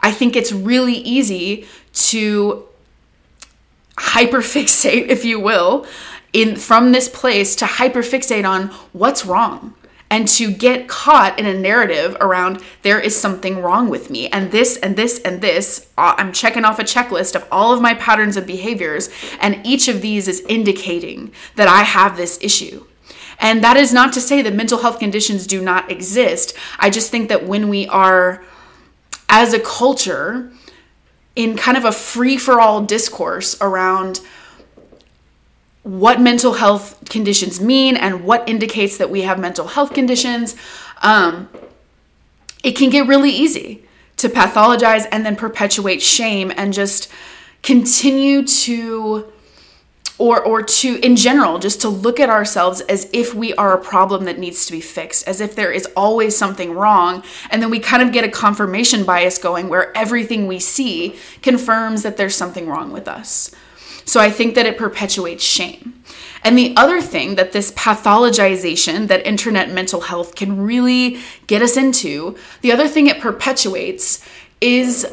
I 0.00 0.12
think 0.12 0.36
it's 0.36 0.52
really 0.52 0.94
easy 0.96 1.66
to 1.94 2.66
hyperfixate, 3.96 5.06
if 5.08 5.24
you 5.24 5.40
will, 5.40 5.86
in 6.32 6.56
from 6.56 6.92
this 6.92 7.08
place 7.08 7.54
to 7.56 7.64
hyperfixate 7.64 8.48
on 8.48 8.68
what's 8.92 9.24
wrong 9.24 9.74
and 10.10 10.28
to 10.28 10.50
get 10.50 10.86
caught 10.86 11.38
in 11.38 11.46
a 11.46 11.54
narrative 11.58 12.16
around 12.20 12.62
there 12.82 13.00
is 13.00 13.18
something 13.18 13.60
wrong 13.60 13.88
with 13.88 14.10
me. 14.10 14.28
And 14.28 14.50
this 14.50 14.76
and 14.76 14.96
this 14.96 15.20
and 15.20 15.40
this 15.40 15.90
uh, 15.96 16.14
i'm 16.18 16.32
checking 16.32 16.64
off 16.64 16.78
a 16.78 16.84
checklist 16.84 17.34
of 17.34 17.46
all 17.50 17.72
of 17.72 17.80
my 17.80 17.94
patterns 17.94 18.36
of 18.36 18.46
behaviors 18.46 19.08
and 19.40 19.64
each 19.64 19.88
of 19.88 20.02
these 20.02 20.28
is 20.28 20.40
indicating 20.48 21.32
that 21.56 21.68
i 21.68 21.82
have 21.82 22.16
this 22.16 22.38
issue. 22.42 22.84
And 23.40 23.64
that 23.64 23.76
is 23.76 23.92
not 23.92 24.12
to 24.12 24.20
say 24.20 24.42
that 24.42 24.54
mental 24.54 24.78
health 24.78 25.00
conditions 25.00 25.46
do 25.46 25.60
not 25.60 25.90
exist. 25.90 26.54
I 26.78 26.90
just 26.90 27.10
think 27.10 27.28
that 27.28 27.46
when 27.46 27.68
we 27.68 27.88
are 27.88 28.44
as 29.28 29.52
a 29.52 29.58
culture 29.58 30.52
in 31.36 31.56
kind 31.56 31.76
of 31.76 31.84
a 31.84 31.92
free 31.92 32.36
for 32.36 32.60
all 32.60 32.82
discourse 32.82 33.56
around 33.60 34.20
what 35.82 36.20
mental 36.20 36.54
health 36.54 36.98
conditions 37.10 37.60
mean 37.60 37.96
and 37.96 38.24
what 38.24 38.48
indicates 38.48 38.96
that 38.96 39.10
we 39.10 39.22
have 39.22 39.38
mental 39.38 39.66
health 39.66 39.92
conditions, 39.92 40.56
um, 41.02 41.48
it 42.62 42.72
can 42.72 42.88
get 42.88 43.06
really 43.06 43.30
easy 43.30 43.84
to 44.16 44.28
pathologize 44.28 45.06
and 45.12 45.26
then 45.26 45.36
perpetuate 45.36 46.00
shame 46.00 46.52
and 46.56 46.72
just 46.72 47.10
continue 47.62 48.46
to 48.46 49.30
or 50.18 50.40
or 50.42 50.62
to 50.62 50.96
in 51.04 51.16
general 51.16 51.58
just 51.58 51.80
to 51.80 51.88
look 51.88 52.20
at 52.20 52.30
ourselves 52.30 52.80
as 52.82 53.10
if 53.12 53.34
we 53.34 53.52
are 53.54 53.74
a 53.74 53.82
problem 53.82 54.24
that 54.24 54.38
needs 54.38 54.66
to 54.66 54.72
be 54.72 54.80
fixed 54.80 55.26
as 55.26 55.40
if 55.40 55.56
there 55.56 55.72
is 55.72 55.86
always 55.96 56.36
something 56.36 56.72
wrong 56.72 57.22
and 57.50 57.60
then 57.60 57.68
we 57.68 57.80
kind 57.80 58.02
of 58.02 58.12
get 58.12 58.24
a 58.24 58.28
confirmation 58.28 59.04
bias 59.04 59.38
going 59.38 59.68
where 59.68 59.96
everything 59.96 60.46
we 60.46 60.60
see 60.60 61.16
confirms 61.42 62.02
that 62.02 62.16
there's 62.16 62.36
something 62.36 62.68
wrong 62.68 62.92
with 62.92 63.08
us 63.08 63.54
so 64.04 64.20
I 64.20 64.30
think 64.30 64.54
that 64.54 64.66
it 64.66 64.76
perpetuates 64.76 65.42
shame. 65.42 66.02
And 66.42 66.58
the 66.58 66.76
other 66.76 67.00
thing 67.00 67.36
that 67.36 67.52
this 67.52 67.72
pathologization 67.72 69.08
that 69.08 69.26
internet 69.26 69.70
mental 69.70 70.02
health 70.02 70.34
can 70.34 70.60
really 70.60 71.20
get 71.46 71.62
us 71.62 71.76
into, 71.76 72.36
the 72.60 72.70
other 72.70 72.86
thing 72.86 73.06
it 73.06 73.20
perpetuates 73.20 74.24
is 74.60 75.06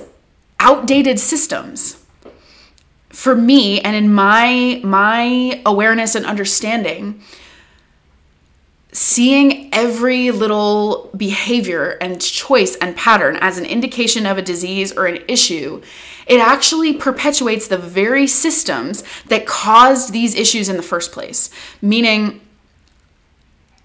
outdated 0.60 1.20
systems. 1.20 2.01
For 3.12 3.36
me 3.36 3.82
and 3.82 3.96
in 3.96 4.14
my 4.14 4.82
my 4.84 5.62
awareness 5.66 6.16
and 6.16 6.26
understanding, 6.26 7.22
seeing 8.92 9.74
every 9.74 10.32
little 10.32 11.10
behavior 11.16 11.98
and 12.02 12.22
choice 12.22 12.76
and 12.78 12.96
pattern 12.96 13.38
as 13.42 13.58
an 13.58 13.66
indication 13.66 14.26
of 14.26 14.38
a 14.38 14.42
disease 14.42 14.92
or 14.92 15.06
an 15.08 15.24
issue 15.28 15.82
it 16.32 16.40
actually 16.40 16.94
perpetuates 16.94 17.68
the 17.68 17.78
very 17.78 18.26
systems 18.26 19.04
that 19.28 19.46
caused 19.46 20.14
these 20.14 20.36
issues 20.36 20.70
in 20.70 20.78
the 20.78 20.84
first 20.84 21.12
place. 21.12 21.50
Meaning, 21.82 22.40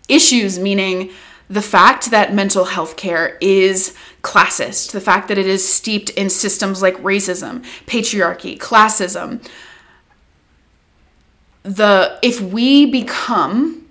issues 0.08 0.56
meaning 0.58 1.10
the 1.48 1.62
fact 1.62 2.10
that 2.10 2.34
mental 2.34 2.64
health 2.64 2.96
care 2.96 3.38
is 3.40 3.94
classist, 4.22 4.92
the 4.92 5.00
fact 5.00 5.28
that 5.28 5.38
it 5.38 5.46
is 5.46 5.66
steeped 5.66 6.10
in 6.10 6.28
systems 6.28 6.82
like 6.82 6.96
racism, 6.96 7.64
patriarchy, 7.86 8.58
classism. 8.58 9.46
The 11.62 12.18
if 12.22 12.40
we 12.40 12.86
become 12.86 13.85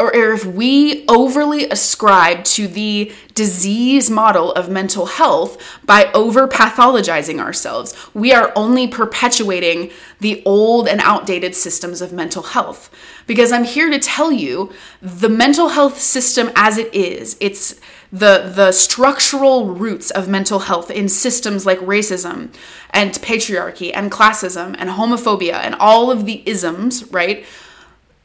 or 0.00 0.14
if 0.14 0.46
we 0.46 1.04
overly 1.08 1.68
ascribe 1.68 2.42
to 2.44 2.66
the 2.66 3.12
disease 3.34 4.10
model 4.10 4.52
of 4.52 4.70
mental 4.70 5.04
health 5.06 5.62
by 5.84 6.10
over 6.12 6.48
pathologizing 6.48 7.38
ourselves, 7.38 7.94
we 8.14 8.32
are 8.32 8.50
only 8.56 8.88
perpetuating 8.88 9.90
the 10.18 10.42
old 10.46 10.88
and 10.88 11.00
outdated 11.02 11.54
systems 11.54 12.00
of 12.00 12.12
mental 12.12 12.42
health. 12.42 12.90
Because 13.26 13.52
I'm 13.52 13.64
here 13.64 13.90
to 13.90 13.98
tell 13.98 14.32
you 14.32 14.72
the 15.02 15.28
mental 15.28 15.68
health 15.68 16.00
system 16.00 16.50
as 16.56 16.78
it 16.78 16.92
is, 16.94 17.36
it's 17.38 17.78
the, 18.10 18.50
the 18.54 18.72
structural 18.72 19.66
roots 19.66 20.10
of 20.10 20.28
mental 20.28 20.60
health 20.60 20.90
in 20.90 21.08
systems 21.08 21.64
like 21.66 21.78
racism 21.80 22.52
and 22.90 23.12
patriarchy 23.12 23.92
and 23.94 24.10
classism 24.10 24.74
and 24.78 24.90
homophobia 24.90 25.54
and 25.54 25.74
all 25.76 26.10
of 26.10 26.26
the 26.26 26.42
isms, 26.48 27.04
right? 27.12 27.44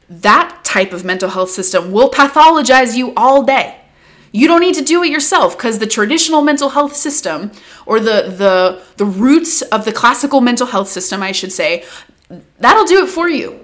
That 0.10 0.60
type 0.64 0.94
of 0.94 1.04
mental 1.04 1.30
health 1.30 1.50
system 1.50 1.92
will 1.92 2.10
pathologize 2.10 2.96
you 2.96 3.14
all 3.16 3.44
day. 3.44 3.80
You 4.32 4.48
don't 4.48 4.60
need 4.60 4.76
to 4.76 4.84
do 4.84 5.02
it 5.02 5.10
yourself 5.10 5.58
because 5.58 5.80
the 5.80 5.88
traditional 5.88 6.42
mental 6.42 6.70
health 6.70 6.96
system 6.96 7.52
or 7.86 8.00
the 8.00 8.34
the 8.38 8.84
the 8.98 9.06
roots 9.06 9.62
of 9.62 9.86
the 9.86 9.94
classical 9.94 10.42
mental 10.42 10.68
health 10.68 10.90
system, 10.90 11.24
I 11.24 11.32
should 11.32 11.54
say, 11.54 11.86
that'll 12.60 12.86
do 12.86 13.06
it 13.06 13.10
for 13.10 13.30
you. 13.30 13.62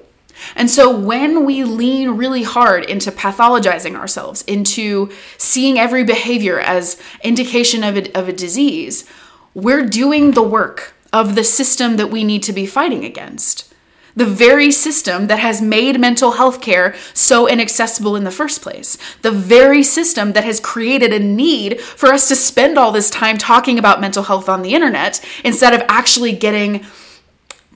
And 0.56 0.70
so 0.70 0.90
when 0.98 1.46
we 1.46 1.64
lean 1.64 2.12
really 2.12 2.44
hard 2.44 2.86
into 2.86 3.12
pathologizing 3.12 3.96
ourselves, 3.96 4.42
into 4.44 5.12
seeing 5.38 5.78
every 5.78 6.04
behavior 6.04 6.60
as 6.60 7.00
indication 7.22 7.84
of 7.84 7.98
a, 7.98 8.18
of 8.18 8.30
a 8.30 8.34
disease, 8.34 9.06
we're 9.54 9.86
doing 9.86 10.32
the 10.32 10.42
work 10.42 10.94
of 11.14 11.36
the 11.36 11.44
system 11.44 11.98
that 11.98 12.10
we 12.10 12.24
need 12.24 12.44
to 12.44 12.54
be 12.54 12.66
fighting 12.66 13.04
against 13.04 13.71
the 14.16 14.26
very 14.26 14.72
system 14.72 15.28
that 15.28 15.40
has 15.40 15.62
made 15.62 16.00
mental 16.00 16.32
health 16.32 16.62
care 16.62 16.96
so 17.14 17.48
inaccessible 17.48 18.16
in 18.16 18.24
the 18.24 18.32
first 18.32 18.62
place, 18.62 18.98
the 19.22 19.32
very 19.32 19.84
system 19.84 20.34
that 20.34 20.44
has 20.44 20.60
created 20.60 21.14
a 21.14 21.20
need 21.20 21.80
for 21.82 22.12
us 22.12 22.28
to 22.28 22.36
spend 22.36 22.78
all 22.78 22.92
this 22.92 23.10
time 23.10 23.38
talking 23.38 23.80
about 23.80 24.02
mental 24.02 24.24
health 24.24 24.50
on 24.50 24.62
the 24.62 24.74
internet 24.74 25.24
instead 25.44 25.74
of 25.74 25.82
actually 25.88 26.34
getting 26.34 26.86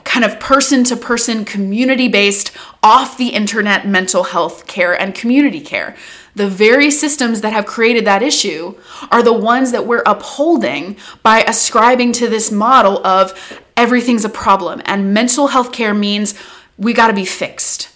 kind 0.05 0.23
of 0.23 0.39
person 0.39 0.83
to 0.85 0.95
person, 0.95 1.43
community 1.43 2.07
based, 2.07 2.51
off 2.81 3.17
the 3.17 3.29
internet 3.29 3.85
mental 3.85 4.23
health 4.23 4.65
care 4.67 4.99
and 4.99 5.13
community 5.13 5.59
care. 5.59 5.95
The 6.35 6.47
very 6.47 6.91
systems 6.91 7.41
that 7.41 7.53
have 7.53 7.65
created 7.65 8.05
that 8.05 8.21
issue 8.21 8.75
are 9.11 9.23
the 9.23 9.33
ones 9.33 9.71
that 9.71 9.85
we're 9.85 10.03
upholding 10.05 10.95
by 11.23 11.41
ascribing 11.41 12.13
to 12.13 12.29
this 12.29 12.51
model 12.51 13.05
of 13.05 13.61
everything's 13.75 14.25
a 14.25 14.29
problem. 14.29 14.81
And 14.85 15.13
mental 15.13 15.47
health 15.47 15.71
care 15.71 15.93
means 15.93 16.35
we 16.77 16.93
got 16.93 17.07
to 17.07 17.13
be 17.13 17.25
fixed, 17.25 17.89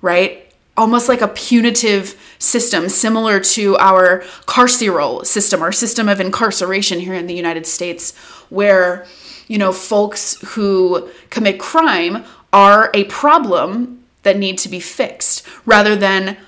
right? 0.00 0.52
Almost 0.76 1.08
like 1.08 1.20
a 1.20 1.28
punitive 1.28 2.18
system, 2.38 2.88
similar 2.88 3.38
to 3.40 3.76
our 3.76 4.20
carceral 4.46 5.24
system, 5.24 5.62
our 5.62 5.72
system 5.72 6.08
of 6.08 6.18
incarceration 6.18 6.98
here 6.98 7.14
in 7.14 7.26
the 7.26 7.34
United 7.34 7.66
States, 7.66 8.16
where, 8.48 9.06
you 9.52 9.58
know, 9.58 9.70
folks 9.70 10.40
who 10.54 11.10
commit 11.28 11.60
crime 11.60 12.24
are 12.54 12.90
a 12.94 13.04
problem 13.04 14.02
that 14.22 14.38
need 14.38 14.56
to 14.56 14.66
be 14.66 14.80
fixed 14.80 15.46
rather 15.66 15.94
than 15.94 16.38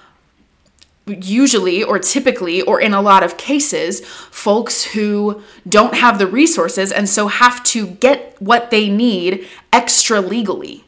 usually 1.07 1.85
or 1.85 1.99
typically 1.99 2.63
or 2.63 2.81
in 2.81 2.95
a 2.95 3.03
lot 3.03 3.23
of 3.23 3.37
cases 3.37 4.01
folks 4.31 4.85
who 4.85 5.43
don't 5.69 5.97
have 5.97 6.19
the 6.19 6.27
resources 6.27 6.91
and 6.91 7.07
so 7.07 7.27
have 7.27 7.63
to 7.63 7.87
get 7.87 8.41
what 8.41 8.71
they 8.71 8.89
need 8.89 9.47
extra 9.71 10.23
legally 10.23 10.83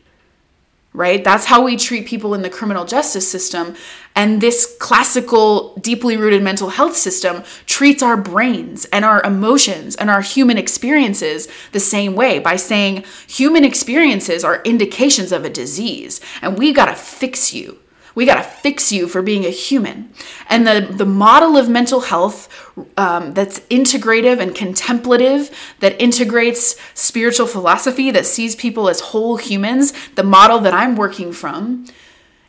right? 0.97 1.23
That's 1.23 1.45
how 1.45 1.63
we 1.63 1.77
treat 1.77 2.07
people 2.07 2.33
in 2.33 2.41
the 2.41 2.49
criminal 2.49 2.87
justice 2.87 3.31
system. 3.31 3.77
And 4.15 4.41
this 4.41 4.75
classical 4.81 5.75
deeply 5.77 6.17
rooted 6.17 6.43
mental 6.43 6.71
health 6.71 6.97
system 6.97 7.45
treats 7.67 8.03
our 8.03 8.17
brains 8.17 8.87
and 8.87 9.05
our 9.05 9.23
emotions 9.23 9.95
and 9.95 10.09
our 10.09 10.23
human 10.23 10.57
experiences 10.57 11.49
the 11.73 11.81
same 11.81 12.15
way 12.15 12.39
by 12.39 12.57
saying 12.57 13.05
human 13.29 13.63
experiences 13.63 14.43
are 14.43 14.63
indications 14.65 15.33
of 15.33 15.45
a 15.45 15.51
disease 15.51 16.21
and 16.41 16.59
we 16.59 16.73
got 16.73 16.87
to 16.87 16.95
fix 16.95 17.53
you 17.53 17.79
we 18.17 18.25
got 18.25 18.37
to 18.37 18.43
fix 18.43 18.91
you 18.91 19.07
for 19.07 19.21
being 19.21 19.45
a 19.45 19.51
human. 19.51 20.11
And 20.49 20.67
the, 20.67 20.89
the 20.91 21.05
model 21.05 21.59
of 21.59 21.69
mental 21.69 22.01
health 22.01 22.49
um, 22.97 23.35
that's 23.35 23.61
integrative 23.69 24.41
and 24.41 24.55
contemplative, 24.55 25.51
that 25.81 26.01
integrates 26.01 26.81
spiritual 26.95 27.47
philosophy, 27.47 28.11
that 28.11 28.25
sees 28.25 28.57
people 28.57 28.89
as 28.89 29.01
whole 29.01 29.37
humans, 29.37 29.93
the 30.15 30.25
model 30.25 30.59
that 30.61 30.73
I'm 30.73 30.97
working 30.97 31.31
from, 31.31 31.87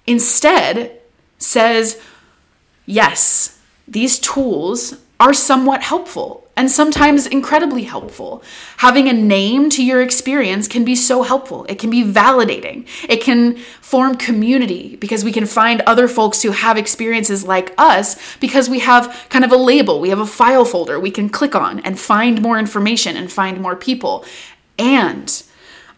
instead 0.07 1.01
says, 1.37 2.01
yes, 2.85 3.59
these 3.85 4.19
tools 4.19 4.95
are 5.19 5.33
somewhat 5.33 5.83
helpful 5.83 6.46
and 6.57 6.69
sometimes 6.69 7.25
incredibly 7.25 7.83
helpful. 7.83 8.43
Having 8.77 9.07
a 9.07 9.13
name 9.13 9.69
to 9.69 9.85
your 9.85 10.01
experience 10.01 10.67
can 10.67 10.83
be 10.83 10.95
so 10.95 11.23
helpful. 11.23 11.65
It 11.69 11.79
can 11.79 11.89
be 11.89 12.03
validating. 12.03 12.85
It 13.07 13.21
can 13.21 13.57
form 13.79 14.17
community 14.17 14.97
because 14.97 15.23
we 15.23 15.31
can 15.31 15.45
find 15.45 15.81
other 15.81 16.09
folks 16.09 16.41
who 16.41 16.51
have 16.51 16.77
experiences 16.77 17.45
like 17.45 17.73
us 17.77 18.17
because 18.39 18.69
we 18.69 18.79
have 18.79 19.27
kind 19.29 19.45
of 19.45 19.51
a 19.51 19.57
label, 19.57 20.01
we 20.01 20.09
have 20.09 20.19
a 20.19 20.25
file 20.25 20.65
folder 20.65 20.97
we 20.99 21.11
can 21.11 21.29
click 21.29 21.55
on 21.55 21.79
and 21.81 21.99
find 21.99 22.41
more 22.41 22.57
information 22.57 23.15
and 23.15 23.31
find 23.31 23.61
more 23.61 23.75
people. 23.75 24.25
And 24.79 25.43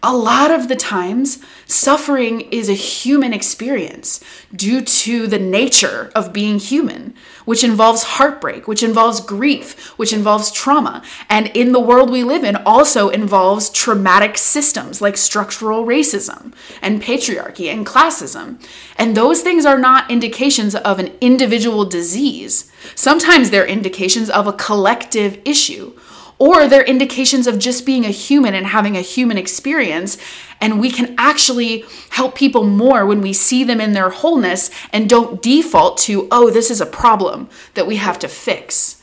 a 0.02 0.16
lot 0.16 0.50
of 0.50 0.70
the 0.70 0.78
times, 0.78 1.44
suffering 1.66 2.42
is 2.52 2.70
a 2.70 2.74
human 2.74 3.34
experience 3.34 4.24
due 4.56 4.80
to 4.80 5.28
the 5.28 5.40
nature 5.40 6.10
of 6.16 6.32
being 6.32 6.58
human, 6.58 7.14
which 7.44 7.66
involves 7.66 8.04
heartbreak, 8.04 8.66
which 8.66 8.82
involves 8.82 9.20
grief, 9.20 9.90
which 9.98 10.14
involves 10.14 10.52
trauma. 10.52 11.04
And 11.28 11.48
in 11.48 11.74
the 11.74 11.82
world 11.82 12.10
we 12.10 12.24
live 12.24 12.46
in, 12.46 12.56
also 12.58 13.10
involves 13.10 13.70
traumatic 13.70 14.38
systems 14.38 15.02
like 15.02 15.18
structural 15.18 15.86
racism 15.86 16.54
and 16.82 17.04
patriarchy 17.04 17.68
and 17.72 17.86
classism. 17.86 18.66
And 18.98 19.18
those 19.18 19.42
things 19.42 19.66
are 19.66 19.80
not 19.80 20.10
indications 20.10 20.76
of 20.76 21.00
an 21.00 21.12
individual 21.20 21.84
disease. 21.84 22.72
Sometimes 22.96 23.50
they're 23.50 23.68
indications 23.68 24.30
of 24.30 24.48
a 24.48 24.54
collective 24.54 25.40
issue 25.44 25.94
or 26.39 26.67
they're 26.67 26.84
indications 26.84 27.45
of 27.45 27.60
just 27.60 27.86
being 27.86 28.06
a 28.06 28.10
human 28.10 28.56
and 28.56 28.65
having 28.67 28.95
a 28.95 29.02
human 29.02 29.38
experience. 29.38 30.17
And 30.62 30.80
we 30.80 30.89
can 30.89 31.13
actually 31.17 31.84
help 32.12 32.36
people 32.36 32.63
more 32.63 33.06
when 33.06 33.21
we 33.21 33.34
see 33.34 33.63
them 33.65 33.82
in 33.82 33.91
their 33.91 34.10
wholeness 34.10 34.71
and 34.91 35.10
don't 35.10 35.41
default 35.41 35.97
to, 35.99 36.28
oh, 36.32 36.49
this 36.49 36.71
is 36.71 36.80
a 36.82 36.86
problem 36.86 37.49
that 37.73 37.86
we 37.86 37.97
have 37.97 38.17
to 38.19 38.28
fix. 38.30 39.02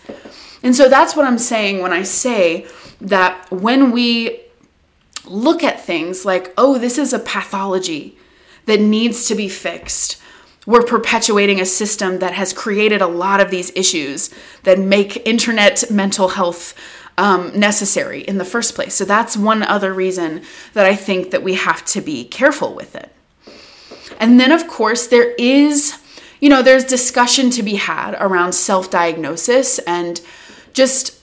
And 0.63 0.75
so 0.75 0.89
that's 0.89 1.15
what 1.15 1.27
I'm 1.27 1.39
saying 1.39 1.83
when 1.83 1.93
I 1.93 2.03
say 2.03 2.67
that 3.03 3.51
when 3.51 3.93
we 3.93 4.41
look 5.27 5.63
at 5.63 5.85
things 5.85 6.25
like, 6.25 6.55
oh, 6.57 6.79
this 6.79 6.97
is 6.97 7.13
a 7.13 7.19
pathology 7.19 8.17
that 8.65 8.81
needs 8.81 9.29
to 9.29 9.35
be 9.35 9.49
fixed 9.49 10.21
we're 10.67 10.83
perpetuating 10.83 11.61
a 11.61 11.65
system 11.65 12.19
that 12.19 12.35
has 12.35 12.53
created 12.53 13.01
a 13.01 13.07
lot 13.07 13.41
of 13.41 13.51
these 13.51 13.71
issues 13.77 14.31
that 14.65 14.79
make 14.79 15.25
internet 15.27 15.89
mental 15.91 16.29
health 16.29 16.75
um, 17.19 17.59
necessary 17.59 18.21
in 18.21 18.39
the 18.39 18.45
first 18.45 18.75
place. 18.75 18.95
So 18.95 19.05
that's 19.05 19.37
one 19.37 19.63
other 19.63 19.93
reason 19.93 20.43
that 20.75 20.87
I 20.87 20.95
think 20.95 21.31
that 21.31 21.43
we 21.43 21.55
have 21.55 21.85
to 21.87 22.01
be 22.01 22.25
careful 22.25 22.75
with 22.75 22.95
it. 22.95 23.11
And 24.19 24.39
then, 24.39 24.53
of 24.53 24.69
course, 24.69 25.07
there 25.07 25.33
is, 25.33 25.99
you 26.41 26.49
know, 26.49 26.63
there's 26.63 26.85
discussion 26.85 27.51
to 27.51 27.63
be 27.63 27.77
had 27.77 28.15
around 28.21 28.53
self 28.53 28.91
diagnosis 28.91 29.79
and 29.81 30.21
just. 30.73 31.15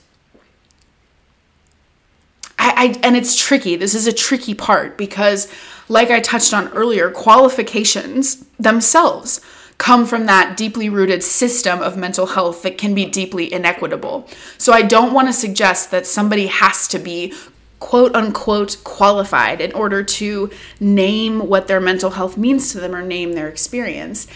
I, 2.58 2.94
I, 2.96 3.00
and 3.02 3.16
it's 3.16 3.36
tricky. 3.36 3.76
This 3.76 3.94
is 3.94 4.06
a 4.06 4.12
tricky 4.12 4.54
part 4.54 4.96
because, 4.96 5.52
like 5.88 6.10
I 6.10 6.20
touched 6.20 6.54
on 6.54 6.68
earlier, 6.68 7.10
qualifications 7.10 8.44
themselves 8.58 9.40
come 9.78 10.06
from 10.06 10.26
that 10.26 10.56
deeply 10.56 10.88
rooted 10.88 11.22
system 11.22 11.82
of 11.82 11.96
mental 11.96 12.26
health 12.26 12.62
that 12.62 12.78
can 12.78 12.94
be 12.94 13.04
deeply 13.04 13.52
inequitable. 13.52 14.28
So 14.56 14.72
I 14.72 14.82
don't 14.82 15.12
want 15.12 15.28
to 15.28 15.32
suggest 15.32 15.90
that 15.90 16.06
somebody 16.06 16.46
has 16.46 16.88
to 16.88 16.98
be 16.98 17.34
quote 17.80 18.14
unquote 18.14 18.78
qualified 18.82 19.60
in 19.60 19.72
order 19.72 20.02
to 20.02 20.50
name 20.80 21.48
what 21.48 21.68
their 21.68 21.80
mental 21.80 22.10
health 22.10 22.36
means 22.36 22.72
to 22.72 22.80
them 22.80 22.94
or 22.94 23.02
name 23.02 23.32
their 23.32 23.48
experience. 23.48 24.26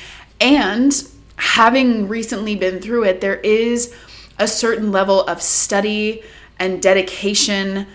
And 0.41 0.93
having 1.37 2.09
recently 2.09 2.57
been 2.57 2.81
through 2.81 3.05
it, 3.05 3.21
there 3.21 3.37
is 3.37 3.95
a 4.39 4.47
certain 4.47 4.93
level 4.93 5.23
of 5.25 5.41
study 5.41 6.23
and 6.59 6.83
dedication 6.83 7.87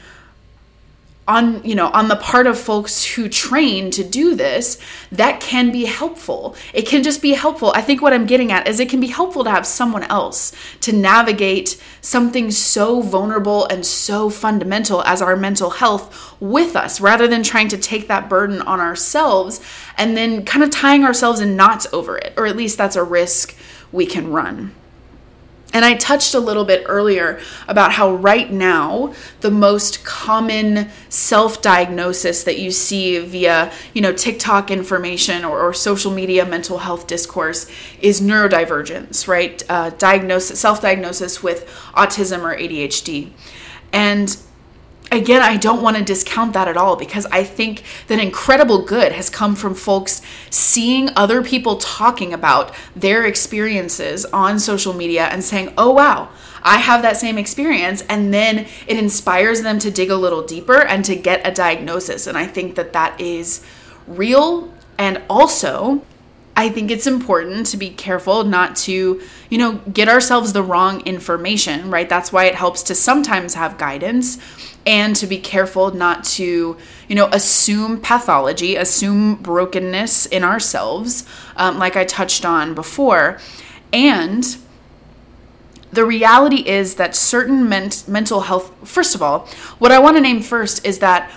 on 1.27 1.63
you 1.63 1.75
know 1.75 1.87
on 1.89 2.07
the 2.09 2.15
part 2.17 2.47
of 2.47 2.59
folks 2.59 3.05
who 3.05 3.29
train 3.29 3.89
to 3.91 4.03
do 4.03 4.35
this 4.35 4.79
that 5.11 5.39
can 5.39 5.71
be 5.71 5.85
helpful. 5.85 6.55
It 6.73 6.87
can 6.87 7.03
just 7.03 7.21
be 7.21 7.31
helpful. 7.33 7.71
I 7.75 7.81
think 7.81 8.01
what 8.01 8.13
i'm 8.13 8.25
getting 8.25 8.51
at 8.51 8.67
is 8.67 8.79
it 8.79 8.89
can 8.89 8.99
be 8.99 9.07
helpful 9.07 9.43
to 9.43 9.49
have 9.49 9.65
someone 9.65 10.03
else 10.03 10.51
to 10.81 10.91
navigate 10.91 11.81
something 12.01 12.51
so 12.51 13.01
vulnerable 13.01 13.65
and 13.67 13.85
so 13.85 14.29
fundamental 14.29 15.03
as 15.03 15.21
our 15.21 15.35
mental 15.35 15.69
health 15.69 16.35
with 16.41 16.75
us 16.75 16.99
rather 16.99 17.27
than 17.27 17.43
trying 17.43 17.69
to 17.69 17.77
take 17.77 18.07
that 18.07 18.29
burden 18.29 18.61
on 18.61 18.79
ourselves 18.79 19.61
and 19.97 20.17
then 20.17 20.43
kind 20.43 20.63
of 20.63 20.69
tying 20.69 21.03
ourselves 21.03 21.39
in 21.39 21.55
knots 21.55 21.87
over 21.93 22.17
it 22.17 22.33
or 22.35 22.45
at 22.45 22.57
least 22.57 22.77
that's 22.77 22.95
a 22.95 23.03
risk 23.03 23.55
we 23.91 24.05
can 24.05 24.31
run 24.31 24.73
and 25.73 25.83
I 25.83 25.95
touched 25.95 26.35
a 26.35 26.39
little 26.39 26.65
bit 26.65 26.83
earlier 26.85 27.39
about 27.67 27.91
how 27.91 28.13
right 28.13 28.51
now 28.51 29.13
the 29.41 29.49
most 29.49 30.05
common 30.05 30.89
self-diagnosis 31.09 32.43
that 32.43 32.59
you 32.59 32.69
see 32.71 33.17
via, 33.19 33.71
you 33.93 34.01
know, 34.01 34.13
TikTok 34.13 34.69
information 34.69 35.43
or, 35.43 35.59
or 35.59 35.73
social 35.73 36.11
media 36.11 36.45
mental 36.45 36.77
health 36.77 37.07
discourse 37.07 37.69
is 37.99 38.21
neurodivergence, 38.21 39.27
right? 39.27 39.63
Uh, 39.67 39.89
diagnosis, 39.91 40.59
self-diagnosis 40.59 41.41
with 41.41 41.67
autism 41.95 42.43
or 42.43 42.55
ADHD. 42.55 43.31
And 43.91 44.37
again, 45.13 45.41
I 45.41 45.57
don't 45.57 45.81
want 45.81 45.97
to 45.97 46.03
discount 46.03 46.53
that 46.53 46.67
at 46.67 46.77
all 46.77 46.95
because 46.95 47.25
I 47.27 47.43
think 47.43 47.83
that 48.07 48.19
incredible 48.19 48.83
good 48.85 49.11
has 49.11 49.29
come 49.29 49.55
from 49.55 49.75
folks 49.75 50.21
seeing 50.49 51.09
other 51.15 51.43
people 51.43 51.77
talking 51.77 52.33
about 52.33 52.73
their 52.95 53.25
experiences 53.25 54.25
on 54.25 54.59
social 54.59 54.93
media 54.93 55.25
and 55.25 55.43
saying, 55.43 55.73
oh, 55.77 55.91
wow. 55.91 56.29
I 56.65 56.77
have 56.77 57.01
that 57.01 57.17
same 57.17 57.37
experience, 57.37 58.03
and 58.07 58.33
then 58.33 58.67
it 58.87 58.97
inspires 58.97 59.63
them 59.63 59.79
to 59.79 59.91
dig 59.91 60.09
a 60.09 60.15
little 60.15 60.43
deeper 60.43 60.81
and 60.81 61.03
to 61.03 61.15
get 61.15 61.45
a 61.45 61.51
diagnosis. 61.51 62.25
And 62.25 62.37
I 62.37 62.47
think 62.47 62.75
that 62.75 62.93
that 62.93 63.19
is 63.19 63.65
real. 64.07 64.73
And 64.97 65.21
also, 65.29 66.05
I 66.55 66.69
think 66.69 66.91
it's 66.91 67.07
important 67.07 67.65
to 67.67 67.77
be 67.77 67.89
careful 67.89 68.43
not 68.43 68.75
to, 68.77 69.21
you 69.49 69.57
know, 69.57 69.73
get 69.91 70.07
ourselves 70.07 70.53
the 70.53 70.63
wrong 70.63 71.01
information, 71.01 71.91
right? 71.91 72.07
That's 72.07 72.31
why 72.31 72.45
it 72.45 72.55
helps 72.55 72.83
to 72.83 72.95
sometimes 72.95 73.55
have 73.55 73.77
guidance 73.77 74.37
and 74.85 75.15
to 75.15 75.27
be 75.27 75.37
careful 75.37 75.91
not 75.93 76.23
to, 76.23 76.77
you 77.07 77.15
know, 77.15 77.27
assume 77.31 77.99
pathology, 78.01 78.75
assume 78.75 79.35
brokenness 79.35 80.25
in 80.25 80.43
ourselves, 80.43 81.25
um, 81.55 81.79
like 81.79 81.95
I 81.95 82.03
touched 82.03 82.45
on 82.45 82.73
before. 82.73 83.39
And 83.91 84.57
the 85.91 86.05
reality 86.05 86.67
is 86.67 86.95
that 86.95 87.15
certain 87.15 87.69
ment- 87.69 88.07
mental 88.07 88.41
health, 88.41 88.73
first 88.83 89.15
of 89.15 89.21
all, 89.21 89.47
what 89.79 89.91
I 89.91 89.99
want 89.99 90.17
to 90.17 90.21
name 90.21 90.41
first 90.41 90.85
is 90.85 90.99
that 90.99 91.31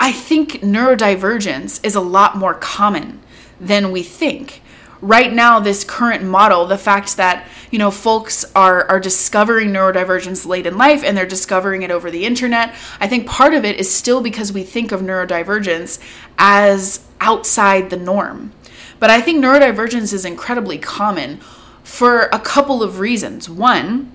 I 0.00 0.10
think 0.10 0.54
neurodivergence 0.62 1.84
is 1.84 1.94
a 1.94 2.00
lot 2.00 2.36
more 2.36 2.54
common 2.54 3.20
than 3.60 3.92
we 3.92 4.02
think 4.02 4.60
right 5.02 5.32
now 5.32 5.60
this 5.60 5.84
current 5.84 6.22
model 6.24 6.64
the 6.66 6.78
fact 6.78 7.16
that 7.18 7.46
you 7.70 7.78
know 7.78 7.90
folks 7.90 8.44
are 8.54 8.88
are 8.88 9.00
discovering 9.00 9.68
neurodivergence 9.70 10.46
late 10.46 10.64
in 10.64 10.78
life 10.78 11.02
and 11.04 11.16
they're 11.16 11.26
discovering 11.26 11.82
it 11.82 11.90
over 11.90 12.10
the 12.10 12.24
internet 12.24 12.74
i 13.00 13.08
think 13.08 13.26
part 13.26 13.52
of 13.52 13.64
it 13.64 13.78
is 13.78 13.92
still 13.92 14.22
because 14.22 14.52
we 14.52 14.62
think 14.62 14.92
of 14.92 15.00
neurodivergence 15.00 15.98
as 16.38 17.04
outside 17.20 17.90
the 17.90 17.96
norm. 17.96 18.52
But 18.98 19.10
i 19.10 19.20
think 19.20 19.42
neurodivergence 19.42 20.12
is 20.12 20.24
incredibly 20.24 20.78
common 20.78 21.40
for 21.82 22.22
a 22.32 22.38
couple 22.38 22.82
of 22.82 22.98
reasons. 22.98 23.48
One 23.48 24.12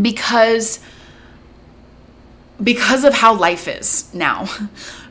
because 0.00 0.80
because 2.62 3.04
of 3.04 3.14
how 3.14 3.34
life 3.34 3.68
is 3.68 4.12
now. 4.14 4.48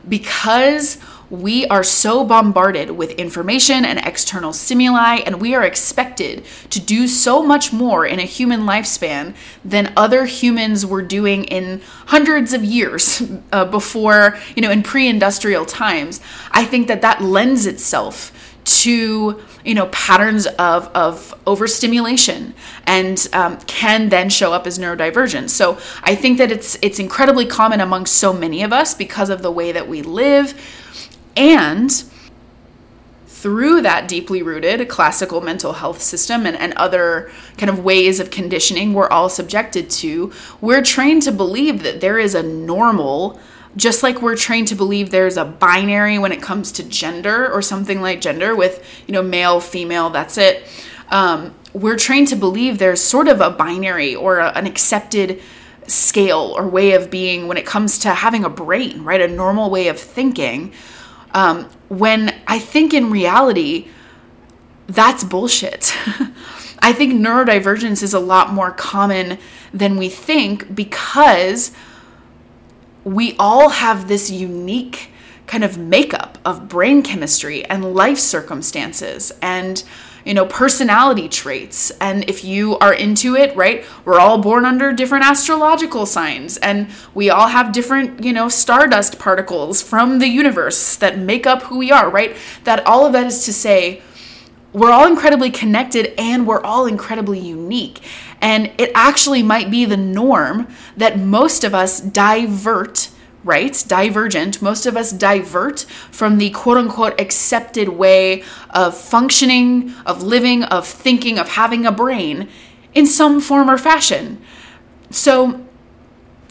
Because 0.08 0.96
we 1.30 1.66
are 1.66 1.82
so 1.82 2.24
bombarded 2.24 2.90
with 2.92 3.10
information 3.12 3.84
and 3.84 3.98
external 3.98 4.52
stimuli, 4.52 5.16
and 5.26 5.40
we 5.40 5.54
are 5.54 5.62
expected 5.62 6.44
to 6.70 6.80
do 6.80 7.06
so 7.06 7.42
much 7.42 7.72
more 7.72 8.06
in 8.06 8.18
a 8.18 8.22
human 8.24 8.60
lifespan 8.60 9.34
than 9.64 9.92
other 9.96 10.24
humans 10.24 10.86
were 10.86 11.02
doing 11.02 11.44
in 11.44 11.80
hundreds 12.06 12.52
of 12.52 12.64
years 12.64 13.22
uh, 13.52 13.64
before, 13.64 14.38
you 14.56 14.62
know, 14.62 14.70
in 14.70 14.82
pre 14.82 15.06
industrial 15.06 15.66
times. 15.66 16.20
I 16.52 16.64
think 16.64 16.88
that 16.88 17.02
that 17.02 17.22
lends 17.22 17.66
itself 17.66 18.32
to 18.64 19.40
you 19.64 19.74
know 19.74 19.86
patterns 19.86 20.46
of 20.46 20.88
of 20.88 21.34
overstimulation 21.46 22.52
and 22.86 23.26
um, 23.32 23.58
can 23.60 24.10
then 24.10 24.28
show 24.28 24.52
up 24.52 24.66
as 24.66 24.78
neurodivergence 24.78 25.50
so 25.50 25.78
i 26.02 26.14
think 26.14 26.36
that 26.36 26.52
it's 26.52 26.76
it's 26.82 26.98
incredibly 26.98 27.46
common 27.46 27.80
among 27.80 28.04
so 28.04 28.30
many 28.30 28.62
of 28.62 28.70
us 28.70 28.92
because 28.92 29.30
of 29.30 29.40
the 29.40 29.50
way 29.50 29.72
that 29.72 29.88
we 29.88 30.02
live 30.02 30.52
and 31.38 32.04
through 33.26 33.80
that 33.82 34.08
deeply 34.08 34.42
rooted 34.42 34.88
classical 34.88 35.40
mental 35.40 35.72
health 35.72 36.02
system 36.02 36.44
and, 36.44 36.56
and 36.56 36.74
other 36.74 37.30
kind 37.56 37.70
of 37.70 37.84
ways 37.84 38.18
of 38.18 38.32
conditioning 38.32 38.92
we're 38.92 39.08
all 39.08 39.28
subjected 39.28 39.88
to, 39.88 40.32
we're 40.60 40.82
trained 40.82 41.22
to 41.22 41.30
believe 41.30 41.84
that 41.84 42.00
there 42.00 42.18
is 42.18 42.34
a 42.34 42.42
normal, 42.42 43.38
just 43.76 44.02
like 44.02 44.20
we're 44.20 44.34
trained 44.34 44.66
to 44.66 44.74
believe 44.74 45.10
there's 45.10 45.36
a 45.36 45.44
binary 45.44 46.18
when 46.18 46.32
it 46.32 46.42
comes 46.42 46.72
to 46.72 46.82
gender 46.82 47.48
or 47.52 47.62
something 47.62 48.00
like 48.00 48.20
gender 48.20 48.56
with, 48.56 48.84
you 49.06 49.12
know, 49.12 49.22
male, 49.22 49.60
female, 49.60 50.10
that's 50.10 50.36
it. 50.36 50.64
um, 51.10 51.54
we're 51.72 51.96
trained 51.96 52.28
to 52.28 52.36
believe 52.36 52.78
there's 52.78 53.00
sort 53.00 53.28
of 53.28 53.40
a 53.40 53.50
binary 53.50 54.14
or 54.14 54.38
a, 54.38 54.48
an 54.56 54.66
accepted 54.66 55.40
scale 55.86 56.54
or 56.56 56.66
way 56.68 56.92
of 56.92 57.10
being 57.10 57.46
when 57.46 57.56
it 57.56 57.66
comes 57.66 57.98
to 58.00 58.10
having 58.10 58.44
a 58.44 58.50
brain, 58.50 59.04
right? 59.04 59.20
A 59.20 59.28
normal 59.28 59.70
way 59.70 59.88
of 59.88 59.98
thinking. 59.98 60.72
Um, 61.32 61.68
when 61.88 62.34
I 62.46 62.58
think 62.58 62.94
in 62.94 63.10
reality, 63.10 63.88
that's 64.86 65.24
bullshit. 65.24 65.94
I 66.80 66.92
think 66.92 67.14
neurodivergence 67.14 68.02
is 68.02 68.14
a 68.14 68.20
lot 68.20 68.52
more 68.52 68.70
common 68.70 69.38
than 69.72 69.96
we 69.96 70.08
think 70.08 70.74
because 70.74 71.72
we 73.04 73.34
all 73.38 73.68
have 73.68 74.08
this 74.08 74.30
unique 74.30 75.10
kind 75.48 75.64
of 75.64 75.78
makeup 75.78 76.38
of 76.44 76.68
brain 76.68 77.02
chemistry 77.02 77.64
and 77.64 77.94
life 77.94 78.18
circumstances 78.18 79.32
and 79.42 79.82
you 80.24 80.34
know 80.34 80.46
personality 80.46 81.28
traits. 81.28 81.90
And 82.00 82.28
if 82.28 82.44
you 82.44 82.78
are 82.78 82.92
into 82.92 83.34
it 83.34 83.56
right 83.56 83.84
we're 84.04 84.20
all 84.20 84.38
born 84.38 84.64
under 84.64 84.92
different 84.92 85.24
astrological 85.24 86.06
signs. 86.06 86.58
And 86.58 86.88
we 87.14 87.30
all 87.30 87.48
have 87.48 87.72
different 87.72 88.22
you 88.22 88.32
know 88.32 88.48
stardust 88.48 89.18
particles 89.18 89.82
from 89.82 90.18
the 90.18 90.28
universe 90.28 90.96
that 90.96 91.18
make 91.18 91.46
up 91.46 91.62
who 91.64 91.78
we 91.78 91.90
are 91.90 92.10
right? 92.10 92.36
That 92.64 92.86
all 92.86 93.06
of 93.06 93.12
that 93.14 93.26
is 93.26 93.44
to 93.46 93.52
say 93.52 94.02
we're 94.72 94.92
all 94.92 95.06
incredibly 95.06 95.50
connected 95.50 96.12
and 96.18 96.46
we're 96.46 96.62
all 96.62 96.86
incredibly 96.86 97.38
unique. 97.38 98.00
And 98.40 98.70
it 98.78 98.92
actually 98.94 99.42
might 99.42 99.70
be 99.70 99.84
the 99.84 99.96
norm 99.96 100.68
that 100.96 101.18
most 101.18 101.64
of 101.64 101.74
us 101.74 102.00
divert, 102.00 103.08
right? 103.44 103.84
Divergent. 103.86 104.60
Most 104.60 104.86
of 104.86 104.96
us 104.96 105.12
divert 105.12 105.80
from 106.10 106.38
the 106.38 106.50
quote 106.50 106.76
unquote 106.78 107.20
accepted 107.20 107.88
way 107.88 108.42
of 108.70 108.96
functioning, 108.96 109.94
of 110.04 110.22
living, 110.22 110.64
of 110.64 110.86
thinking, 110.86 111.38
of 111.38 111.50
having 111.50 111.86
a 111.86 111.92
brain 111.92 112.48
in 112.94 113.06
some 113.06 113.40
form 113.40 113.70
or 113.70 113.78
fashion. 113.78 114.42
So, 115.10 115.64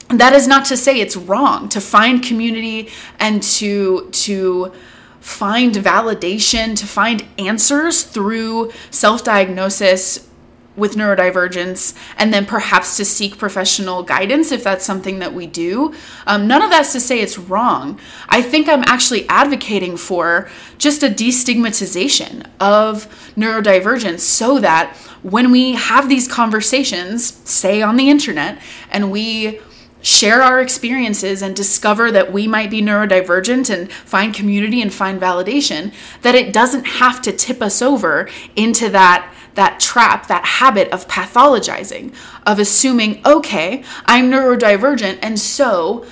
that 0.10 0.32
is 0.32 0.48
not 0.48 0.66
to 0.66 0.78
say 0.78 1.02
it's 1.02 1.18
wrong 1.18 1.68
to 1.70 1.82
find 1.82 2.24
community 2.24 2.90
and 3.20 3.44
to 3.44 4.10
to 4.12 4.72
find 5.20 5.76
validation, 5.76 6.78
to 6.78 6.88
find 6.88 7.26
answers 7.38 8.04
through 8.04 8.72
self 8.90 9.24
diagnosis 9.24 10.28
with 10.78 10.96
neurodivergence, 10.96 11.94
and 12.18 12.34
then 12.34 12.46
perhaps 12.46 12.96
to 12.98 13.04
seek 13.04 13.38
professional 13.38 14.04
guidance 14.04 14.52
if 14.52 14.64
that's 14.64 14.86
something 14.86 15.20
that 15.20 15.34
we 15.34 15.48
do. 15.48 15.94
Um, 16.28 16.48
none 16.48 16.62
of 16.62 16.70
that's 16.70 16.94
to 16.94 17.00
say 17.00 17.20
it's 17.20 17.38
wrong. 17.38 18.00
I 18.30 18.42
think 18.42 18.70
I'm 18.70 18.84
actually 18.84 19.28
advocating 19.28 19.98
for 19.98 20.50
just 20.78 21.04
a 21.04 21.10
destigmatization 21.10 22.48
of 22.60 23.08
neurodivergence 23.36 24.20
so 24.20 24.60
that 24.60 24.96
when 25.24 25.52
we 25.52 25.74
have 25.74 26.08
these 26.08 26.28
conversations, 26.28 27.34
say 27.50 27.82
on 27.82 27.98
the 27.98 28.10
internet, 28.10 28.62
and 28.92 29.12
we 29.12 29.60
share 30.02 30.42
our 30.42 30.62
experiences 30.62 31.42
and 31.42 31.56
discover 31.56 32.12
that 32.12 32.32
we 32.32 32.48
might 32.48 32.70
be 32.70 32.82
neurodivergent 32.82 33.70
and 33.70 33.92
find 33.92 34.34
community 34.34 34.82
and 34.82 34.94
find 34.94 35.20
validation 35.20 35.92
that 36.22 36.36
it 36.36 36.54
doesn't 36.54 36.86
have 36.86 37.22
to 37.22 37.32
tip 37.32 37.62
us 37.62 37.82
over 37.82 38.30
into 38.56 38.90
that 38.90 39.34
that 39.58 39.80
trap 39.80 40.28
that 40.28 40.46
habit 40.46 40.88
of 40.92 41.08
pathologizing 41.08 42.14
of 42.46 42.60
assuming 42.60 43.20
okay 43.26 43.84
i'm 44.06 44.30
neurodivergent 44.32 45.18
and 45.22 45.40
so 45.40 46.06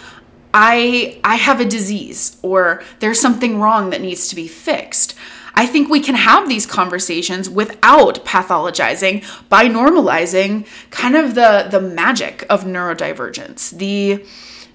i 0.54 1.20
i 1.24 1.36
have 1.36 1.62
a 1.62 1.66
disease 1.66 2.38
or 2.42 2.84
there's 3.00 3.22
something 3.22 3.60
wrong 3.60 3.92
that 3.92 4.02
needs 4.02 4.28
to 4.28 4.36
be 4.36 4.48
fixed 4.48 5.16
I 5.58 5.66
think 5.66 5.90
we 5.90 6.02
can 6.02 6.16
have 6.16 6.50
these 6.50 6.66
conversations 6.66 7.50
without 7.50 8.26
pathologizing 8.26 9.24
by 9.48 9.70
normalizing 9.70 10.68
kind 10.90 11.16
of 11.16 11.34
the 11.34 11.68
the 11.72 11.80
magic 11.80 12.46
of 12.50 12.66
neurodivergence, 12.66 13.70
the 13.78 14.26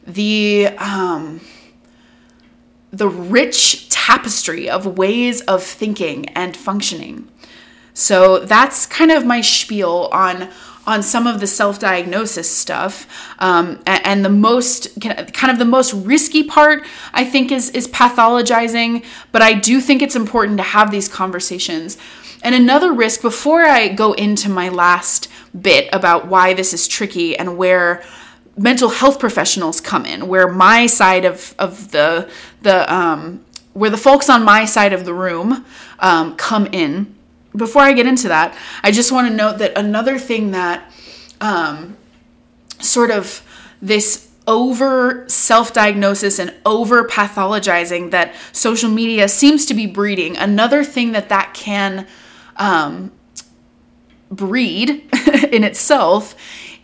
the 0.07 0.69
um, 0.79 1.43
the 2.91 3.09
rich 3.09 3.89
tapestry 3.91 4.71
of 4.71 4.99
ways 4.99 5.43
of 5.43 5.63
thinking 5.63 6.27
and 6.31 6.57
functioning. 6.57 7.29
So 8.01 8.39
that's 8.39 8.87
kind 8.87 9.11
of 9.11 9.27
my 9.27 9.43
spiel 9.43 10.09
on 10.11 10.49
on 10.87 11.03
some 11.03 11.27
of 11.27 11.39
the 11.39 11.47
self-diagnosis 11.47 12.51
stuff. 12.51 13.07
Um, 13.39 13.81
and, 13.87 14.25
the 14.25 14.31
most 14.31 14.99
kind 15.01 15.53
of 15.53 15.59
the 15.59 15.67
most 15.67 15.93
risky 15.93 16.43
part 16.43 16.85
i 17.13 17.25
think 17.25 17.53
is 17.53 17.71
is 17.71 17.87
pathologizing. 17.89 19.05
But 19.33 19.43
i 19.43 19.53
do 19.53 19.81
think 19.81 20.01
it's 20.01 20.17
important 20.17 20.57
to 20.59 20.65
have 20.65 20.91
these 20.91 21.09
conversations. 21.09 21.99
And 22.43 22.55
another 22.55 22.93
risk 22.93 23.21
before 23.21 23.65
i 23.65 23.89
go 23.89 24.15
into 24.15 24.49
my 24.49 24.71
last 24.71 25.29
bit 25.61 25.91
about 25.93 26.27
why 26.27 26.55
this 26.55 26.73
is 26.73 26.89
tricky 26.89 27.37
and 27.37 27.59
where 27.59 28.03
mental 28.57 28.89
health 28.89 29.19
professionals 29.19 29.81
come 29.81 30.07
in 30.07 30.27
where 30.27 30.49
my 30.49 30.87
side 30.87 31.27
of 31.27 31.55
of 31.59 31.91
the 31.91 32.31
the 32.63 32.93
um, 32.93 33.45
where 33.75 33.91
the 33.91 33.99
folks 33.99 34.31
on 34.31 34.43
my 34.43 34.65
side 34.65 34.95
of 34.95 35.05
the 35.05 35.15
room 35.15 35.65
um, 35.99 36.35
come 36.37 36.67
in 36.73 37.15
before 37.55 37.83
I 37.83 37.93
get 37.93 38.07
into 38.07 38.29
that, 38.29 38.57
I 38.83 38.91
just 38.91 39.13
want 39.13 39.29
to 39.29 39.35
note 39.35 39.59
that 39.59 39.77
another 39.77 40.19
thing 40.19 40.53
that 40.53 40.93
um, 41.41 41.97
sort 42.81 43.11
of 43.11 43.43
this 43.83 44.29
over 44.47 45.25
self 45.29 45.73
diagnosis 45.73 46.39
and 46.39 46.55
over 46.67 47.05
pathologizing 47.05 48.11
that 48.11 48.35
social 48.53 48.91
media 48.91 49.29
seems 49.29 49.67
to 49.67 49.75
be 49.75 49.87
breeding, 49.87 50.37
another 50.37 50.85
thing 50.85 51.13
that 51.13 51.29
that 51.29 51.55
can 51.55 52.07
um, 52.57 53.13
breed 54.31 54.91
in 55.53 55.65
itself 55.65 56.35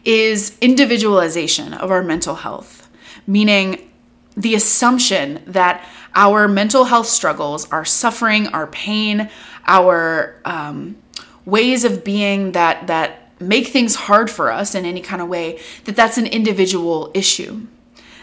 is 0.04 0.56
individualization 0.60 1.74
of 1.74 1.90
our 1.90 2.02
mental 2.02 2.36
health, 2.36 2.88
meaning 3.26 3.90
the 4.36 4.54
assumption 4.54 5.42
that 5.46 5.84
our 6.14 6.46
mental 6.46 6.84
health 6.84 7.06
struggles, 7.06 7.68
our 7.70 7.84
suffering, 7.84 8.46
our 8.48 8.66
pain, 8.68 9.28
our 9.66 10.40
um, 10.44 10.96
ways 11.44 11.84
of 11.84 12.04
being 12.04 12.52
that 12.52 12.86
that 12.86 13.22
make 13.40 13.66
things 13.68 13.94
hard 13.94 14.30
for 14.30 14.50
us 14.50 14.74
in 14.74 14.84
any 14.84 15.00
kind 15.00 15.20
of 15.20 15.28
way 15.28 15.60
that 15.84 15.96
that's 15.96 16.18
an 16.18 16.26
individual 16.26 17.10
issue. 17.14 17.66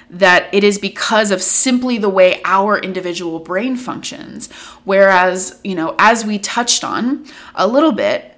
That 0.10 0.54
it 0.54 0.64
is 0.64 0.78
because 0.78 1.32
of 1.32 1.42
simply 1.42 1.98
the 1.98 2.10
way 2.10 2.42
our 2.46 2.78
individual 2.78 3.40
brain 3.40 3.76
functions. 3.76 4.52
Whereas 4.84 5.60
you 5.64 5.76
know 5.76 5.96
as 6.00 6.26
we 6.26 6.40
touched 6.40 6.84
on 6.84 7.26
a 7.56 7.68
little 7.68 7.92
bit 7.92 8.30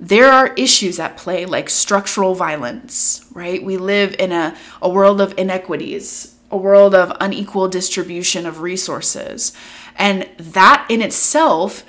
there 0.00 0.32
are 0.32 0.52
issues 0.54 0.98
at 0.98 1.16
play 1.16 1.46
like 1.46 1.70
structural 1.70 2.34
violence 2.34 3.24
right? 3.32 3.62
We 3.62 3.76
live 3.76 4.16
in 4.18 4.32
a, 4.32 4.56
a 4.82 4.88
world 4.88 5.20
of 5.20 5.32
inequities 5.38 6.32
a 6.52 6.56
world 6.56 6.94
of 6.94 7.16
unequal 7.18 7.66
distribution 7.66 8.44
of 8.46 8.60
resources. 8.60 9.52
And 9.96 10.28
that 10.36 10.86
in 10.90 11.00
itself 11.00 11.82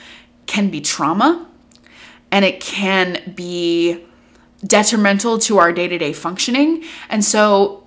can 0.46 0.70
be 0.70 0.82
trauma 0.82 1.48
and 2.32 2.44
it 2.44 2.60
can 2.60 3.34
be 3.36 4.04
detrimental 4.66 5.38
to 5.38 5.58
our 5.60 5.72
day 5.72 5.88
to 5.88 5.98
day 5.98 6.14
functioning. 6.14 6.84
And 7.10 7.24
so, 7.24 7.84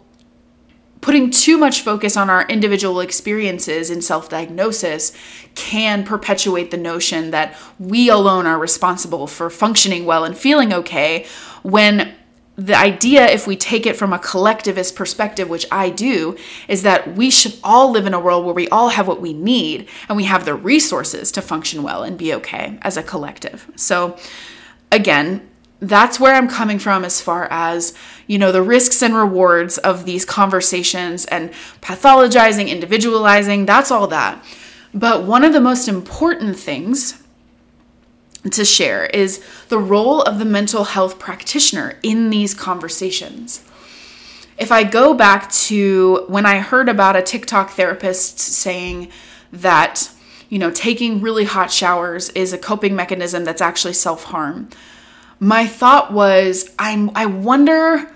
putting 1.00 1.30
too 1.30 1.56
much 1.56 1.82
focus 1.82 2.16
on 2.16 2.28
our 2.30 2.46
individual 2.48 3.00
experiences 3.00 3.90
in 3.90 4.02
self 4.02 4.28
diagnosis 4.28 5.12
can 5.54 6.04
perpetuate 6.04 6.70
the 6.70 6.76
notion 6.76 7.30
that 7.30 7.56
we 7.78 8.08
alone 8.08 8.46
are 8.46 8.58
responsible 8.58 9.26
for 9.26 9.50
functioning 9.50 10.04
well 10.04 10.24
and 10.24 10.36
feeling 10.36 10.72
okay 10.72 11.26
when 11.62 12.14
the 12.56 12.74
idea, 12.74 13.26
if 13.26 13.46
we 13.46 13.54
take 13.54 13.84
it 13.84 13.96
from 13.96 14.14
a 14.14 14.18
collectivist 14.18 14.96
perspective, 14.96 15.48
which 15.48 15.66
I 15.70 15.90
do, 15.90 16.38
is 16.68 16.82
that 16.82 17.14
we 17.14 17.30
should 17.30 17.54
all 17.62 17.90
live 17.90 18.06
in 18.06 18.14
a 18.14 18.20
world 18.20 18.46
where 18.46 18.54
we 18.54 18.68
all 18.68 18.88
have 18.88 19.06
what 19.06 19.20
we 19.20 19.34
need 19.34 19.88
and 20.08 20.16
we 20.16 20.24
have 20.24 20.46
the 20.46 20.54
resources 20.54 21.30
to 21.32 21.42
function 21.42 21.82
well 21.82 22.02
and 22.02 22.16
be 22.16 22.32
okay 22.34 22.78
as 22.80 22.96
a 22.96 23.02
collective. 23.02 23.70
So, 23.76 24.16
again, 24.90 25.46
that's 25.80 26.18
where 26.18 26.34
I'm 26.34 26.48
coming 26.48 26.78
from 26.78 27.04
as 27.04 27.20
far 27.20 27.46
as, 27.50 27.92
you 28.26 28.38
know, 28.38 28.52
the 28.52 28.62
risks 28.62 29.02
and 29.02 29.14
rewards 29.14 29.76
of 29.78 30.06
these 30.06 30.24
conversations 30.24 31.26
and 31.26 31.52
pathologizing, 31.82 32.70
individualizing, 32.70 33.66
that's 33.66 33.90
all 33.90 34.06
that. 34.06 34.42
But 34.94 35.24
one 35.24 35.44
of 35.44 35.52
the 35.52 35.60
most 35.60 35.88
important 35.88 36.58
things 36.58 37.22
to 38.50 38.64
share 38.64 39.06
is 39.06 39.44
the 39.68 39.78
role 39.78 40.22
of 40.22 40.38
the 40.38 40.44
mental 40.44 40.84
health 40.84 41.18
practitioner 41.18 41.94
in 42.02 42.30
these 42.30 42.54
conversations. 42.54 43.64
If 44.58 44.72
I 44.72 44.84
go 44.84 45.14
back 45.14 45.50
to 45.52 46.24
when 46.28 46.46
I 46.46 46.58
heard 46.58 46.88
about 46.88 47.16
a 47.16 47.22
TikTok 47.22 47.70
therapist 47.70 48.38
saying 48.38 49.10
that, 49.52 50.10
you 50.48 50.58
know, 50.58 50.70
taking 50.70 51.20
really 51.20 51.44
hot 51.44 51.70
showers 51.70 52.30
is 52.30 52.52
a 52.52 52.58
coping 52.58 52.96
mechanism 52.96 53.44
that's 53.44 53.60
actually 53.60 53.92
self 53.92 54.24
harm, 54.24 54.70
my 55.38 55.66
thought 55.66 56.12
was, 56.12 56.74
I'm, 56.78 57.10
I 57.14 57.26
wonder 57.26 58.10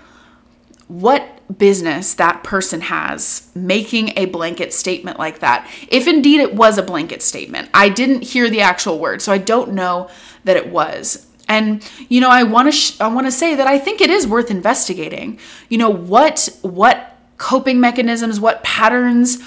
what 0.91 1.39
business 1.57 2.15
that 2.15 2.43
person 2.43 2.81
has 2.81 3.49
making 3.55 4.11
a 4.17 4.25
blanket 4.25 4.73
statement 4.73 5.17
like 5.17 5.39
that. 5.39 5.69
If 5.87 6.05
indeed 6.05 6.41
it 6.41 6.53
was 6.53 6.77
a 6.77 6.83
blanket 6.83 7.21
statement, 7.21 7.69
I 7.73 7.87
didn't 7.87 8.23
hear 8.23 8.49
the 8.49 8.59
actual 8.59 8.99
word, 8.99 9.21
so 9.21 9.31
I 9.31 9.37
don't 9.37 9.71
know 9.71 10.09
that 10.43 10.57
it 10.57 10.69
was. 10.69 11.27
And 11.47 11.89
you 12.09 12.19
know, 12.19 12.29
I 12.29 12.43
want 12.43 12.67
to 12.67 12.73
sh- 12.73 12.99
I 12.99 13.07
want 13.07 13.25
to 13.25 13.31
say 13.31 13.55
that 13.55 13.67
I 13.67 13.79
think 13.79 14.01
it 14.01 14.09
is 14.09 14.27
worth 14.27 14.51
investigating. 14.51 15.39
You 15.69 15.77
know, 15.77 15.89
what 15.89 16.49
what 16.61 17.17
coping 17.37 17.79
mechanisms, 17.79 18.41
what 18.41 18.61
patterns 18.63 19.39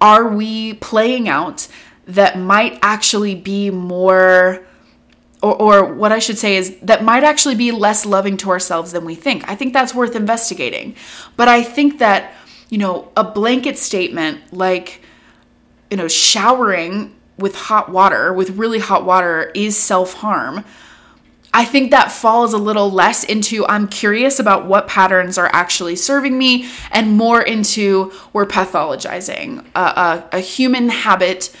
are 0.00 0.28
we 0.28 0.74
playing 0.74 1.28
out 1.28 1.66
that 2.06 2.38
might 2.38 2.78
actually 2.80 3.34
be 3.34 3.70
more 3.70 4.64
or, 5.42 5.60
or 5.60 5.94
what 5.94 6.12
I 6.12 6.20
should 6.20 6.38
say 6.38 6.56
is 6.56 6.76
that 6.82 7.04
might 7.04 7.24
actually 7.24 7.56
be 7.56 7.72
less 7.72 8.06
loving 8.06 8.36
to 8.38 8.50
ourselves 8.50 8.92
than 8.92 9.04
we 9.04 9.14
think. 9.14 9.48
I 9.48 9.56
think 9.56 9.72
that's 9.72 9.94
worth 9.94 10.14
investigating. 10.14 10.94
But 11.36 11.48
I 11.48 11.62
think 11.62 11.98
that, 11.98 12.32
you 12.70 12.78
know, 12.78 13.10
a 13.16 13.24
blanket 13.24 13.76
statement 13.76 14.40
like, 14.52 15.02
you 15.90 15.96
know, 15.96 16.08
showering 16.08 17.14
with 17.36 17.56
hot 17.56 17.90
water, 17.90 18.32
with 18.32 18.50
really 18.50 18.78
hot 18.78 19.04
water, 19.04 19.50
is 19.54 19.76
self 19.76 20.14
harm. 20.14 20.64
I 21.54 21.66
think 21.66 21.90
that 21.90 22.10
falls 22.10 22.54
a 22.54 22.58
little 22.58 22.90
less 22.90 23.24
into 23.24 23.66
I'm 23.66 23.86
curious 23.86 24.38
about 24.38 24.66
what 24.66 24.88
patterns 24.88 25.36
are 25.36 25.50
actually 25.52 25.96
serving 25.96 26.38
me 26.38 26.66
and 26.90 27.16
more 27.18 27.42
into 27.42 28.10
we're 28.32 28.46
pathologizing. 28.46 29.66
a, 29.74 29.80
a, 29.80 30.28
a 30.32 30.40
human 30.40 30.88
habit 30.88 31.54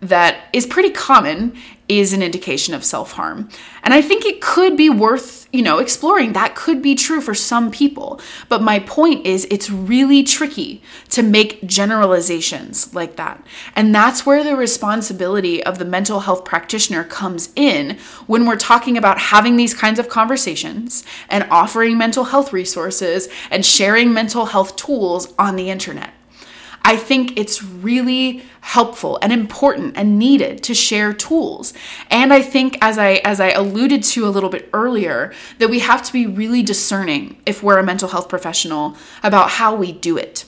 that 0.00 0.48
is 0.52 0.66
pretty 0.66 0.90
common 0.90 1.56
is 1.88 2.12
an 2.12 2.22
indication 2.22 2.74
of 2.74 2.84
self 2.84 3.12
harm. 3.12 3.48
And 3.82 3.92
I 3.92 4.00
think 4.00 4.24
it 4.24 4.40
could 4.40 4.76
be 4.76 4.88
worth, 4.88 5.46
you 5.52 5.60
know, 5.60 5.78
exploring. 5.78 6.32
That 6.32 6.54
could 6.54 6.80
be 6.80 6.94
true 6.94 7.20
for 7.20 7.34
some 7.34 7.70
people. 7.70 8.20
But 8.48 8.62
my 8.62 8.78
point 8.78 9.26
is, 9.26 9.46
it's 9.50 9.68
really 9.68 10.22
tricky 10.22 10.82
to 11.10 11.22
make 11.22 11.66
generalizations 11.66 12.94
like 12.94 13.16
that. 13.16 13.44
And 13.76 13.94
that's 13.94 14.24
where 14.24 14.42
the 14.42 14.56
responsibility 14.56 15.62
of 15.62 15.78
the 15.78 15.84
mental 15.84 16.20
health 16.20 16.44
practitioner 16.44 17.04
comes 17.04 17.50
in 17.54 17.98
when 18.26 18.46
we're 18.46 18.56
talking 18.56 18.96
about 18.96 19.18
having 19.18 19.56
these 19.56 19.74
kinds 19.74 19.98
of 19.98 20.08
conversations 20.08 21.04
and 21.28 21.46
offering 21.50 21.98
mental 21.98 22.24
health 22.24 22.52
resources 22.52 23.28
and 23.50 23.66
sharing 23.66 24.12
mental 24.12 24.46
health 24.46 24.76
tools 24.76 25.34
on 25.38 25.56
the 25.56 25.68
internet. 25.68 26.14
I 26.84 26.96
think 26.96 27.38
it's 27.38 27.62
really 27.62 28.42
helpful 28.60 29.18
and 29.22 29.32
important 29.32 29.96
and 29.96 30.18
needed 30.18 30.62
to 30.64 30.74
share 30.74 31.14
tools. 31.14 31.72
And 32.10 32.32
I 32.32 32.42
think 32.42 32.76
as 32.82 32.98
I 32.98 33.14
as 33.24 33.40
I 33.40 33.50
alluded 33.50 34.02
to 34.04 34.26
a 34.26 34.30
little 34.30 34.50
bit 34.50 34.68
earlier 34.74 35.32
that 35.58 35.70
we 35.70 35.78
have 35.78 36.02
to 36.02 36.12
be 36.12 36.26
really 36.26 36.62
discerning 36.62 37.40
if 37.46 37.62
we're 37.62 37.78
a 37.78 37.82
mental 37.82 38.08
health 38.08 38.28
professional 38.28 38.96
about 39.22 39.50
how 39.50 39.74
we 39.74 39.92
do 39.92 40.18
it. 40.18 40.44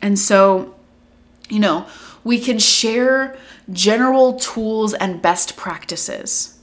And 0.00 0.18
so, 0.18 0.74
you 1.50 1.60
know, 1.60 1.86
we 2.24 2.40
can 2.40 2.58
share 2.58 3.36
general 3.70 4.34
tools 4.34 4.94
and 4.94 5.20
best 5.20 5.56
practices. 5.56 6.58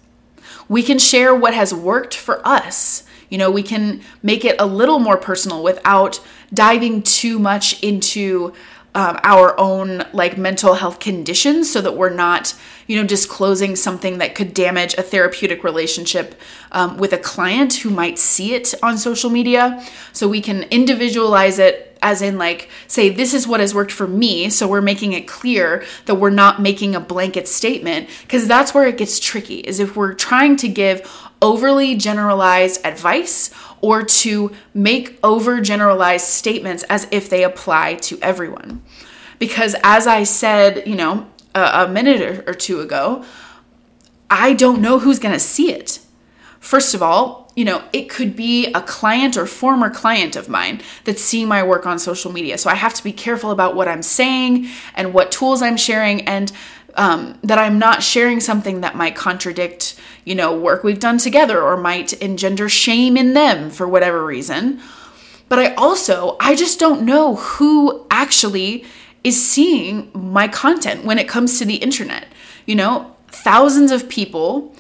We 0.68 0.82
can 0.82 0.98
share 0.98 1.36
what 1.36 1.54
has 1.54 1.74
worked 1.74 2.16
for 2.16 2.46
us. 2.46 3.04
You 3.30 3.38
know, 3.38 3.52
we 3.52 3.64
can 3.64 4.02
make 4.24 4.46
it 4.46 4.56
a 4.60 4.66
little 4.66 5.00
more 5.00 5.18
personal 5.18 5.64
without 5.64 6.20
diving 6.54 7.04
too 7.04 7.40
much 7.40 7.82
into 7.84 8.54
um, 8.96 9.20
our 9.24 9.60
own 9.60 10.04
like 10.14 10.38
mental 10.38 10.74
health 10.74 11.00
conditions 11.00 11.72
so 11.72 11.82
that 11.82 11.96
we're 11.96 12.10
not 12.10 12.56
you 12.88 13.00
know 13.00 13.08
disclosing 13.08 13.76
something 13.76 14.18
that 14.18 14.34
could 14.34 14.54
damage 14.54 14.94
a 14.96 15.04
therapeutic 15.04 15.64
relationship 15.64 16.36
um, 16.72 16.98
with 16.98 17.14
a 17.14 17.18
client 17.18 17.76
who 17.76 17.90
might 17.90 18.18
see 18.18 18.54
it 18.54 18.74
on 18.82 18.98
social 18.98 19.30
media. 19.30 19.86
So 20.14 20.28
we 20.28 20.42
can 20.42 20.64
individualize 20.64 21.60
it 21.60 21.88
as 22.02 22.22
in 22.22 22.38
like 22.38 22.70
say 22.88 23.10
this 23.10 23.34
is 23.34 23.48
what 23.48 23.60
has 23.60 23.74
worked 23.74 23.92
for 23.92 24.08
me 24.08 24.50
so 24.50 24.68
we're 24.68 24.82
making 24.82 25.14
it 25.14 25.28
clear 25.28 25.84
that 26.06 26.16
we're 26.16 26.30
not 26.30 26.62
making 26.62 26.96
a 26.96 27.00
blanket 27.00 27.48
statement 27.48 28.08
because 28.22 28.48
that's 28.48 28.74
where 28.74 28.86
it 28.86 28.98
gets 28.98 29.20
tricky 29.20 29.60
is 29.60 29.80
if 29.80 29.96
we're 29.96 30.14
trying 30.14 30.56
to 30.56 30.68
give 30.68 31.27
overly 31.42 31.96
generalized 31.96 32.86
advice 32.86 33.54
or 33.82 34.04
to 34.04 34.52
make 34.74 35.22
overgeneralized 35.22 36.22
statements 36.22 36.84
as 36.84 37.08
if 37.12 37.30
they 37.30 37.44
apply 37.44 37.96
to 37.96 38.18
everyone. 38.22 38.82
Because 39.40 39.76
as 39.84 40.08
I 40.08 40.24
said, 40.24 40.88
you 40.88 40.96
know, 40.96 41.28
a, 41.54 41.86
a 41.86 41.88
minute 41.88 42.48
or 42.48 42.54
two 42.54 42.80
ago, 42.80 43.24
I 44.30 44.54
don't 44.54 44.82
know 44.82 45.00
who's 45.00 45.20
going 45.20 45.34
to 45.34 45.40
see 45.40 45.72
it. 45.72 46.00
First 46.60 46.94
of 46.94 47.02
all, 47.02 47.52
you 47.56 47.66
know, 47.66 47.84
it 47.92 48.10
could 48.10 48.36
be 48.36 48.72
a 48.74 48.82
client 48.82 49.36
or 49.36 49.48
former 49.48 49.90
client 49.90 50.36
of 50.36 50.48
mine 50.48 50.82
that's 51.06 51.22
seeing 51.22 51.48
my 51.48 51.64
work 51.64 51.88
on 51.88 51.98
social 51.98 52.32
media. 52.32 52.58
So 52.58 52.70
I 52.70 52.76
have 52.76 52.94
to 52.94 53.04
be 53.04 53.12
careful 53.12 53.50
about 53.50 53.76
what 53.76 53.88
I'm 53.88 54.04
saying 54.04 54.68
and 54.94 55.14
what 55.14 55.32
tools 55.32 55.64
I'm 55.64 55.78
sharing 55.78 56.22
and 56.28 56.52
um, 56.98 57.38
that 57.44 57.58
I'm 57.60 57.80
not 57.80 58.04
sharing 58.04 58.40
something 58.40 58.82
that 58.82 58.96
might 58.96 59.16
contradict, 59.16 60.00
you 60.26 60.36
know, 60.36 60.58
work 60.58 60.84
we've 60.84 61.00
done 61.00 61.20
together 61.20 61.62
or 61.62 61.78
might 61.78 62.14
engender 62.14 62.68
shame 62.68 63.16
in 63.16 63.34
them 63.34 63.70
for 63.70 63.88
whatever 63.88 64.26
reason. 64.26 64.82
But 65.48 65.60
I 65.60 65.74
also, 65.76 66.36
I 66.40 66.56
just 66.56 66.80
don't 66.80 67.04
know 67.04 67.36
who 67.36 68.06
actually 68.12 68.84
is 69.24 69.42
seeing 69.42 70.10
my 70.14 70.48
content 70.48 71.06
when 71.06 71.20
it 71.20 71.28
comes 71.28 71.60
to 71.60 71.66
the 71.66 71.76
internet. 71.76 72.28
You 72.66 72.76
know, 72.76 73.16
thousands 73.28 73.92
of 73.92 74.10
people 74.10 74.76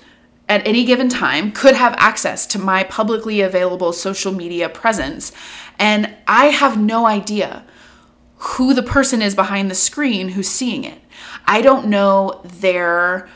at 0.49 0.65
any 0.65 0.85
given 0.85 1.09
time 1.09 1.51
could 1.51 1.75
have 1.75 1.93
access 1.97 2.45
to 2.47 2.59
my 2.59 2.83
publicly 2.83 3.41
available 3.41 3.93
social 3.93 4.31
media 4.31 4.69
presence. 4.69 5.31
And 5.77 6.13
I 6.27 6.45
have 6.45 6.79
no 6.79 7.05
idea 7.05 7.63
who 8.37 8.73
the 8.73 8.83
person 8.83 9.21
is 9.21 9.35
behind 9.35 9.69
the 9.69 9.75
screen 9.75 10.29
who's 10.29 10.47
seeing 10.47 10.83
it. 10.83 10.99
I 11.45 11.61
don't 11.61 11.87
know 11.87 12.41
their 12.43 13.29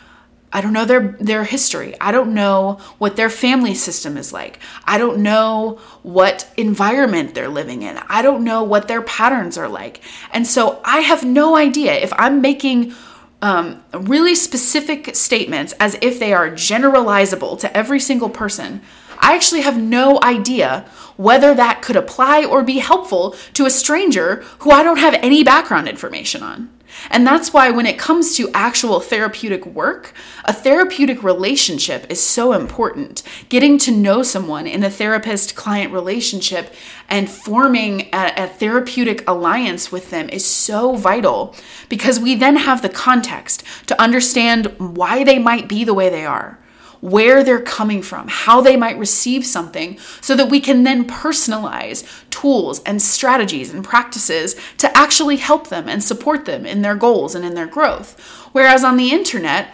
I 0.53 0.59
don't 0.59 0.73
know 0.73 0.85
their 0.85 1.15
their 1.19 1.43
history. 1.45 1.95
I 2.01 2.11
don't 2.11 2.33
know 2.33 2.79
what 2.97 3.15
their 3.15 3.29
family 3.29 3.73
system 3.73 4.17
is 4.17 4.33
like. 4.33 4.59
I 4.83 4.97
don't 4.97 5.19
know 5.19 5.79
what 6.03 6.49
environment 6.57 7.33
they're 7.33 7.47
living 7.47 7.83
in. 7.83 7.97
I 8.09 8.21
don't 8.21 8.43
know 8.43 8.63
what 8.63 8.87
their 8.87 9.01
patterns 9.01 9.57
are 9.57 9.69
like. 9.69 10.01
And 10.33 10.45
so 10.45 10.81
I 10.83 10.99
have 10.99 11.23
no 11.23 11.55
idea 11.55 11.93
if 11.93 12.11
I'm 12.17 12.41
making 12.41 12.93
um, 13.41 13.83
really 13.93 14.35
specific 14.35 15.15
statements 15.15 15.73
as 15.79 15.97
if 16.01 16.19
they 16.19 16.33
are 16.33 16.49
generalizable 16.49 17.57
to 17.59 17.75
every 17.75 17.99
single 17.99 18.29
person. 18.29 18.81
I 19.19 19.35
actually 19.35 19.61
have 19.61 19.77
no 19.77 20.19
idea 20.21 20.85
whether 21.21 21.53
that 21.53 21.81
could 21.81 21.95
apply 21.95 22.43
or 22.43 22.63
be 22.63 22.79
helpful 22.79 23.35
to 23.53 23.65
a 23.65 23.69
stranger 23.69 24.43
who 24.59 24.71
I 24.71 24.83
don't 24.83 24.97
have 24.97 25.13
any 25.15 25.43
background 25.43 25.87
information 25.87 26.41
on. 26.41 26.69
And 27.09 27.25
that's 27.25 27.53
why, 27.53 27.71
when 27.71 27.85
it 27.85 27.97
comes 27.97 28.35
to 28.35 28.51
actual 28.53 28.99
therapeutic 28.99 29.65
work, 29.65 30.13
a 30.45 30.53
therapeutic 30.53 31.23
relationship 31.23 32.05
is 32.09 32.21
so 32.21 32.53
important. 32.53 33.23
Getting 33.49 33.77
to 33.79 33.91
know 33.91 34.23
someone 34.23 34.67
in 34.67 34.83
a 34.83 34.89
therapist 34.89 35.55
client 35.55 35.93
relationship 35.93 36.73
and 37.07 37.29
forming 37.29 38.09
a, 38.13 38.33
a, 38.35 38.47
therapeutic 38.47 39.27
alliance 39.27 39.91
with 39.91 40.09
them 40.09 40.27
is 40.29 40.45
so 40.45 40.95
vital 40.95 41.55
because 41.87 42.19
we 42.19 42.35
then 42.35 42.57
have 42.57 42.81
the 42.81 42.89
context 42.89 43.63
to 43.87 44.01
understand 44.01 44.67
why 44.77 45.23
they 45.23 45.39
might 45.39 45.69
be 45.69 45.83
the 45.83 45.93
way 45.93 46.09
they 46.09 46.25
are 46.25 46.57
where 47.01 47.43
they're 47.43 47.61
coming 47.61 48.01
from, 48.01 48.27
how 48.27 48.61
they 48.61 48.77
might 48.77 48.97
receive 48.97 49.45
something, 49.45 49.97
so 50.21 50.35
that 50.35 50.49
we 50.49 50.59
can 50.59 50.83
then 50.83 51.05
personalize 51.07 52.07
tools 52.29 52.81
and 52.83 53.01
strategies 53.01 53.73
and 53.73 53.83
practices 53.83 54.55
to 54.77 54.97
actually 54.97 55.37
help 55.37 55.67
them 55.67 55.89
and 55.89 56.03
support 56.03 56.45
them 56.45 56.65
in 56.65 56.81
their 56.81 56.95
goals 56.95 57.35
and 57.35 57.43
in 57.43 57.55
their 57.55 57.67
growth. 57.67 58.19
Whereas 58.51 58.83
on 58.83 58.97
the 58.97 59.11
internet, 59.11 59.73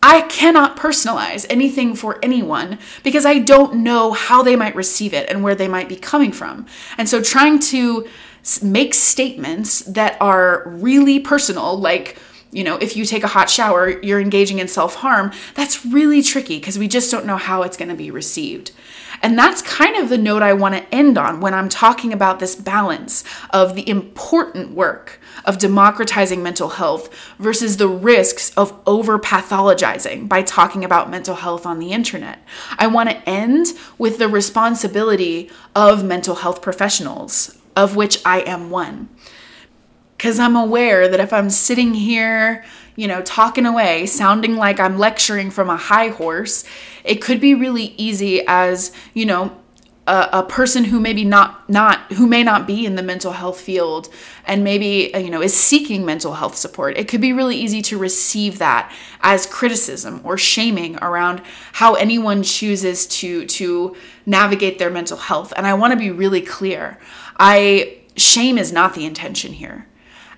I 0.00 0.22
cannot 0.22 0.76
personalize 0.76 1.44
anything 1.50 1.96
for 1.96 2.20
anyone 2.22 2.78
because 3.02 3.26
I 3.26 3.40
don't 3.40 3.82
know 3.82 4.12
how 4.12 4.44
they 4.44 4.54
might 4.54 4.76
receive 4.76 5.12
it 5.12 5.28
and 5.28 5.42
where 5.42 5.56
they 5.56 5.66
might 5.66 5.88
be 5.88 5.96
coming 5.96 6.30
from. 6.30 6.66
And 6.96 7.08
so 7.08 7.20
trying 7.20 7.58
to 7.58 8.06
make 8.62 8.94
statements 8.94 9.80
that 9.80 10.16
are 10.20 10.62
really 10.66 11.18
personal, 11.18 11.76
like, 11.76 12.16
you 12.50 12.64
know, 12.64 12.76
if 12.76 12.96
you 12.96 13.04
take 13.04 13.24
a 13.24 13.28
hot 13.28 13.50
shower, 13.50 14.00
you're 14.02 14.20
engaging 14.20 14.58
in 14.58 14.68
self 14.68 14.96
harm, 14.96 15.32
that's 15.54 15.84
really 15.84 16.22
tricky 16.22 16.58
because 16.58 16.78
we 16.78 16.88
just 16.88 17.10
don't 17.10 17.26
know 17.26 17.36
how 17.36 17.62
it's 17.62 17.76
going 17.76 17.90
to 17.90 17.94
be 17.94 18.10
received. 18.10 18.72
And 19.22 19.38
that's 19.38 19.62
kind 19.62 19.96
of 19.96 20.08
the 20.08 20.18
note 20.18 20.42
I 20.42 20.52
want 20.52 20.76
to 20.76 20.94
end 20.94 21.18
on 21.18 21.40
when 21.40 21.52
I'm 21.52 21.68
talking 21.68 22.12
about 22.12 22.38
this 22.38 22.54
balance 22.54 23.24
of 23.50 23.74
the 23.74 23.88
important 23.88 24.72
work 24.72 25.20
of 25.44 25.58
democratizing 25.58 26.42
mental 26.42 26.68
health 26.68 27.12
versus 27.38 27.76
the 27.76 27.88
risks 27.88 28.50
of 28.56 28.78
over 28.86 29.18
pathologizing 29.18 30.28
by 30.28 30.42
talking 30.42 30.84
about 30.84 31.10
mental 31.10 31.34
health 31.34 31.66
on 31.66 31.80
the 31.80 31.90
internet. 31.90 32.44
I 32.78 32.86
want 32.86 33.10
to 33.10 33.28
end 33.28 33.68
with 33.98 34.18
the 34.18 34.28
responsibility 34.28 35.50
of 35.74 36.04
mental 36.04 36.36
health 36.36 36.62
professionals, 36.62 37.58
of 37.74 37.96
which 37.96 38.24
I 38.24 38.40
am 38.40 38.70
one 38.70 39.08
because 40.18 40.40
I'm 40.40 40.56
aware 40.56 41.08
that 41.08 41.20
if 41.20 41.32
I'm 41.32 41.48
sitting 41.48 41.94
here, 41.94 42.64
you 42.96 43.06
know, 43.06 43.22
talking 43.22 43.64
away, 43.64 44.04
sounding 44.06 44.56
like 44.56 44.80
I'm 44.80 44.98
lecturing 44.98 45.52
from 45.52 45.70
a 45.70 45.76
high 45.76 46.08
horse, 46.08 46.64
it 47.04 47.22
could 47.22 47.40
be 47.40 47.54
really 47.54 47.94
easy 47.96 48.42
as, 48.48 48.90
you 49.14 49.24
know, 49.24 49.56
a, 50.08 50.28
a, 50.32 50.42
person 50.42 50.84
who 50.84 50.98
maybe 50.98 51.22
not 51.22 51.68
not 51.68 52.12
who 52.14 52.26
may 52.26 52.42
not 52.42 52.66
be 52.66 52.86
in 52.86 52.96
the 52.96 53.02
mental 53.02 53.32
health 53.32 53.60
field 53.60 54.08
and 54.46 54.64
maybe 54.64 55.12
uh, 55.12 55.18
you 55.18 55.28
know 55.28 55.42
is 55.42 55.54
seeking 55.54 56.04
mental 56.06 56.32
health 56.32 56.56
support. 56.56 56.96
It 56.96 57.08
could 57.08 57.20
be 57.20 57.34
really 57.34 57.56
easy 57.56 57.82
to 57.82 57.98
receive 57.98 58.58
that 58.58 58.90
as 59.20 59.44
criticism 59.44 60.22
or 60.24 60.38
shaming 60.38 60.96
around 61.02 61.42
how 61.74 61.92
anyone 61.92 62.42
chooses 62.42 63.06
to 63.18 63.44
to 63.46 63.94
navigate 64.24 64.78
their 64.78 64.88
mental 64.88 65.18
health. 65.18 65.52
And 65.58 65.66
i 65.66 65.74
want 65.74 65.92
to 65.92 65.98
be 65.98 66.10
really 66.10 66.40
clear 66.40 66.98
i 67.38 67.98
shame 68.16 68.56
is 68.56 68.72
not 68.72 68.94
the 68.94 69.04
intention 69.04 69.52
here 69.52 69.86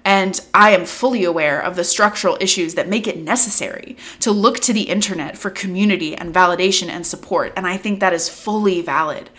and 0.05 0.41
I 0.55 0.71
am 0.71 0.85
fully 0.85 1.25
aware 1.25 1.61
of 1.61 1.77
the 1.77 1.85
structural 1.85 2.39
issues 2.41 2.75
that 2.75 2.89
make 2.89 3.07
it 3.07 3.19
necessary 3.19 3.97
to 4.21 4.33
look 4.33 4.61
to 4.61 4.73
the 4.73 4.83
internet 4.83 5.37
for 5.37 5.51
community 5.51 6.15
and 6.15 6.35
validation 6.35 6.89
and 6.89 7.07
support. 7.07 7.53
And 7.57 7.67
I 7.67 7.77
think 7.77 8.01
that 8.01 8.13
is 8.13 8.29
fully 8.29 8.81
valid. 8.81 9.31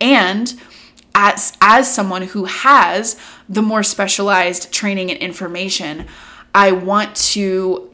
And 0.00 0.60
as, 1.14 1.56
as 1.60 1.92
someone 1.92 2.22
who 2.22 2.44
has 2.44 3.18
the 3.48 3.62
more 3.62 3.82
specialized 3.82 4.72
training 4.72 5.10
and 5.10 5.18
information, 5.20 6.06
I 6.54 6.72
want 6.72 7.16
to 7.16 7.90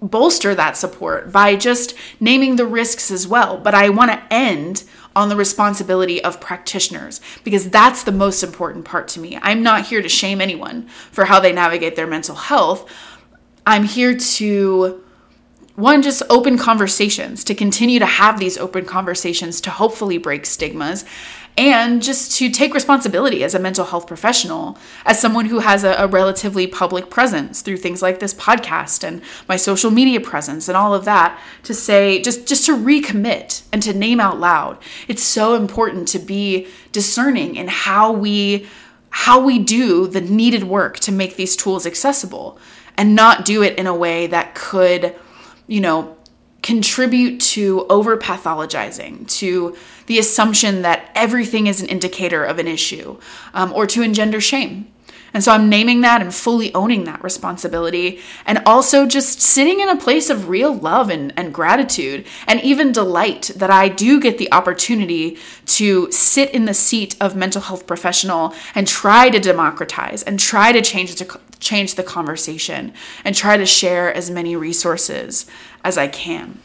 bolster 0.00 0.54
that 0.54 0.76
support 0.76 1.30
by 1.30 1.54
just 1.54 1.94
naming 2.18 2.56
the 2.56 2.66
risks 2.66 3.10
as 3.10 3.28
well. 3.28 3.58
But 3.58 3.74
I 3.74 3.88
want 3.90 4.10
to 4.10 4.22
end 4.32 4.84
on 5.14 5.28
the 5.28 5.36
responsibility 5.36 6.22
of 6.22 6.40
practitioners 6.40 7.20
because 7.44 7.70
that's 7.70 8.04
the 8.04 8.12
most 8.12 8.42
important 8.42 8.84
part 8.84 9.08
to 9.08 9.20
me. 9.20 9.38
I'm 9.42 9.62
not 9.62 9.86
here 9.86 10.02
to 10.02 10.08
shame 10.08 10.40
anyone 10.40 10.88
for 11.10 11.24
how 11.24 11.40
they 11.40 11.52
navigate 11.52 11.96
their 11.96 12.06
mental 12.06 12.34
health. 12.34 12.90
I'm 13.66 13.84
here 13.84 14.16
to 14.16 15.02
one 15.74 16.02
just 16.02 16.22
open 16.28 16.58
conversations 16.58 17.44
to 17.44 17.54
continue 17.54 17.98
to 17.98 18.06
have 18.06 18.38
these 18.38 18.58
open 18.58 18.84
conversations 18.84 19.60
to 19.62 19.70
hopefully 19.70 20.18
break 20.18 20.44
stigmas 20.44 21.04
and 21.56 22.02
just 22.02 22.32
to 22.38 22.48
take 22.48 22.72
responsibility 22.72 23.44
as 23.44 23.54
a 23.54 23.58
mental 23.58 23.84
health 23.84 24.06
professional, 24.06 24.78
as 25.04 25.20
someone 25.20 25.44
who 25.44 25.58
has 25.58 25.84
a, 25.84 25.92
a, 25.98 26.06
relatively 26.06 26.66
public 26.66 27.10
presence 27.10 27.60
through 27.60 27.76
things 27.76 28.00
like 28.00 28.20
this 28.20 28.32
podcast 28.32 29.04
and 29.04 29.20
my 29.48 29.56
social 29.56 29.90
media 29.90 30.18
presence 30.18 30.68
and 30.68 30.76
all 30.76 30.94
of 30.94 31.04
that, 31.04 31.38
to 31.62 31.74
say 31.74 32.22
just 32.22 32.46
just 32.48 32.64
to 32.66 32.72
recommit 32.72 33.62
and 33.70 33.82
to 33.82 33.92
name 33.92 34.18
out 34.18 34.40
loud. 34.40 34.78
It's 35.08 35.22
so 35.22 35.54
important 35.54 36.08
to 36.08 36.18
be 36.18 36.68
discerning 36.90 37.56
in 37.56 37.68
how 37.68 38.12
we 38.12 38.66
how 39.10 39.44
we 39.44 39.58
do 39.58 40.06
the 40.06 40.22
needed 40.22 40.64
work 40.64 40.98
to 41.00 41.12
make 41.12 41.36
these 41.36 41.54
tools 41.54 41.84
accessible 41.84 42.58
and 42.96 43.14
not 43.14 43.44
do 43.44 43.62
it 43.62 43.78
in 43.78 43.86
a 43.86 43.94
way 43.94 44.26
that 44.26 44.54
could, 44.54 45.14
you 45.66 45.82
know, 45.82 46.16
contribute 46.62 47.40
to 47.40 47.84
over 47.90 48.16
pathologizing, 48.16 49.28
to 49.28 49.76
the 50.06 50.18
assumption 50.18 50.82
that 50.82 51.10
everything 51.14 51.66
is 51.66 51.80
an 51.80 51.88
indicator 51.88 52.44
of 52.44 52.58
an 52.58 52.68
issue, 52.68 53.18
um, 53.54 53.72
or 53.72 53.86
to 53.86 54.02
engender 54.02 54.40
shame. 54.40 54.88
And 55.34 55.42
so 55.42 55.52
I'm 55.52 55.70
naming 55.70 56.02
that 56.02 56.20
and 56.20 56.34
fully 56.34 56.74
owning 56.74 57.04
that 57.04 57.24
responsibility, 57.24 58.20
and 58.44 58.62
also 58.66 59.06
just 59.06 59.40
sitting 59.40 59.80
in 59.80 59.88
a 59.88 59.96
place 59.96 60.28
of 60.28 60.50
real 60.50 60.74
love 60.74 61.08
and, 61.08 61.32
and 61.38 61.54
gratitude, 61.54 62.26
and 62.46 62.60
even 62.60 62.92
delight 62.92 63.50
that 63.56 63.70
I 63.70 63.88
do 63.88 64.20
get 64.20 64.36
the 64.36 64.52
opportunity 64.52 65.38
to 65.66 66.10
sit 66.12 66.50
in 66.50 66.66
the 66.66 66.74
seat 66.74 67.16
of 67.18 67.34
mental 67.34 67.62
health 67.62 67.86
professional 67.86 68.54
and 68.74 68.86
try 68.86 69.30
to 69.30 69.40
democratize 69.40 70.22
and 70.22 70.38
try 70.38 70.70
to 70.70 70.82
change 70.82 71.14
the, 71.14 71.40
change 71.60 71.94
the 71.94 72.02
conversation 72.02 72.92
and 73.24 73.34
try 73.34 73.56
to 73.56 73.64
share 73.64 74.12
as 74.12 74.30
many 74.30 74.54
resources 74.54 75.46
as 75.82 75.96
I 75.96 76.08
can. 76.08 76.60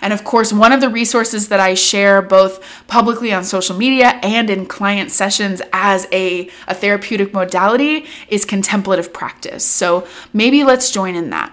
And 0.00 0.12
of 0.12 0.24
course, 0.24 0.52
one 0.52 0.72
of 0.72 0.80
the 0.80 0.88
resources 0.88 1.48
that 1.48 1.60
I 1.60 1.74
share 1.74 2.22
both 2.22 2.64
publicly 2.86 3.32
on 3.32 3.44
social 3.44 3.76
media 3.76 4.18
and 4.22 4.50
in 4.50 4.66
client 4.66 5.10
sessions 5.10 5.60
as 5.72 6.06
a, 6.12 6.48
a 6.66 6.74
therapeutic 6.74 7.32
modality 7.32 8.06
is 8.28 8.44
contemplative 8.44 9.12
practice. 9.12 9.64
So 9.64 10.06
maybe 10.32 10.64
let's 10.64 10.90
join 10.90 11.14
in 11.14 11.30
that. 11.30 11.52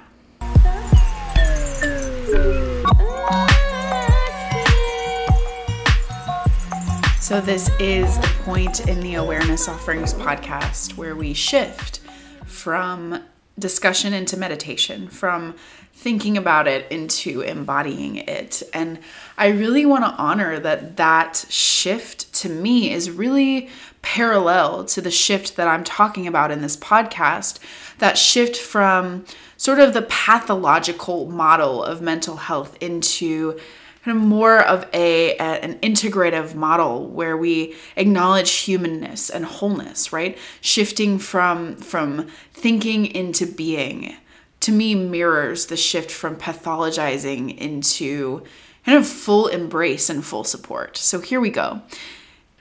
So, 7.26 7.42
this 7.42 7.72
is 7.80 8.20
the 8.20 8.32
point 8.44 8.88
in 8.88 9.00
the 9.00 9.16
Awareness 9.16 9.68
Offerings 9.68 10.14
podcast 10.14 10.96
where 10.96 11.16
we 11.16 11.34
shift 11.34 12.02
from 12.46 13.20
discussion 13.58 14.14
into 14.14 14.38
meditation, 14.38 15.08
from 15.08 15.56
thinking 15.94 16.38
about 16.38 16.68
it 16.68 16.92
into 16.92 17.40
embodying 17.42 18.18
it. 18.18 18.62
And 18.74 19.00
I 19.38 19.48
really 19.48 19.86
want 19.86 20.04
to 20.04 20.12
honor 20.22 20.60
that 20.60 20.98
that 20.98 21.46
shift 21.50 22.34
to 22.34 22.50
me 22.50 22.92
is 22.92 23.10
really 23.10 23.70
parallel 24.02 24.84
to 24.86 25.02
the 25.02 25.10
shift 25.10 25.56
that 25.56 25.70
I'm 25.70 25.86
talking 25.86 26.28
about 26.28 26.52
in 26.52 26.62
this 26.62 26.76
podcast. 26.76 27.60
That 28.00 28.18
shift 28.18 28.58
from 28.58 29.26
sort 29.58 29.80
of 29.80 29.94
the 29.94 30.02
pathological 30.02 31.28
model 31.28 31.82
of 31.82 32.02
mental 32.02 32.36
health 32.36 32.78
into 32.82 33.58
kind 34.06 34.18
of 34.18 34.24
more 34.24 34.60
of 34.60 34.88
a, 34.94 35.36
a, 35.38 35.42
an 35.42 35.80
integrative 35.80 36.54
model 36.54 37.08
where 37.08 37.36
we 37.36 37.76
acknowledge 37.96 38.52
humanness 38.52 39.32
and 39.32 39.44
wholeness 39.44 40.14
right 40.14 40.38
shifting 40.62 41.18
from 41.18 41.76
from 41.78 42.28
thinking 42.54 43.08
into 43.08 43.48
being 43.48 44.16
to 44.60 44.72
me 44.72 44.94
mirrors 44.96 45.66
the 45.66 45.78
shift 45.78 46.12
from 46.12 46.36
pathologizing 46.36 47.58
into 47.58 48.44
kind 48.86 48.98
of 48.98 49.08
full 49.08 49.48
embrace 49.48 50.10
and 50.10 50.24
full 50.24 50.44
support. 50.44 50.98
So 50.98 51.20
here 51.20 51.40
we 51.40 51.50
go. 51.50 51.82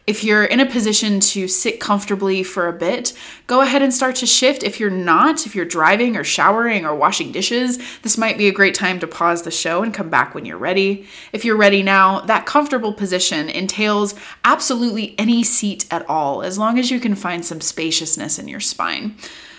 If 0.07 0.23
you're 0.23 0.45
in 0.45 0.61
a 0.61 0.67
position 0.67 1.19
to 1.21 1.49
sit 1.49 1.81
comfortably 1.81 2.43
for 2.43 2.69
a 2.69 2.75
bit, 2.75 3.15
go 3.47 3.63
ahead 3.63 3.81
and 3.81 3.93
start 3.93 4.17
to 4.17 4.27
shift. 4.27 4.63
If 4.63 4.79
you're 4.79 4.91
not, 4.91 5.47
if 5.47 5.55
you're 5.55 5.65
driving 5.65 6.15
or 6.15 6.25
showering 6.25 6.85
or 6.85 6.95
washing 6.95 7.33
dishes, 7.33 7.79
this 8.03 8.19
might 8.19 8.37
be 8.37 8.47
a 8.47 8.53
great 8.53 8.75
time 8.75 9.01
to 9.01 9.07
pause 9.07 9.43
the 9.43 9.51
show 9.51 9.83
and 9.83 9.95
come 9.95 10.11
back 10.11 10.35
when 10.35 10.45
you're 10.45 10.59
ready. 10.59 11.07
If 11.33 11.43
you're 11.43 11.57
ready 11.57 11.83
now, 11.83 12.21
that 12.21 12.45
comfortable 12.45 12.93
position 12.93 13.49
entails 13.49 14.15
absolutely 14.45 15.15
any 15.19 15.43
seat 15.43 15.87
at 15.91 16.07
all, 16.07 16.43
as 16.43 16.59
long 16.59 16.79
as 16.79 16.91
you 16.91 17.01
can 17.01 17.15
find 17.15 17.43
some 17.43 17.63
spaciousness 17.63 18.39
in 18.39 18.47
your 18.47 18.61
spine. 18.61 19.17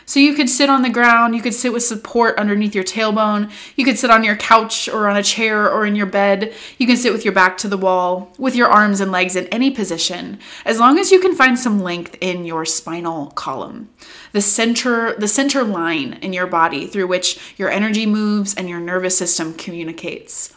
So 0.08 0.20
you 0.20 0.36
could 0.36 0.50
sit 0.50 0.70
on 0.70 0.84
the 0.84 0.90
ground, 0.90 1.36
you 1.36 1.42
could 1.42 1.54
sit 1.54 1.74
with 1.74 1.84
support 1.84 2.38
underneath 2.38 2.76
your 2.76 2.84
tailbone, 2.84 3.52
you 3.76 3.84
could 3.84 3.98
sit 3.98 4.12
on 4.12 4.24
your 4.24 4.36
couch 4.36 4.88
or 4.88 5.10
on 5.10 5.18
a 5.18 5.24
chair 5.24 5.70
or 5.72 5.86
in 5.86 5.96
your 5.96 6.06
bed, 6.06 6.54
you 6.78 6.86
can 6.86 6.96
sit 6.96 7.12
with 7.12 7.26
your 7.26 7.34
back 7.34 7.58
to 7.60 7.68
the 7.68 7.78
wall, 7.78 8.32
with 8.38 8.56
your 8.56 8.68
arms 8.68 9.02
and 9.02 9.12
legs 9.12 9.36
in 9.36 9.48
any 9.48 9.72
position, 9.72 10.40
as 10.64 10.80
long 10.80 11.00
as 11.00 11.12
you 11.12 11.20
can 11.20 11.34
find 11.34 11.58
some 11.58 11.80
length 11.80 12.16
in 12.22 12.46
your 12.46 12.66
spinal 12.66 13.28
column. 13.32 13.90
The 14.32 14.42
center 14.42 15.16
the 15.16 15.28
center 15.28 15.64
line 15.64 16.14
in 16.22 16.34
your 16.34 16.48
body 16.48 16.86
through 16.86 17.08
which 17.08 17.56
your 17.58 17.72
energy 17.72 18.06
moves 18.06 18.54
and 18.54 18.70
your 18.70 18.80
nervous 18.80 19.18
system 19.18 19.54
communicates. 19.54 20.54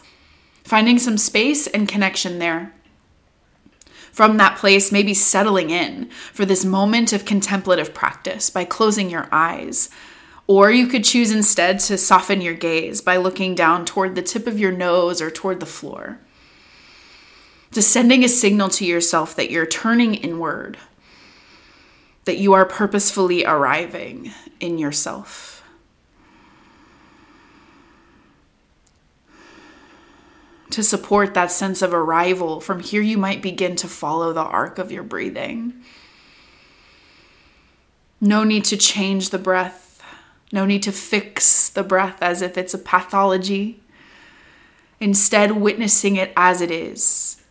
Finding 0.63 0.99
some 0.99 1.17
space 1.17 1.65
and 1.65 1.87
connection 1.87 2.37
there 2.37 2.73
from 4.11 4.37
that 4.37 4.57
place, 4.57 4.91
maybe 4.91 5.13
settling 5.13 5.69
in 5.69 6.09
for 6.33 6.45
this 6.45 6.65
moment 6.65 7.13
of 7.13 7.25
contemplative 7.25 7.93
practice 7.93 8.49
by 8.49 8.65
closing 8.65 9.09
your 9.09 9.27
eyes. 9.31 9.89
Or 10.47 10.71
you 10.71 10.87
could 10.87 11.03
choose 11.03 11.31
instead 11.31 11.79
to 11.81 11.97
soften 11.97 12.41
your 12.41 12.55
gaze 12.55 13.01
by 13.01 13.17
looking 13.17 13.53
down 13.53 13.85
toward 13.85 14.15
the 14.15 14.21
tip 14.21 14.47
of 14.47 14.59
your 14.59 14.71
nose 14.71 15.21
or 15.21 15.29
toward 15.29 15.59
the 15.59 15.65
floor. 15.65 16.19
Just 17.71 17.91
sending 17.91 18.23
a 18.23 18.29
signal 18.29 18.69
to 18.69 18.85
yourself 18.85 19.35
that 19.35 19.51
you're 19.51 19.67
turning 19.67 20.15
inward, 20.15 20.77
that 22.25 22.39
you 22.39 22.53
are 22.53 22.65
purposefully 22.65 23.45
arriving 23.45 24.31
in 24.59 24.79
yourself. 24.79 25.48
To 30.71 30.83
support 30.83 31.33
that 31.33 31.51
sense 31.51 31.81
of 31.81 31.93
arrival. 31.93 32.61
From 32.61 32.79
here, 32.79 33.01
you 33.01 33.17
might 33.17 33.41
begin 33.41 33.75
to 33.77 33.87
follow 33.87 34.33
the 34.33 34.41
arc 34.41 34.77
of 34.77 34.91
your 34.91 35.03
breathing. 35.03 35.73
No 38.21 38.43
need 38.43 38.65
to 38.65 38.77
change 38.77 39.29
the 39.29 39.37
breath, 39.37 40.03
no 40.51 40.65
need 40.65 40.83
to 40.83 40.91
fix 40.91 41.69
the 41.69 41.83
breath 41.83 42.21
as 42.21 42.41
if 42.41 42.57
it's 42.57 42.73
a 42.73 42.79
pathology. 42.79 43.81
Instead, 44.99 45.53
witnessing 45.53 46.17
it 46.17 46.33
as 46.35 46.59
it 46.59 46.71
is, 46.71 47.41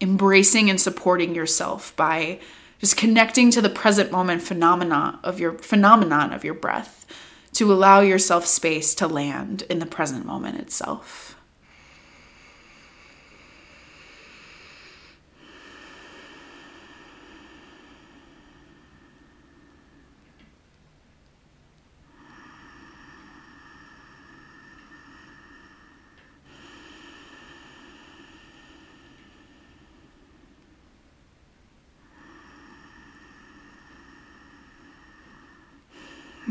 embracing 0.00 0.70
and 0.70 0.80
supporting 0.80 1.34
yourself 1.34 1.94
by 1.96 2.38
just 2.78 2.96
connecting 2.96 3.50
to 3.50 3.60
the 3.60 3.68
present 3.68 4.10
moment 4.10 4.42
phenomena 4.42 5.18
of 5.22 5.40
your 5.40 5.52
phenomenon 5.52 6.32
of 6.32 6.44
your 6.44 6.54
breath 6.54 7.04
to 7.52 7.72
allow 7.72 8.00
yourself 8.00 8.46
space 8.46 8.94
to 8.94 9.06
land 9.06 9.62
in 9.70 9.78
the 9.78 9.86
present 9.86 10.24
moment 10.24 10.58
itself. 10.60 11.25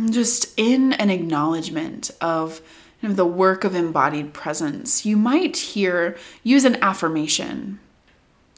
Just 0.09 0.53
in 0.57 0.93
an 0.93 1.09
acknowledgement 1.09 2.11
of 2.21 2.61
you 3.01 3.09
know, 3.09 3.15
the 3.15 3.25
work 3.25 3.63
of 3.63 3.75
embodied 3.75 4.33
presence, 4.33 5.05
you 5.05 5.17
might 5.17 5.57
hear 5.57 6.17
use 6.43 6.65
an 6.65 6.77
affirmation, 6.81 7.79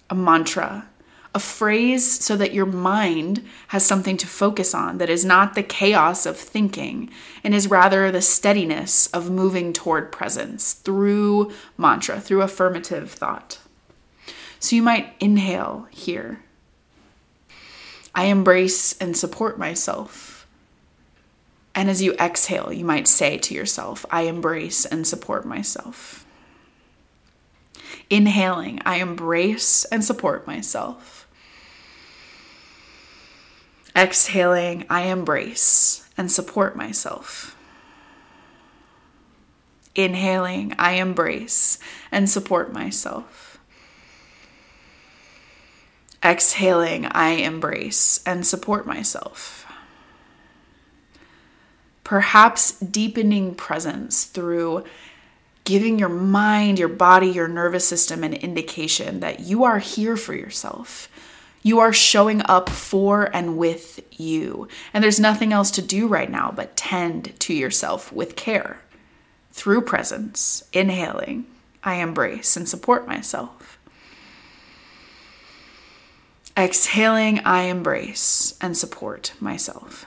a 0.10 0.16
mantra, 0.16 0.88
a 1.36 1.40
phrase 1.40 2.04
so 2.24 2.36
that 2.36 2.54
your 2.54 2.66
mind 2.66 3.46
has 3.68 3.86
something 3.86 4.18
to 4.18 4.26
focus 4.26 4.74
on 4.74 4.98
that 4.98 5.10
is 5.10 5.24
not 5.24 5.54
the 5.54 5.62
chaos 5.62 6.26
of 6.26 6.36
thinking 6.36 7.12
and 7.44 7.54
is 7.54 7.70
rather 7.70 8.12
the 8.12 8.22
steadiness 8.22 9.06
of 9.08 9.30
moving 9.30 9.72
toward 9.72 10.12
presence 10.12 10.74
through 10.74 11.52
mantra, 11.78 12.20
through 12.20 12.42
affirmative 12.42 13.12
thought. 13.12 13.60
So 14.60 14.76
you 14.76 14.82
might 14.82 15.14
inhale 15.20 15.88
here. 15.92 16.42
I 18.16 18.26
embrace 18.26 18.98
and 18.98 19.16
support 19.16 19.60
myself. 19.60 20.27
And 21.78 21.92
as 21.92 22.02
you 22.02 22.16
exhale, 22.16 22.74
you 22.74 22.84
might 22.84 23.08
say 23.08 23.38
to 23.38 23.54
yourself, 23.54 24.04
I 24.10 24.24
embrace 24.24 24.84
and 24.84 25.06
support 25.06 25.46
myself. 25.46 26.26
Inhaling, 28.10 28.82
I 28.84 28.96
embrace 28.96 29.86
and 29.86 30.04
support 30.04 30.48
myself. 30.48 31.28
Exhaling, 33.96 34.88
I 34.90 35.02
embrace 35.04 36.10
and 36.18 36.32
support 36.32 36.76
myself. 36.76 37.56
Inhaling, 39.94 40.74
I 40.80 40.94
embrace 40.94 41.78
and 42.12 42.28
support 42.28 42.74
myself. 42.74 43.60
Exhaling, 46.26 47.06
I 47.06 47.34
embrace 47.34 48.20
and 48.26 48.48
support 48.48 48.88
myself. 48.88 49.67
Perhaps 52.08 52.80
deepening 52.80 53.54
presence 53.54 54.26
through 54.26 54.86
giving 55.66 56.00
your 56.00 56.10
mind, 56.10 56.80
your 56.80 56.88
body, 56.88 57.28
your 57.28 57.50
nervous 57.50 57.86
system 57.86 58.24
an 58.24 58.34
indication 58.34 59.20
that 59.20 59.42
you 59.42 59.66
are 59.66 59.80
here 59.80 60.16
for 60.16 60.34
yourself 60.34 61.10
you 61.68 61.80
are 61.80 61.92
showing 61.92 62.42
up 62.46 62.70
for 62.70 63.24
and 63.36 63.58
with 63.58 64.00
you. 64.18 64.70
And 64.94 65.04
there's 65.04 65.20
nothing 65.20 65.52
else 65.52 65.70
to 65.72 65.82
do 65.82 66.08
right 66.08 66.32
now 66.32 66.50
but 66.56 66.78
tend 66.78 67.38
to 67.42 67.54
yourself 67.54 68.10
with 68.14 68.38
care. 68.38 68.80
Through 69.52 69.82
presence, 69.82 70.64
inhaling, 70.72 71.46
I 71.84 71.96
embrace 71.96 72.56
and 72.56 72.70
support 72.70 73.06
myself. 73.06 73.78
Exhaling, 76.58 77.40
I 77.40 77.64
embrace 77.64 78.58
and 78.62 78.78
support 78.78 79.34
myself. 79.42 80.06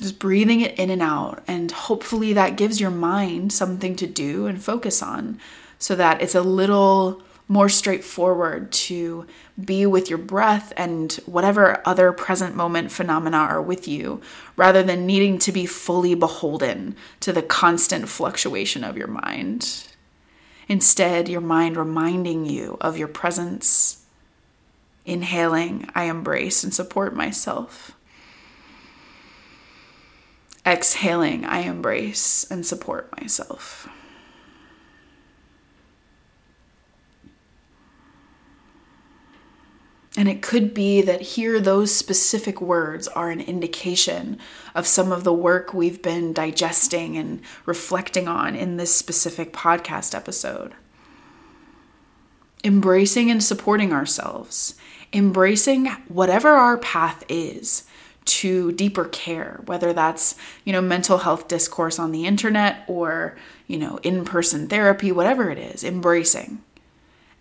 Just 0.00 0.18
breathing 0.18 0.60
it 0.60 0.78
in 0.78 0.90
and 0.90 1.02
out. 1.02 1.42
And 1.46 1.70
hopefully 1.70 2.32
that 2.32 2.56
gives 2.56 2.80
your 2.80 2.90
mind 2.90 3.52
something 3.52 3.96
to 3.96 4.06
do 4.06 4.46
and 4.46 4.62
focus 4.62 5.02
on 5.02 5.40
so 5.78 5.94
that 5.96 6.22
it's 6.22 6.34
a 6.34 6.42
little 6.42 7.22
more 7.50 7.68
straightforward 7.68 8.70
to 8.70 9.26
be 9.64 9.86
with 9.86 10.10
your 10.10 10.18
breath 10.18 10.72
and 10.76 11.14
whatever 11.24 11.80
other 11.86 12.12
present 12.12 12.54
moment 12.54 12.92
phenomena 12.92 13.38
are 13.38 13.62
with 13.62 13.88
you, 13.88 14.20
rather 14.54 14.82
than 14.82 15.06
needing 15.06 15.38
to 15.38 15.50
be 15.50 15.64
fully 15.64 16.14
beholden 16.14 16.94
to 17.20 17.32
the 17.32 17.42
constant 17.42 18.08
fluctuation 18.08 18.84
of 18.84 18.98
your 18.98 19.06
mind. 19.06 19.86
Instead, 20.68 21.28
your 21.28 21.40
mind 21.40 21.78
reminding 21.78 22.44
you 22.44 22.76
of 22.82 22.98
your 22.98 23.08
presence, 23.08 24.04
inhaling, 25.06 25.88
I 25.94 26.04
embrace 26.04 26.62
and 26.62 26.74
support 26.74 27.16
myself. 27.16 27.96
Exhaling, 30.68 31.46
I 31.46 31.60
embrace 31.60 32.46
and 32.50 32.66
support 32.66 33.10
myself. 33.18 33.88
And 40.14 40.28
it 40.28 40.42
could 40.42 40.74
be 40.74 41.00
that 41.00 41.22
here, 41.22 41.58
those 41.58 41.94
specific 41.94 42.60
words 42.60 43.08
are 43.08 43.30
an 43.30 43.40
indication 43.40 44.38
of 44.74 44.86
some 44.86 45.10
of 45.10 45.24
the 45.24 45.32
work 45.32 45.72
we've 45.72 46.02
been 46.02 46.34
digesting 46.34 47.16
and 47.16 47.40
reflecting 47.64 48.28
on 48.28 48.54
in 48.54 48.76
this 48.76 48.94
specific 48.94 49.54
podcast 49.54 50.14
episode. 50.14 50.74
Embracing 52.62 53.30
and 53.30 53.42
supporting 53.42 53.92
ourselves, 53.92 54.74
embracing 55.14 55.86
whatever 56.08 56.50
our 56.50 56.76
path 56.76 57.24
is, 57.30 57.84
to 58.28 58.72
deeper 58.72 59.06
care, 59.06 59.60
whether 59.64 59.92
that's, 59.92 60.34
you 60.64 60.72
know, 60.72 60.80
mental 60.80 61.18
health 61.18 61.48
discourse 61.48 61.98
on 61.98 62.12
the 62.12 62.26
internet 62.26 62.84
or, 62.86 63.36
you 63.66 63.78
know, 63.78 63.98
in 64.02 64.24
person 64.24 64.68
therapy, 64.68 65.10
whatever 65.10 65.50
it 65.50 65.58
is, 65.58 65.82
embracing 65.82 66.62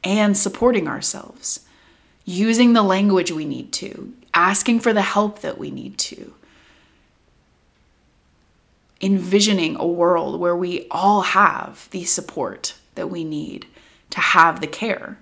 and 0.04 0.38
supporting 0.38 0.88
ourselves, 0.88 1.62
using 2.26 2.74
the 2.74 2.82
language 2.84 3.32
we 3.32 3.46
need 3.46 3.74
to, 3.74 4.14
asking 4.34 4.80
for 4.80 4.94
the 4.94 5.02
help 5.02 5.40
that 5.42 5.58
we 5.58 5.72
need 5.72 5.98
to, 5.98 6.34
envisioning 9.02 9.76
a 9.76 9.86
world 9.86 10.40
where 10.40 10.56
we 10.56 10.88
all 10.90 11.22
have 11.22 11.88
the 11.92 12.04
support 12.06 12.76
that 12.96 13.10
we 13.10 13.24
need 13.24 13.66
to 14.10 14.20
have 14.20 14.62
the 14.62 14.68
care 14.68 15.20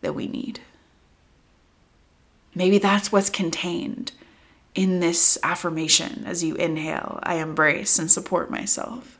that 0.00 0.14
we 0.14 0.26
need. 0.26 0.60
Maybe 2.54 2.78
that's 2.78 3.12
what's 3.12 3.28
contained 3.28 4.12
in 4.76 5.00
this 5.00 5.38
affirmation 5.42 6.22
as 6.26 6.44
you 6.44 6.54
inhale. 6.54 7.18
I 7.22 7.36
embrace 7.36 7.98
and 7.98 8.10
support 8.10 8.50
myself. 8.50 9.18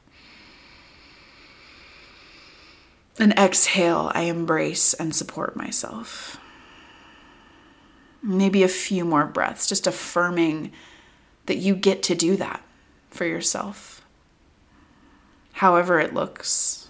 And 3.19 3.33
exhale, 3.33 4.13
I 4.15 4.23
embrace 4.23 4.93
and 4.93 5.17
support 5.17 5.57
myself. 5.57 6.39
Maybe 8.23 8.63
a 8.63 8.69
few 8.69 9.07
more 9.07 9.25
breaths, 9.25 9.67
just 9.67 9.87
affirming 9.87 10.73
that 11.47 11.57
you 11.57 11.75
get 11.75 12.03
to 12.05 12.15
do 12.15 12.37
that 12.37 12.63
for 13.09 13.25
yourself, 13.25 14.03
however 15.53 15.99
it 15.99 16.13
looks. 16.13 16.86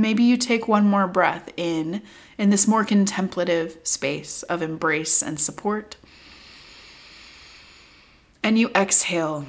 Maybe 0.00 0.22
you 0.22 0.38
take 0.38 0.66
one 0.66 0.86
more 0.86 1.06
breath 1.06 1.50
in, 1.54 2.00
in 2.38 2.48
this 2.48 2.66
more 2.66 2.82
contemplative 2.82 3.76
space 3.82 4.42
of 4.44 4.62
embrace 4.62 5.22
and 5.22 5.38
support. 5.38 5.96
And 8.42 8.58
you 8.58 8.70
exhale. 8.74 9.44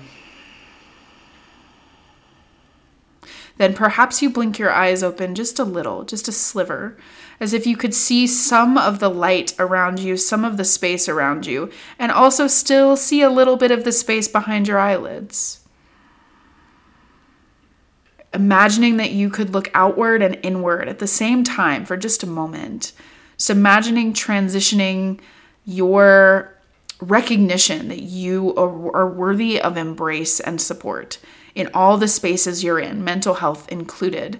Then 3.55 3.73
perhaps 3.73 4.21
you 4.21 4.29
blink 4.29 4.59
your 4.59 4.71
eyes 4.71 5.01
open 5.01 5.33
just 5.33 5.59
a 5.59 5.63
little, 5.63 6.03
just 6.03 6.27
a 6.27 6.33
sliver, 6.33 6.97
as 7.39 7.53
if 7.53 7.65
you 7.65 7.77
could 7.77 7.93
see 7.93 8.27
some 8.27 8.77
of 8.77 8.99
the 8.99 9.09
light 9.09 9.55
around 9.57 9.99
you, 9.99 10.17
some 10.17 10.43
of 10.43 10.57
the 10.57 10.65
space 10.65 11.07
around 11.07 11.45
you, 11.45 11.71
and 11.97 12.11
also 12.11 12.47
still 12.47 12.97
see 12.97 13.21
a 13.21 13.29
little 13.29 13.55
bit 13.55 13.71
of 13.71 13.85
the 13.85 13.93
space 13.93 14.27
behind 14.27 14.67
your 14.67 14.79
eyelids 14.79 15.62
imagining 18.33 18.97
that 18.97 19.11
you 19.11 19.29
could 19.29 19.51
look 19.51 19.69
outward 19.73 20.21
and 20.21 20.39
inward 20.43 20.87
at 20.87 20.99
the 20.99 21.07
same 21.07 21.43
time 21.43 21.85
for 21.85 21.97
just 21.97 22.23
a 22.23 22.27
moment. 22.27 22.93
So, 23.37 23.53
imagining 23.53 24.13
transitioning 24.13 25.19
your 25.65 26.53
recognition 26.99 27.89
that 27.89 28.01
you 28.01 28.55
are 28.55 29.07
worthy 29.07 29.59
of 29.59 29.77
embrace 29.77 30.39
and 30.39 30.61
support 30.61 31.19
in 31.55 31.69
all 31.73 31.97
the 31.97 32.07
spaces 32.07 32.63
you're 32.63 32.79
in, 32.79 33.03
mental 33.03 33.35
health 33.35 33.71
included. 33.71 34.39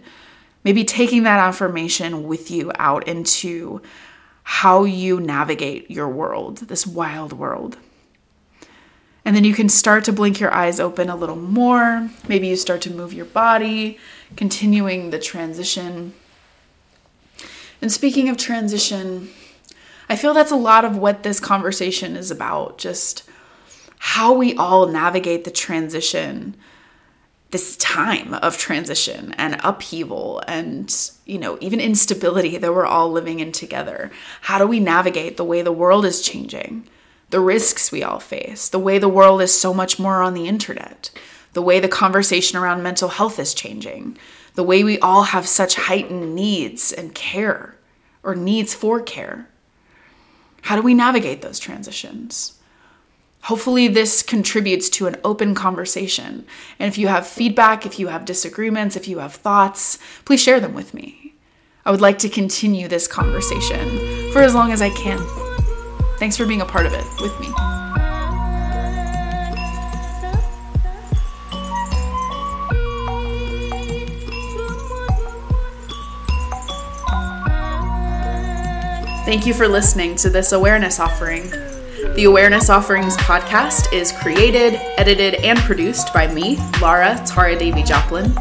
Maybe 0.63 0.83
taking 0.83 1.23
that 1.23 1.39
affirmation 1.39 2.23
with 2.23 2.49
you 2.49 2.71
out 2.79 3.07
into 3.07 3.81
how 4.43 4.83
you 4.83 5.19
navigate 5.19 5.91
your 5.91 6.07
world, 6.07 6.59
this 6.59 6.87
wild 6.87 7.33
world. 7.33 7.77
And 9.26 9.36
then 9.36 9.43
you 9.43 9.53
can 9.53 9.69
start 9.69 10.03
to 10.05 10.13
blink 10.13 10.39
your 10.39 10.53
eyes 10.53 10.80
open 10.80 11.09
a 11.09 11.15
little 11.15 11.38
more. 11.38 12.09
Maybe 12.28 12.47
you 12.47 12.57
start 12.57 12.82
to 12.82 12.91
move 12.91 13.13
your 13.13 13.26
body, 13.26 13.97
continuing 14.36 15.11
the 15.11 15.19
transition. 15.19 16.13
And 17.82 17.91
speaking 17.91 18.28
of 18.30 18.38
transition, 18.38 19.30
I 20.09 20.15
feel 20.15 20.34
that's 20.34 20.51
a 20.51 20.57
lot 20.57 20.86
of 20.86 20.97
what 20.97 21.24
this 21.24 21.39
conversation 21.39 22.15
is 22.15 22.32
about 22.32 22.78
just 22.78 23.24
how 23.97 24.34
we 24.34 24.53
all 24.55 24.88
navigate 24.88 25.45
the 25.45 25.51
transition 25.51 26.55
this 27.51 27.78
time 27.78 28.34
of 28.34 28.57
transition 28.57 29.32
and 29.38 29.59
upheaval 29.63 30.41
and 30.47 31.11
you 31.26 31.38
know 31.38 31.57
even 31.61 31.80
instability 31.80 32.57
that 32.57 32.74
we're 32.74 32.86
all 32.86 33.11
living 33.11 33.39
in 33.39 33.51
together 33.51 34.11
how 34.41 34.57
do 34.57 34.65
we 34.65 34.80
navigate 34.80 35.38
the 35.38 35.43
way 35.43 35.61
the 35.61 35.71
world 35.71 36.03
is 36.03 36.21
changing 36.21 36.84
the 37.34 37.39
risks 37.39 37.91
we 37.91 38.03
all 38.03 38.19
face 38.19 38.69
the 38.69 38.79
way 38.79 38.99
the 38.99 39.09
world 39.09 39.41
is 39.41 39.59
so 39.59 39.73
much 39.73 39.97
more 39.97 40.21
on 40.21 40.36
the 40.36 40.47
internet 40.47 41.09
the 41.53 41.61
way 41.63 41.79
the 41.79 41.88
conversation 41.88 42.59
around 42.59 42.84
mental 42.84 43.09
health 43.09 43.39
is 43.39 43.55
changing 43.55 44.15
the 44.53 44.63
way 44.63 44.84
we 44.84 44.99
all 44.99 45.23
have 45.23 45.47
such 45.47 45.73
heightened 45.73 46.36
needs 46.36 46.93
and 46.93 47.15
care 47.15 47.75
or 48.21 48.36
needs 48.36 48.75
for 48.75 49.01
care 49.01 49.49
how 50.61 50.75
do 50.75 50.84
we 50.84 50.93
navigate 50.93 51.41
those 51.41 51.59
transitions 51.59 52.59
Hopefully, 53.47 53.89
this 53.89 54.23
contributes 54.23 54.88
to 54.91 55.05
an 55.05 55.17
open 55.25 55.53
conversation. 55.53 56.45
And 56.79 56.88
if 56.88 56.97
you 56.97 57.09
have 57.09 57.27
feedback, 57.27 57.86
if 57.86 57.99
you 57.99 58.07
have 58.07 58.23
disagreements, 58.23 58.95
if 58.95 59.05
you 59.05 59.19
have 59.19 59.36
thoughts, 59.36 59.99
please 60.23 60.41
share 60.41 60.61
them 60.61 60.73
with 60.73 60.93
me. 60.93 61.34
I 61.86 61.91
would 61.91 61.99
like 61.99 62.19
to 62.19 62.29
continue 62.29 62.88
this 62.88 63.05
conversation 63.05 64.31
for 64.31 64.41
as 64.41 64.55
long 64.55 64.71
as 64.71 64.81
I 64.81 64.91
can. 64.91 65.42
Thanks 66.24 66.38
for 66.38 66.45
being 66.45 66.61
a 66.61 66.65
part 66.65 66.86
of 66.86 66.93
it 66.93 67.03
with 67.19 67.38
me. 67.38 67.47
Thank 79.26 79.45
you 79.45 79.53
for 79.53 79.67
listening 79.67 80.15
to 80.15 80.30
this 80.30 80.53
awareness 80.53 80.97
offering. 80.97 81.51
The 82.16 82.26
Awareness 82.26 82.70
Offerings 82.70 83.18
podcast 83.18 83.91
is 83.91 84.11
created, 84.11 84.76
edited, 84.99 85.34
and 85.43 85.57
produced 85.57 86.14
by 86.14 86.32
me, 86.32 86.57
Lara 86.80 87.20
Tara 87.26 87.57
Davy 87.57 87.82
Joplin. 87.82 88.32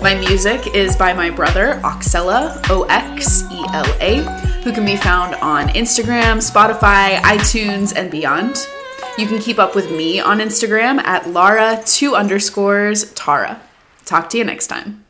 My 0.00 0.14
music 0.14 0.74
is 0.74 0.96
by 0.96 1.12
my 1.12 1.28
brother, 1.28 1.78
Oxela, 1.84 2.58
O 2.70 2.84
X 2.84 3.42
E 3.52 3.66
L 3.74 3.96
A, 4.00 4.22
who 4.62 4.72
can 4.72 4.86
be 4.86 4.96
found 4.96 5.34
on 5.36 5.68
Instagram, 5.68 6.38
Spotify, 6.38 7.16
iTunes, 7.16 7.94
and 7.94 8.10
beyond. 8.10 8.66
You 9.18 9.26
can 9.26 9.38
keep 9.38 9.58
up 9.58 9.74
with 9.74 9.90
me 9.90 10.20
on 10.20 10.38
Instagram 10.38 10.98
at 11.04 11.28
Lara 11.28 11.82
two 11.84 12.16
underscores 12.16 13.12
Tara. 13.12 13.60
Talk 14.06 14.30
to 14.30 14.38
you 14.38 14.44
next 14.44 14.68
time. 14.68 15.04